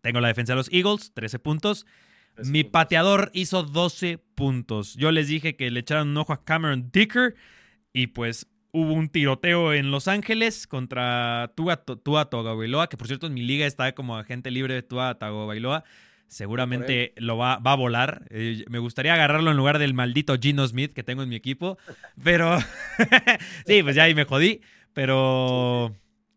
tengo 0.00 0.20
la 0.20 0.28
defensa 0.28 0.52
de 0.52 0.56
los 0.56 0.72
Eagles, 0.72 1.12
13 1.14 1.38
puntos. 1.38 1.86
Mi 2.44 2.64
pateador 2.64 3.30
hizo 3.34 3.62
12 3.64 4.18
puntos. 4.34 4.94
Yo 4.94 5.10
les 5.10 5.28
dije 5.28 5.56
que 5.56 5.70
le 5.70 5.80
echaron 5.80 6.08
un 6.08 6.16
ojo 6.18 6.32
a 6.32 6.44
Cameron 6.44 6.90
Dicker 6.92 7.34
y 7.92 8.08
pues 8.08 8.46
hubo 8.72 8.92
un 8.92 9.08
tiroteo 9.08 9.72
en 9.72 9.90
Los 9.90 10.08
Ángeles 10.08 10.66
contra 10.66 11.52
Tua, 11.56 11.76
Tua 11.76 12.30
Tagovailoa, 12.30 12.88
que 12.88 12.96
por 12.96 13.08
cierto 13.08 13.26
en 13.26 13.34
mi 13.34 13.42
liga 13.42 13.66
está 13.66 13.92
como 13.92 14.16
agente 14.16 14.50
libre 14.50 14.74
de 14.74 14.82
Tua 14.82 15.18
Tagovailoa. 15.18 15.84
Seguramente 16.28 17.14
lo 17.16 17.38
va, 17.38 17.58
va, 17.58 17.72
a 17.72 17.76
volar. 17.76 18.26
Eh, 18.28 18.64
me 18.68 18.78
gustaría 18.78 19.14
agarrarlo 19.14 19.50
en 19.50 19.56
lugar 19.56 19.78
del 19.78 19.94
maldito 19.94 20.36
Gino 20.38 20.66
Smith 20.68 20.92
que 20.92 21.02
tengo 21.02 21.22
en 21.22 21.30
mi 21.30 21.36
equipo. 21.36 21.78
Pero 22.22 22.58
sí, 23.66 23.82
pues 23.82 23.96
ya 23.96 24.02
ahí 24.04 24.14
me 24.14 24.24
jodí. 24.24 24.60
Pero 24.92 25.96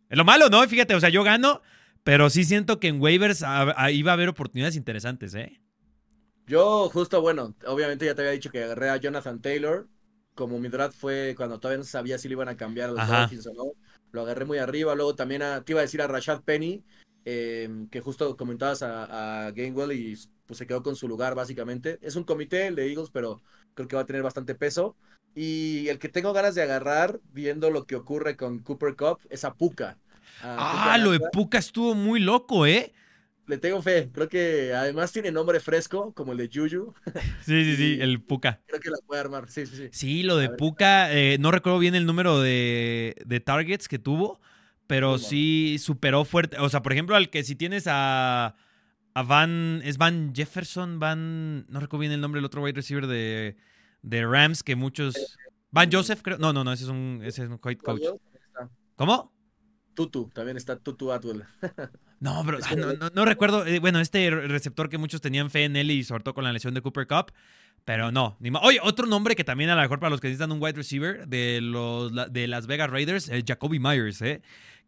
es 0.09 0.17
lo 0.17 0.23
malo, 0.23 0.49
¿no? 0.49 0.65
Fíjate, 0.67 0.95
o 0.95 0.99
sea, 0.99 1.09
yo 1.09 1.23
gano, 1.23 1.61
pero 2.03 2.29
sí 2.29 2.43
siento 2.43 2.79
que 2.79 2.87
en 2.87 3.01
waivers 3.01 3.43
ahí 3.43 4.01
va 4.03 4.11
a 4.11 4.13
haber 4.13 4.29
oportunidades 4.29 4.75
interesantes, 4.75 5.33
¿eh? 5.35 5.61
Yo 6.47 6.89
justo, 6.89 7.21
bueno, 7.21 7.55
obviamente 7.65 8.05
ya 8.05 8.15
te 8.15 8.21
había 8.21 8.33
dicho 8.33 8.51
que 8.51 8.63
agarré 8.63 8.89
a 8.89 8.97
Jonathan 8.97 9.41
Taylor. 9.41 9.87
Como 10.33 10.59
mi 10.59 10.69
draft 10.69 10.97
fue 10.97 11.33
cuando 11.37 11.59
todavía 11.59 11.77
no 11.77 11.83
sabía 11.83 12.17
si 12.17 12.27
le 12.27 12.33
iban 12.33 12.49
a 12.49 12.57
cambiar 12.57 12.89
a 12.89 12.93
los 12.93 13.07
Dolphins 13.07 13.47
o 13.47 13.53
no. 13.53 13.71
Lo 14.11 14.21
agarré 14.21 14.45
muy 14.45 14.57
arriba. 14.57 14.95
Luego 14.95 15.15
también 15.15 15.41
a, 15.43 15.61
te 15.63 15.73
iba 15.73 15.79
a 15.79 15.83
decir 15.83 16.01
a 16.01 16.07
Rashad 16.07 16.41
Penny, 16.43 16.83
eh, 17.25 17.69
que 17.91 18.01
justo 18.01 18.35
comentabas 18.35 18.81
a, 18.81 19.45
a 19.45 19.51
Gainwell 19.51 19.91
y 19.91 20.17
pues 20.45 20.57
se 20.57 20.67
quedó 20.67 20.83
con 20.83 20.95
su 20.95 21.07
lugar 21.07 21.35
básicamente. 21.35 21.99
Es 22.01 22.15
un 22.15 22.23
comité, 22.23 22.67
el 22.67 22.75
de 22.75 22.89
Eagles, 22.89 23.11
pero 23.11 23.41
creo 23.73 23.87
que 23.87 23.95
va 23.95 24.01
a 24.01 24.05
tener 24.05 24.23
bastante 24.23 24.55
peso. 24.55 24.97
Y 25.33 25.87
el 25.87 25.99
que 25.99 26.09
tengo 26.09 26.33
ganas 26.33 26.55
de 26.55 26.63
agarrar, 26.63 27.21
viendo 27.31 27.69
lo 27.69 27.85
que 27.85 27.95
ocurre 27.95 28.35
con 28.35 28.59
Cooper 28.59 28.95
Cup, 28.95 29.19
es 29.29 29.45
a 29.45 29.53
Puka. 29.53 29.97
Ah, 30.43 30.97
lo 30.99 31.11
de 31.11 31.19
Puka 31.31 31.57
estuvo 31.57 31.93
muy 31.95 32.19
loco, 32.19 32.65
¿eh? 32.65 32.93
Le 33.47 33.57
tengo 33.57 33.81
fe. 33.81 34.09
Creo 34.13 34.29
que 34.29 34.73
además 34.73 35.11
tiene 35.11 35.31
nombre 35.31 35.59
fresco, 35.59 36.13
como 36.13 36.31
el 36.31 36.37
de 36.37 36.49
Juju. 36.53 36.93
Sí, 37.45 37.63
sí, 37.65 37.75
sí, 37.75 37.97
el 37.99 38.21
Puka. 38.21 38.61
Creo 38.67 38.79
que 38.79 38.89
la 38.89 38.97
puede 39.05 39.19
armar. 39.19 39.49
Sí, 39.49 39.65
sí, 39.65 39.75
sí. 39.75 39.89
Sí, 39.91 40.23
lo 40.23 40.37
de 40.37 40.49
Puka, 40.49 41.11
eh, 41.13 41.37
no 41.39 41.51
recuerdo 41.51 41.79
bien 41.79 41.95
el 41.95 42.05
número 42.05 42.39
de, 42.39 43.15
de 43.25 43.39
targets 43.39 43.87
que 43.87 43.99
tuvo, 43.99 44.39
pero 44.87 45.17
sí 45.17 45.77
superó 45.79 46.23
fuerte. 46.23 46.57
O 46.59 46.69
sea, 46.69 46.81
por 46.81 46.93
ejemplo, 46.93 47.15
al 47.15 47.29
que 47.29 47.43
si 47.43 47.55
tienes 47.55 47.87
a, 47.87 48.55
a 49.13 49.23
Van. 49.23 49.81
¿Es 49.83 49.97
Van 49.97 50.33
Jefferson? 50.33 50.99
Van. 50.99 51.65
No 51.67 51.79
recuerdo 51.79 52.01
bien 52.01 52.11
el 52.11 52.21
nombre 52.21 52.39
del 52.39 52.45
otro 52.45 52.61
wide 52.61 52.75
receiver 52.75 53.07
de, 53.07 53.57
de 54.01 54.25
Rams, 54.25 54.63
que 54.63 54.75
muchos. 54.75 55.37
Van 55.71 55.91
Joseph, 55.91 56.21
creo. 56.21 56.37
No, 56.37 56.53
no, 56.53 56.63
no, 56.63 56.71
ese 56.71 56.83
es 56.83 56.89
un, 56.89 57.21
ese 57.23 57.43
es 57.43 57.49
un 57.49 57.57
coach. 57.57 57.79
¿Cómo? 58.95 59.33
Tutu, 59.93 60.29
también 60.33 60.57
está 60.57 60.77
Tutu 60.77 61.11
Atwell. 61.11 61.43
no, 62.19 62.43
pero 62.45 62.59
no, 62.77 62.93
no, 62.93 63.09
no, 63.13 63.25
recuerdo. 63.25 63.65
Eh, 63.65 63.79
bueno, 63.79 63.99
este 63.99 64.29
receptor 64.29 64.89
que 64.89 64.97
muchos 64.97 65.21
tenían 65.21 65.49
fe 65.49 65.65
en 65.65 65.75
él 65.75 65.91
y 65.91 66.03
sobre 66.03 66.23
todo 66.23 66.33
con 66.33 66.43
la 66.43 66.53
lesión 66.53 66.73
de 66.73 66.81
Cooper 66.81 67.07
Cup. 67.07 67.31
Pero 67.83 68.11
no. 68.11 68.37
Ni 68.39 68.51
Oye, 68.61 68.79
otro 68.83 69.07
nombre 69.07 69.35
que 69.35 69.43
también 69.43 69.71
a 69.71 69.75
lo 69.75 69.81
mejor 69.81 69.99
para 69.99 70.11
los 70.11 70.21
que 70.21 70.27
necesitan 70.27 70.51
un 70.51 70.61
wide 70.61 70.73
receiver 70.73 71.27
de 71.27 71.61
los 71.61 72.11
de 72.31 72.47
Las 72.47 72.67
Vegas 72.67 72.91
Raiders, 72.91 73.29
eh, 73.29 73.43
Jacoby 73.45 73.79
Myers, 73.79 74.21
¿eh? 74.21 74.41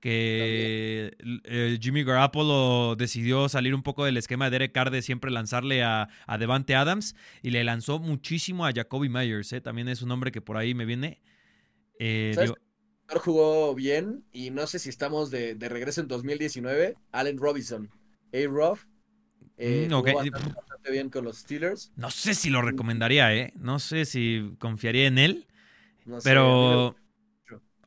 que 0.04 1.16
eh, 1.46 1.78
Jimmy 1.82 2.04
Garoppolo 2.04 2.98
decidió 2.98 3.48
salir 3.48 3.74
un 3.74 3.84
poco 3.84 4.04
del 4.04 4.18
esquema 4.18 4.46
de 4.46 4.52
Derek 4.52 4.74
Carr 4.74 4.92
de 4.92 5.02
siempre 5.02 5.32
lanzarle 5.32 5.82
a, 5.82 6.10
a 6.28 6.38
Devante 6.38 6.76
Adams 6.76 7.16
y 7.42 7.52
le 7.52 7.64
lanzó 7.64 8.00
muchísimo 8.00 8.66
a 8.66 8.74
Jacoby 8.74 9.08
Myers, 9.08 9.54
¿eh? 9.54 9.62
también 9.62 9.88
es 9.88 10.02
un 10.02 10.10
nombre 10.10 10.34
que 10.34 10.42
por 10.42 10.58
ahí 10.58 10.74
me 10.74 10.84
viene. 10.84 11.22
Eh, 12.00 12.36
digo, 12.38 12.58
jugó 13.08 13.76
bien 13.76 14.24
y 14.32 14.50
no 14.52 14.68
sé 14.68 14.80
si 14.80 14.90
estamos 14.90 15.32
de, 15.32 15.56
de 15.56 15.70
regreso 15.70 16.02
en 16.02 16.08
2019. 16.08 16.96
Allen 17.12 17.38
Robinson, 17.38 17.90
A-Rob. 18.34 18.80
Eh, 19.58 19.88
mm, 19.90 19.94
okay. 19.94 20.14
bastante, 20.14 20.56
bastante, 20.56 20.92
bien 20.92 21.10
con 21.10 21.26
los 21.26 21.38
Steelers. 21.38 21.92
No 21.96 22.10
sé 22.10 22.34
si 22.34 22.50
lo 22.50 22.62
recomendaría, 22.62 23.34
¿eh? 23.36 23.54
No 23.56 23.80
sé 23.80 24.06
si 24.06 24.54
confiaría 24.58 25.08
en 25.08 25.18
él. 25.18 25.48
No 26.06 26.20
sé, 26.20 26.30
pero. 26.30 26.96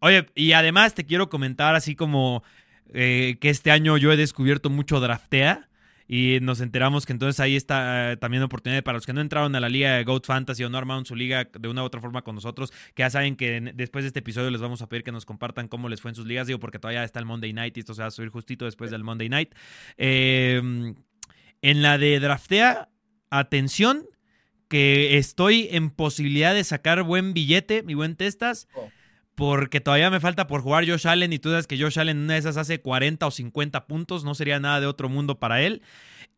Oye, 0.01 0.27
y 0.35 0.53
además 0.53 0.95
te 0.95 1.05
quiero 1.05 1.29
comentar 1.29 1.75
así 1.75 1.97
como 1.97 2.45
eh, 2.93 3.39
que 3.41 3.51
este 3.51 3.71
año 3.71 3.97
yo 3.97 4.13
he 4.13 4.17
descubierto 4.17 4.71
mucho 4.71 5.01
draftea. 5.01 5.69
Y 6.09 6.39
nos 6.41 6.61
enteramos 6.61 7.07
que 7.07 7.13
entonces 7.13 7.41
ahí 7.41 7.57
está 7.57 8.13
eh, 8.13 8.17
también 8.17 8.43
oportunidad 8.43 8.83
para 8.83 8.97
los 8.97 9.07
que 9.07 9.13
no 9.13 9.21
entraron 9.21 9.55
a 9.55 9.61
la 9.61 9.69
liga 9.69 9.97
de 9.97 10.05
Goat 10.05 10.27
Fantasy 10.27 10.63
o 10.65 10.71
no 10.71 10.79
armaron 10.79 11.05
su 11.05 11.17
liga 11.17 11.49
de 11.59 11.69
una 11.69 11.83
u 11.83 11.87
otra 11.87 12.01
forma 12.01 12.23
con 12.23 12.35
nosotros, 12.35 12.73
que 12.95 13.03
ya 13.03 13.11
saben 13.11 13.37
que 13.37 13.73
después 13.75 14.05
de 14.05 14.09
este 14.09 14.21
episodio 14.21 14.51
les 14.51 14.61
vamos 14.61 14.83
a 14.83 14.89
pedir 14.89 15.03
que 15.03 15.13
nos 15.13 15.25
compartan 15.25 15.69
cómo 15.69 15.89
les 15.89 16.01
fue 16.01 16.11
en 16.11 16.15
sus 16.15 16.27
ligas, 16.27 16.47
digo, 16.47 16.61
porque 16.61 16.79
todavía 16.79 17.05
está 17.05 17.19
el 17.19 17.27
Monday 17.27 17.53
Night 17.53 17.77
y 17.77 17.81
esto 17.81 17.95
se 17.95 18.03
va 18.03 18.09
a 18.09 18.11
subir 18.11 18.31
justito 18.31 18.65
después 18.65 18.91
del 18.91 19.05
Monday 19.05 19.29
Night. 19.29 19.55
Eh, 19.97 20.95
en 21.63 21.83
la 21.83 21.99
de 21.99 22.21
Draftea, 22.21 22.89
atención, 23.31 24.05
que 24.69 25.17
estoy 25.19 25.69
en 25.71 25.91
posibilidad 25.91 26.55
de 26.55 26.65
sacar 26.65 27.03
buen 27.03 27.35
billete, 27.35 27.83
mi 27.83 27.95
buen 27.95 28.17
testas. 28.17 28.69
Oh 28.75 28.91
porque 29.37 29.81
todavía 29.81 30.11
me 30.11 30.19
falta 30.19 30.47
por 30.47 30.63
jugar 30.63 30.89
Josh 30.89 31.07
Allen 31.07 31.33
y 31.33 31.39
tú 31.39 31.51
sabes 31.51 31.67
que 31.67 31.79
Josh 31.79 32.01
Allen 32.01 32.17
en 32.17 32.25
una 32.25 32.33
de 32.33 32.41
esas 32.41 32.57
hace 32.57 32.81
40 32.81 33.27
o 33.27 33.31
50 33.31 33.87
puntos, 33.87 34.25
no 34.25 34.35
sería 34.35 34.59
nada 34.59 34.81
de 34.81 34.87
otro 34.87 35.09
mundo 35.09 35.39
para 35.39 35.61
él. 35.63 35.83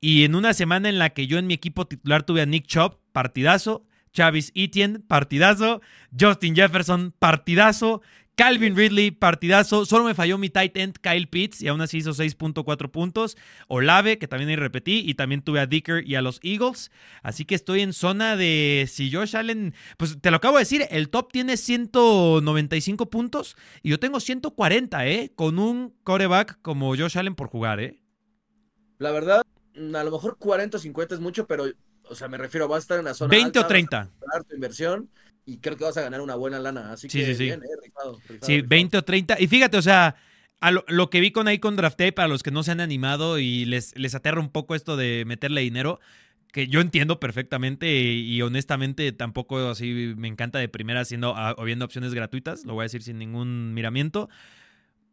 Y 0.00 0.24
en 0.24 0.34
una 0.34 0.52
semana 0.52 0.88
en 0.88 0.98
la 0.98 1.10
que 1.10 1.28
yo 1.28 1.38
en 1.38 1.46
mi 1.46 1.54
equipo 1.54 1.86
titular 1.86 2.24
tuve 2.24 2.42
a 2.42 2.46
Nick 2.46 2.66
Chubb, 2.66 2.98
partidazo, 3.12 3.86
Chavis 4.12 4.50
Etienne, 4.54 4.98
partidazo, 4.98 5.80
Justin 6.18 6.56
Jefferson, 6.56 7.14
partidazo, 7.16 8.02
Calvin 8.38 8.76
Ridley, 8.76 9.10
partidazo. 9.10 9.84
Solo 9.84 10.04
me 10.04 10.14
falló 10.14 10.38
mi 10.38 10.48
tight 10.48 10.76
end 10.76 10.98
Kyle 11.00 11.26
Pitts 11.26 11.60
y 11.60 11.66
aún 11.66 11.80
así 11.80 11.98
hizo 11.98 12.12
6.4 12.12 12.88
puntos. 12.88 13.36
Olave, 13.66 14.16
que 14.18 14.28
también 14.28 14.48
ahí 14.48 14.54
repetí. 14.54 15.02
Y 15.04 15.14
también 15.14 15.42
tuve 15.42 15.58
a 15.58 15.66
Dicker 15.66 16.08
y 16.08 16.14
a 16.14 16.22
los 16.22 16.38
Eagles. 16.44 16.92
Así 17.24 17.44
que 17.44 17.56
estoy 17.56 17.80
en 17.80 17.92
zona 17.92 18.36
de 18.36 18.88
si 18.88 19.10
Josh 19.10 19.36
Allen. 19.36 19.74
Pues 19.96 20.20
te 20.20 20.30
lo 20.30 20.36
acabo 20.36 20.56
de 20.56 20.60
decir, 20.60 20.86
el 20.90 21.10
top 21.10 21.32
tiene 21.32 21.56
195 21.56 23.10
puntos 23.10 23.56
y 23.82 23.90
yo 23.90 23.98
tengo 23.98 24.20
140, 24.20 25.08
¿eh? 25.08 25.32
Con 25.34 25.58
un 25.58 25.96
coreback 26.04 26.62
como 26.62 26.96
Josh 26.96 27.18
Allen 27.18 27.34
por 27.34 27.48
jugar, 27.48 27.80
¿eh? 27.80 28.00
La 28.98 29.10
verdad, 29.10 29.42
a 29.74 30.04
lo 30.04 30.10
mejor 30.12 30.36
40 30.38 30.76
o 30.76 30.80
50 30.80 31.16
es 31.16 31.20
mucho, 31.20 31.48
pero. 31.48 31.64
O 32.10 32.14
sea, 32.14 32.28
me 32.28 32.38
refiero, 32.38 32.68
va 32.68 32.76
a 32.76 32.78
estar 32.78 33.00
en 33.00 33.04
la 33.04 33.14
zona 33.14 33.32
20 33.32 33.46
alta, 33.46 33.60
o 33.60 33.66
30. 33.66 34.10
tu 34.48 34.54
inversión 34.54 35.10
y 35.48 35.58
creo 35.58 35.78
que 35.78 35.84
vas 35.84 35.96
a 35.96 36.02
ganar 36.02 36.20
una 36.20 36.34
buena 36.34 36.58
lana. 36.58 36.92
Así 36.92 37.08
sí, 37.08 37.20
que 37.20 37.26
sí, 37.26 37.34
sí. 37.34 37.44
bien, 37.44 37.62
eh, 37.62 37.66
rifado, 37.82 38.18
rifado, 38.28 38.46
sí, 38.46 38.56
rifado. 38.56 38.68
20 38.68 38.98
o 38.98 39.02
30. 39.02 39.40
Y 39.40 39.46
fíjate, 39.46 39.78
o 39.78 39.82
sea, 39.82 40.14
a 40.60 40.70
lo, 40.70 40.84
lo, 40.88 41.08
que 41.08 41.20
vi 41.20 41.30
con 41.30 41.48
ahí 41.48 41.58
con 41.58 41.74
Drafté, 41.74 42.12
para 42.12 42.28
los 42.28 42.42
que 42.42 42.50
no 42.50 42.62
se 42.62 42.72
han 42.72 42.80
animado 42.80 43.38
y 43.38 43.64
les, 43.64 43.96
les 43.96 44.14
aterra 44.14 44.40
un 44.40 44.50
poco 44.50 44.74
esto 44.74 44.98
de 44.98 45.24
meterle 45.26 45.62
dinero, 45.62 46.00
que 46.52 46.68
yo 46.68 46.82
entiendo 46.82 47.18
perfectamente 47.18 47.90
y, 47.90 48.34
y 48.34 48.42
honestamente 48.42 49.10
tampoco 49.12 49.58
así 49.70 50.14
me 50.18 50.28
encanta 50.28 50.58
de 50.58 50.68
primera 50.68 51.00
haciendo 51.00 51.34
o 51.56 51.64
viendo 51.64 51.86
opciones 51.86 52.12
gratuitas, 52.12 52.66
lo 52.66 52.74
voy 52.74 52.82
a 52.82 52.84
decir 52.84 53.02
sin 53.02 53.18
ningún 53.18 53.72
miramiento. 53.72 54.28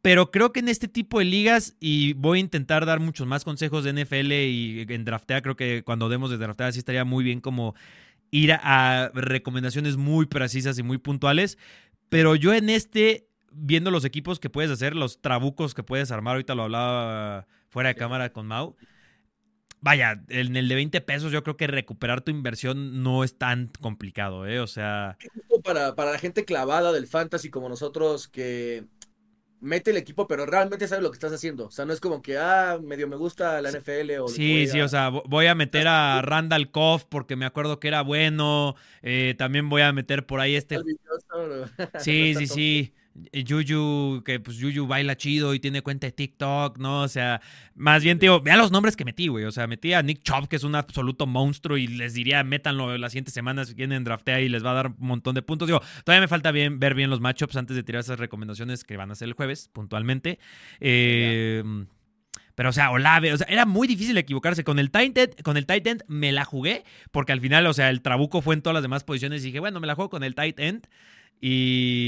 Pero 0.02 0.32
creo 0.32 0.52
que 0.52 0.60
en 0.60 0.68
este 0.68 0.88
tipo 0.88 1.18
de 1.20 1.26
ligas, 1.26 1.78
y 1.80 2.14
voy 2.14 2.38
a 2.38 2.42
intentar 2.42 2.86
dar 2.86 3.00
muchos 3.00 3.26
más 3.26 3.44
consejos 3.44 3.86
de 3.86 4.04
NFL 4.04 4.34
y 4.34 4.86
en 4.88 5.06
draftea, 5.06 5.42
creo 5.42 5.56
que 5.56 5.82
cuando 5.84 6.10
demos 6.10 6.30
de 6.30 6.38
draftea 6.38 6.74
sí 6.74 6.80
estaría 6.80 7.06
muy 7.06 7.24
bien 7.24 7.40
como 7.40 7.74
ir 8.36 8.52
a, 8.52 9.12
recomendaciones 9.14 9.96
muy 9.96 10.26
precisas 10.26 10.78
y 10.78 10.84
muy 10.84 10.98
puntuales. 10.98 11.58
Pero 12.10 12.36
yo 12.36 12.54
en 12.54 12.70
este, 12.70 13.30
viendo 13.52 13.92
los 13.92 14.04
equipos 14.04 14.40
que 14.40 14.50
puedes 14.50 14.70
hacer, 14.70 14.96
los 14.96 15.22
trabucos 15.22 15.74
que 15.74 15.84
puedes 15.84 16.12
armar, 16.12 16.34
ahorita 16.34 16.54
lo 16.54 16.64
hablaba 16.64 17.48
fuera 17.70 17.90
de 17.90 17.96
cámara 17.96 18.34
con 18.34 18.48
Mau. 18.48 18.76
vaya, 19.80 20.22
en 20.28 20.56
el 20.58 20.68
de 20.68 20.76
20 20.76 21.00
pesos 21.02 21.32
yo 21.32 21.44
creo 21.44 21.56
que 21.56 21.68
recuperar 21.68 22.22
tu 22.22 22.32
inversión 22.32 23.04
no 23.04 23.24
es 23.24 23.38
tan 23.38 23.72
complicado, 23.80 24.46
¿eh? 24.48 24.60
O 24.60 24.68
sea... 24.68 25.18
Para, 25.64 25.96
para 25.96 26.12
la 26.12 26.20
gente 26.20 26.44
clavada 26.44 26.92
del 26.92 27.08
fantasy 27.08 27.50
como 27.50 27.70
nosotros 27.70 28.28
que 28.28 28.86
mete 29.62 29.91
el 29.91 29.97
equipo, 29.97 30.28
pero 30.28 30.45
realmente 30.45 30.88
sabe 30.88 31.01
lo 31.01 31.12
que 31.12 31.16
estás 31.16 31.34
haciendo. 31.34 31.68
O 31.68 31.72
sea, 31.72 31.86
no 31.86 31.93
es 31.93 31.99
como 31.99 32.22
que, 32.22 32.38
ah, 32.38 32.80
medio 32.82 33.08
me 33.08 33.16
gusta 33.16 33.62
la 33.62 33.72
NFL 33.72 34.20
o... 34.22 34.28
Sí, 34.28 34.68
sí, 34.68 34.82
o 34.82 34.88
sea, 34.88 35.10
voy 35.10 35.47
a 35.47 35.56
meter 35.56 35.88
a 35.88 36.22
Randall 36.22 36.72
Koff 36.72 37.06
porque 37.06 37.36
me 37.36 37.45
acuerdo 37.45 37.80
que 37.80 37.88
era 37.88 38.01
bueno. 38.01 38.76
Eh, 39.01 39.36
también 39.38 39.70
voy 39.70 39.82
a 39.82 39.93
meter 39.93 40.26
por 40.26 40.39
ahí 40.39 40.56
este... 40.56 40.78
Sí, 41.99 42.36
sí, 42.36 42.47
sí. 42.47 42.93
Yuyu, 43.32 44.24
que 44.26 44.39
pues 44.39 44.57
Yuyu 44.57 44.88
baila 44.88 45.16
chido 45.16 45.53
y 45.53 45.59
tiene 45.59 45.82
cuenta 45.82 46.07
de 46.07 46.11
TikTok, 46.11 46.78
¿no? 46.80 47.01
O 47.01 47.07
sea, 47.07 47.41
más 47.74 48.03
bien, 48.03 48.20
tío, 48.20 48.41
vea 48.41 48.57
los 48.57 48.72
nombres 48.72 48.95
que 48.95 49.05
metí, 49.05 49.28
güey. 49.28 49.45
O 49.45 49.51
sea, 49.51 49.68
metí 49.68 49.93
a 49.93 50.01
Nick 50.01 50.22
Chubb, 50.24 50.47
que 50.47 50.57
es 50.57 50.63
un 50.63 50.76
absoluto 50.76 51.26
monstruo, 51.26 51.78
y 51.78 51.88
les 51.88 52.13
diría, 52.13 52.43
métanlo 52.43 52.97
las 52.97 53.13
siguientes 53.13 53.34
semanas 53.34 53.70
si 53.70 53.76
quieren 53.76 54.03
draftea 54.03 54.41
y 54.41 54.49
les 54.49 54.66
va 54.66 54.72
a 54.72 54.76
dar 54.76 54.88
un 54.88 54.95
montón 54.99 55.34
de 55.36 55.41
puntos. 55.41 55.68
Digo, 55.68 55.82
todavía 56.03 56.22
me 56.22 56.28
falta 56.28 56.51
bien, 56.51 56.80
ver 56.80 56.93
bien 56.93 57.09
los 57.09 57.22
matchups 57.22 57.55
antes 57.55 57.76
de 57.76 57.84
tirar 57.84 58.01
esas 58.01 58.20
recomendaciones 58.20 58.84
que 58.84 58.97
van 58.97 59.11
a 59.11 59.16
ser 59.16 59.30
el 59.30 59.34
jueves, 59.34 59.70
puntualmente. 59.72 60.39
Em, 60.80 61.88
pero, 62.55 62.70
o 62.70 62.74
sea, 62.74 62.91
Olave, 62.91 63.34
o 63.34 63.38
sea, 63.38 63.47
era 63.49 63.66
muy 63.66 63.88
difícil 63.88 64.18
equivocarse. 64.18 64.63
Con 64.63 64.80
el 64.80 64.91
Titan, 64.91 65.30
con 65.43 65.57
el 65.57 65.66
tight 65.66 65.88
end 65.88 66.03
me 66.07 66.32
la 66.32 66.45
jugué, 66.45 66.84
porque 67.11 67.32
al 67.32 67.41
final, 67.41 67.66
o 67.68 67.74
sea, 67.74 67.89
el 67.89 68.01
trabuco 68.01 68.41
fue 68.41 68.55
en 68.55 68.61
todas 68.61 68.74
las 68.74 68.84
demás 68.84 69.03
posiciones 69.03 69.43
y 69.43 69.47
dije, 69.47 69.59
bueno, 69.59 69.80
me 69.80 69.88
la 69.88 69.95
juego 69.95 70.09
con 70.09 70.24
el 70.24 70.36
tight 70.36 70.59
end. 70.59 70.88
Y, 71.41 72.05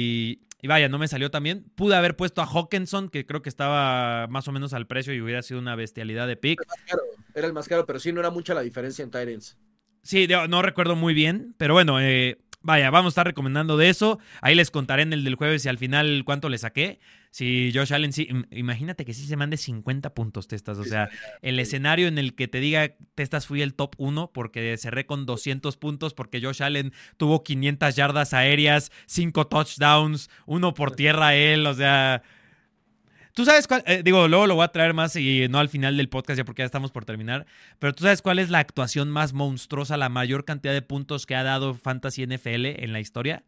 y 0.61 0.67
vaya, 0.67 0.89
no 0.89 0.97
me 0.97 1.07
salió 1.07 1.29
también. 1.29 1.65
Pude 1.75 1.95
haber 1.95 2.15
puesto 2.15 2.41
a 2.41 2.45
Hawkinson, 2.45 3.09
que 3.09 3.25
creo 3.25 3.41
que 3.41 3.49
estaba 3.49 4.27
más 4.27 4.47
o 4.47 4.51
menos 4.51 4.73
al 4.73 4.87
precio 4.87 5.13
y 5.13 5.21
hubiera 5.21 5.43
sido 5.43 5.59
una 5.59 5.75
bestialidad 5.75 6.27
de 6.27 6.35
pick. 6.35 6.61
Era 7.35 7.47
el 7.47 7.53
más 7.53 7.67
caro, 7.67 7.85
pero 7.85 7.99
sí 7.99 8.11
no 8.11 8.19
era 8.19 8.31
mucha 8.31 8.53
la 8.53 8.61
diferencia 8.61 9.03
en 9.03 9.11
Titans. 9.11 9.57
Sí, 10.01 10.27
no 10.49 10.61
recuerdo 10.61 10.95
muy 10.95 11.13
bien, 11.13 11.53
pero 11.57 11.73
bueno, 11.73 11.99
eh, 11.99 12.39
vaya, 12.61 12.89
vamos 12.89 13.11
a 13.11 13.13
estar 13.13 13.27
recomendando 13.27 13.77
de 13.77 13.89
eso. 13.89 14.19
Ahí 14.41 14.55
les 14.55 14.71
contaré 14.71 15.03
en 15.03 15.13
el 15.13 15.23
del 15.23 15.35
jueves 15.35 15.65
y 15.65 15.69
al 15.69 15.77
final 15.77 16.23
cuánto 16.25 16.49
le 16.49 16.57
saqué. 16.57 16.99
Si 17.31 17.71
Josh 17.73 17.93
Allen, 17.93 18.13
sí, 18.13 18.27
imagínate 18.51 19.05
que 19.05 19.13
sí 19.13 19.25
se 19.25 19.35
mande 19.35 19.57
50 19.57 20.13
puntos 20.13 20.47
testas. 20.47 20.77
O 20.77 20.83
sea, 20.83 21.09
el 21.41 21.59
escenario 21.59 22.07
en 22.07 22.17
el 22.17 22.35
que 22.35 22.47
te 22.47 22.59
diga 22.59 22.95
testas 23.15 23.45
fui 23.45 23.61
el 23.61 23.73
top 23.73 23.95
1 23.97 24.31
porque 24.33 24.75
cerré 24.77 25.05
con 25.05 25.25
200 25.25 25.77
puntos 25.77 26.13
porque 26.13 26.41
Josh 26.41 26.63
Allen 26.63 26.93
tuvo 27.17 27.43
500 27.43 27.95
yardas 27.95 28.33
aéreas, 28.33 28.91
5 29.05 29.47
touchdowns, 29.47 30.29
uno 30.45 30.73
por 30.73 30.95
tierra 30.95 31.35
él. 31.35 31.67
O 31.67 31.73
sea, 31.73 32.23
Tú 33.37 33.45
sabes 33.45 33.67
cuál, 33.67 33.83
eh, 33.85 34.01
digo, 34.03 34.27
luego 34.27 34.47
lo 34.47 34.55
voy 34.55 34.63
a 34.63 34.69
traer 34.69 34.95
más 34.95 35.15
y 35.15 35.47
no 35.47 35.59
al 35.59 35.69
final 35.69 35.95
del 35.95 36.09
podcast 36.09 36.39
ya 36.39 36.43
porque 36.43 36.63
ya 36.63 36.65
estamos 36.65 36.89
por 36.91 37.05
terminar, 37.05 37.45
pero 37.77 37.93
tú 37.93 38.01
sabes 38.01 38.23
cuál 38.23 38.39
es 38.39 38.49
la 38.49 38.57
actuación 38.57 39.11
más 39.11 39.33
monstruosa, 39.33 39.95
la 39.95 40.09
mayor 40.09 40.43
cantidad 40.43 40.73
de 40.73 40.81
puntos 40.81 41.27
que 41.27 41.35
ha 41.35 41.43
dado 41.43 41.75
Fantasy 41.75 42.23
NFL 42.23 42.65
en 42.83 42.93
la 42.93 42.99
historia. 42.99 43.43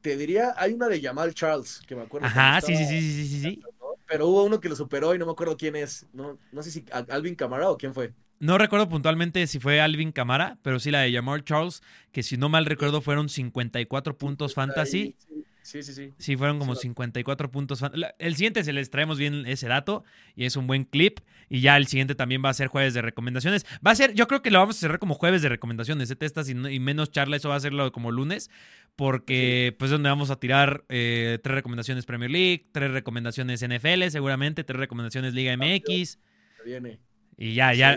Te 0.00 0.16
diría, 0.16 0.54
hay 0.56 0.74
una 0.74 0.86
de 0.86 1.00
Jamal 1.00 1.34
Charles, 1.34 1.82
que 1.88 1.96
me 1.96 2.02
acuerdo. 2.02 2.28
Ajá, 2.28 2.60
sí, 2.60 2.76
sí, 2.76 2.86
sí, 2.86 3.00
sí, 3.00 3.26
sí, 3.26 3.40
sí. 3.40 3.62
Pero 4.06 4.28
hubo 4.28 4.44
uno 4.44 4.60
que 4.60 4.68
lo 4.68 4.76
superó 4.76 5.12
y 5.12 5.18
no 5.18 5.26
me 5.26 5.32
acuerdo 5.32 5.56
quién 5.56 5.74
es. 5.74 6.06
No, 6.12 6.38
no 6.52 6.62
sé 6.62 6.70
si 6.70 6.84
Alvin 7.08 7.34
Camara 7.34 7.68
o 7.68 7.76
quién 7.76 7.94
fue. 7.94 8.12
No 8.38 8.58
recuerdo 8.58 8.88
puntualmente 8.88 9.44
si 9.48 9.58
fue 9.58 9.80
Alvin 9.80 10.12
Camara, 10.12 10.56
pero 10.62 10.78
sí 10.78 10.92
la 10.92 11.00
de 11.00 11.12
Jamal 11.12 11.42
Charles, 11.42 11.82
que 12.12 12.22
si 12.22 12.36
no 12.36 12.48
mal 12.48 12.64
recuerdo 12.64 13.00
fueron 13.00 13.28
54 13.28 14.16
puntos 14.16 14.54
fantasy. 14.54 15.16
Sí, 15.18 15.34
sí, 15.34 15.44
sí. 15.66 16.12
Sí, 16.18 16.36
fueron 16.36 16.58
como 16.58 16.74
54 16.74 17.50
puntos. 17.50 17.82
El 18.18 18.36
siguiente 18.36 18.64
se 18.64 18.72
les 18.72 18.90
traemos 18.90 19.18
bien 19.18 19.46
ese 19.46 19.68
dato 19.68 20.04
y 20.34 20.44
es 20.44 20.56
un 20.56 20.66
buen 20.66 20.84
clip. 20.84 21.20
Y 21.48 21.60
ya 21.60 21.76
el 21.76 21.86
siguiente 21.86 22.14
también 22.14 22.42
va 22.44 22.48
a 22.48 22.54
ser 22.54 22.68
jueves 22.68 22.94
de 22.94 23.02
recomendaciones. 23.02 23.64
Va 23.86 23.92
a 23.92 23.94
ser, 23.94 24.14
yo 24.14 24.26
creo 24.26 24.42
que 24.42 24.50
lo 24.50 24.58
vamos 24.58 24.76
a 24.76 24.80
cerrar 24.80 24.98
como 24.98 25.14
jueves 25.14 25.42
de 25.42 25.48
recomendaciones, 25.48 26.08
de 26.08 26.14
¿eh? 26.14 26.16
testas 26.16 26.48
y, 26.48 26.54
menos 26.54 27.10
charla. 27.10 27.36
Eso 27.36 27.48
va 27.48 27.56
a 27.56 27.60
serlo 27.60 27.92
como 27.92 28.10
lunes, 28.10 28.50
porque 28.96 29.74
pues 29.78 29.88
es 29.88 29.92
donde 29.92 30.08
vamos 30.08 30.30
a 30.30 30.40
tirar 30.40 30.84
eh, 30.88 31.38
tres 31.42 31.54
recomendaciones 31.54 32.06
Premier 32.06 32.30
League, 32.30 32.68
tres 32.72 32.90
recomendaciones 32.90 33.62
NFL, 33.62 34.08
seguramente, 34.08 34.64
tres 34.64 34.80
recomendaciones 34.80 35.34
Liga 35.34 35.56
MX. 35.56 36.18
Viene. 36.64 36.98
Y 37.36 37.54
ya, 37.54 37.74
ya. 37.74 37.96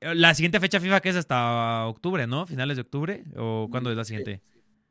La 0.00 0.34
siguiente 0.34 0.60
fecha 0.60 0.80
FIFA 0.80 1.00
que 1.00 1.10
es 1.10 1.16
hasta 1.16 1.86
octubre, 1.86 2.26
¿no? 2.26 2.46
Finales 2.46 2.76
de 2.76 2.80
octubre. 2.82 3.24
¿O 3.36 3.68
cuándo 3.70 3.90
es 3.90 3.96
la 3.96 4.04
siguiente? 4.04 4.40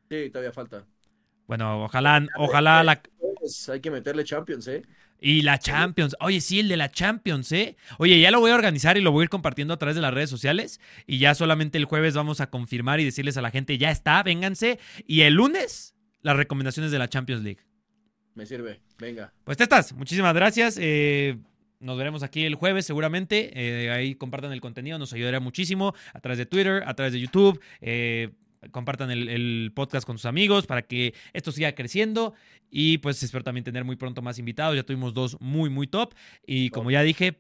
sí 0.09 0.29
todavía 0.29 0.51
falta. 0.51 0.85
Bueno, 1.47 1.83
ojalá, 1.83 2.25
ojalá 2.37 2.83
la. 2.83 3.01
Hay 3.71 3.79
que 3.79 3.91
meterle 3.91 4.23
Champions, 4.23 4.67
¿eh? 4.67 4.83
Y 5.19 5.41
la 5.41 5.57
Champions. 5.57 6.15
Oye, 6.19 6.41
sí, 6.41 6.59
el 6.59 6.67
de 6.67 6.77
la 6.77 6.91
Champions, 6.91 7.51
¿eh? 7.51 7.75
Oye, 7.97 8.19
ya 8.19 8.29
lo 8.29 8.39
voy 8.39 8.51
a 8.51 8.55
organizar 8.55 8.97
y 8.97 9.01
lo 9.01 9.11
voy 9.11 9.21
a 9.21 9.25
ir 9.25 9.29
compartiendo 9.29 9.73
a 9.73 9.77
través 9.77 9.95
de 9.95 10.01
las 10.01 10.13
redes 10.13 10.29
sociales. 10.29 10.79
Y 11.07 11.19
ya 11.19 11.33
solamente 11.33 11.77
el 11.77 11.85
jueves 11.85 12.13
vamos 12.13 12.41
a 12.41 12.49
confirmar 12.49 12.99
y 12.99 13.05
decirles 13.05 13.37
a 13.37 13.41
la 13.41 13.49
gente, 13.49 13.77
ya 13.77 13.89
está, 13.89 14.21
vénganse. 14.21 14.79
Y 15.07 15.21
el 15.21 15.33
lunes, 15.33 15.95
las 16.21 16.35
recomendaciones 16.35 16.91
de 16.91 16.99
la 16.99 17.07
Champions 17.07 17.43
League. 17.43 17.61
Me 18.35 18.45
sirve, 18.45 18.81
venga. 18.99 19.33
Pues 19.43 19.57
te 19.57 19.63
estás. 19.63 19.93
Muchísimas 19.93 20.35
gracias. 20.35 20.77
Eh, 20.79 21.37
nos 21.79 21.97
veremos 21.97 22.21
aquí 22.21 22.43
el 22.43 22.55
jueves 22.55 22.85
seguramente. 22.85 23.51
Eh, 23.55 23.89
ahí 23.89 24.15
compartan 24.15 24.51
el 24.51 24.61
contenido, 24.61 24.99
nos 24.99 25.13
ayudará 25.13 25.39
muchísimo 25.39 25.95
a 26.13 26.19
través 26.19 26.37
de 26.37 26.45
Twitter, 26.45 26.83
a 26.85 26.93
través 26.93 27.13
de 27.13 27.19
YouTube. 27.19 27.59
Eh, 27.81 28.29
compartan 28.71 29.11
el, 29.11 29.71
podcast 29.75 30.05
con 30.05 30.17
sus 30.17 30.25
amigos 30.25 30.65
para 30.65 30.81
que 30.81 31.13
esto 31.33 31.51
siga 31.51 31.73
creciendo 31.73 32.33
y 32.69 32.97
pues 32.97 33.21
espero 33.23 33.43
también 33.43 33.63
tener 33.63 33.83
muy 33.83 33.95
pronto 33.95 34.21
más 34.21 34.39
invitados. 34.39 34.75
Ya 34.75 34.83
tuvimos 34.83 35.13
dos 35.13 35.37
muy, 35.39 35.69
muy 35.69 35.87
top 35.87 36.13
y 36.45 36.69
como 36.69 36.91
ya 36.91 37.01
dije, 37.01 37.37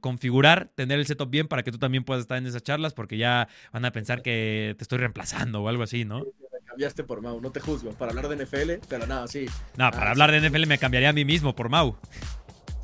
configurar, 0.00 0.70
tener 0.74 0.98
el 0.98 1.06
setup 1.06 1.30
bien 1.30 1.48
para 1.48 1.62
que 1.62 1.72
tú 1.72 1.78
también 1.78 2.04
puedas 2.04 2.22
estar 2.22 2.38
en 2.38 2.46
esas 2.46 2.62
charlas 2.62 2.94
porque 2.94 3.16
ya 3.16 3.48
van 3.72 3.84
a 3.84 3.92
pensar 3.92 4.22
que 4.22 4.74
te 4.76 4.84
estoy 4.84 4.98
reemplazando 4.98 5.62
o 5.62 5.68
algo 5.68 5.82
así, 5.82 6.04
¿no? 6.04 6.20
Me 6.20 6.60
cambiaste 6.66 7.04
por 7.04 7.22
Mau, 7.22 7.40
no 7.40 7.50
te 7.50 7.60
juzgo. 7.60 7.92
Para 7.92 8.10
hablar 8.10 8.28
de 8.28 8.44
NFL, 8.44 8.86
pero 8.88 9.06
nada, 9.06 9.28
sí. 9.28 9.46
No, 9.76 9.90
para 9.90 10.10
hablar 10.10 10.32
de 10.32 10.48
NFL 10.48 10.66
me 10.66 10.78
cambiaría 10.78 11.10
a 11.10 11.12
mí 11.12 11.24
mismo 11.24 11.54
por 11.54 11.68
Mau. 11.68 11.96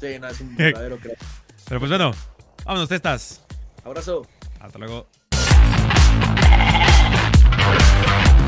Sí, 0.00 0.18
no, 0.20 0.28
es 0.28 0.40
un 0.40 0.56
verdadero 0.56 0.98
crack. 0.98 1.18
Pero 1.68 1.80
pues 1.80 1.90
bueno, 1.90 2.12
vámonos, 2.64 2.88
testas. 2.88 3.44
Abrazo. 3.84 4.26
Hasta 4.60 4.78
luego. 4.78 5.08
Yeah. 8.02 8.39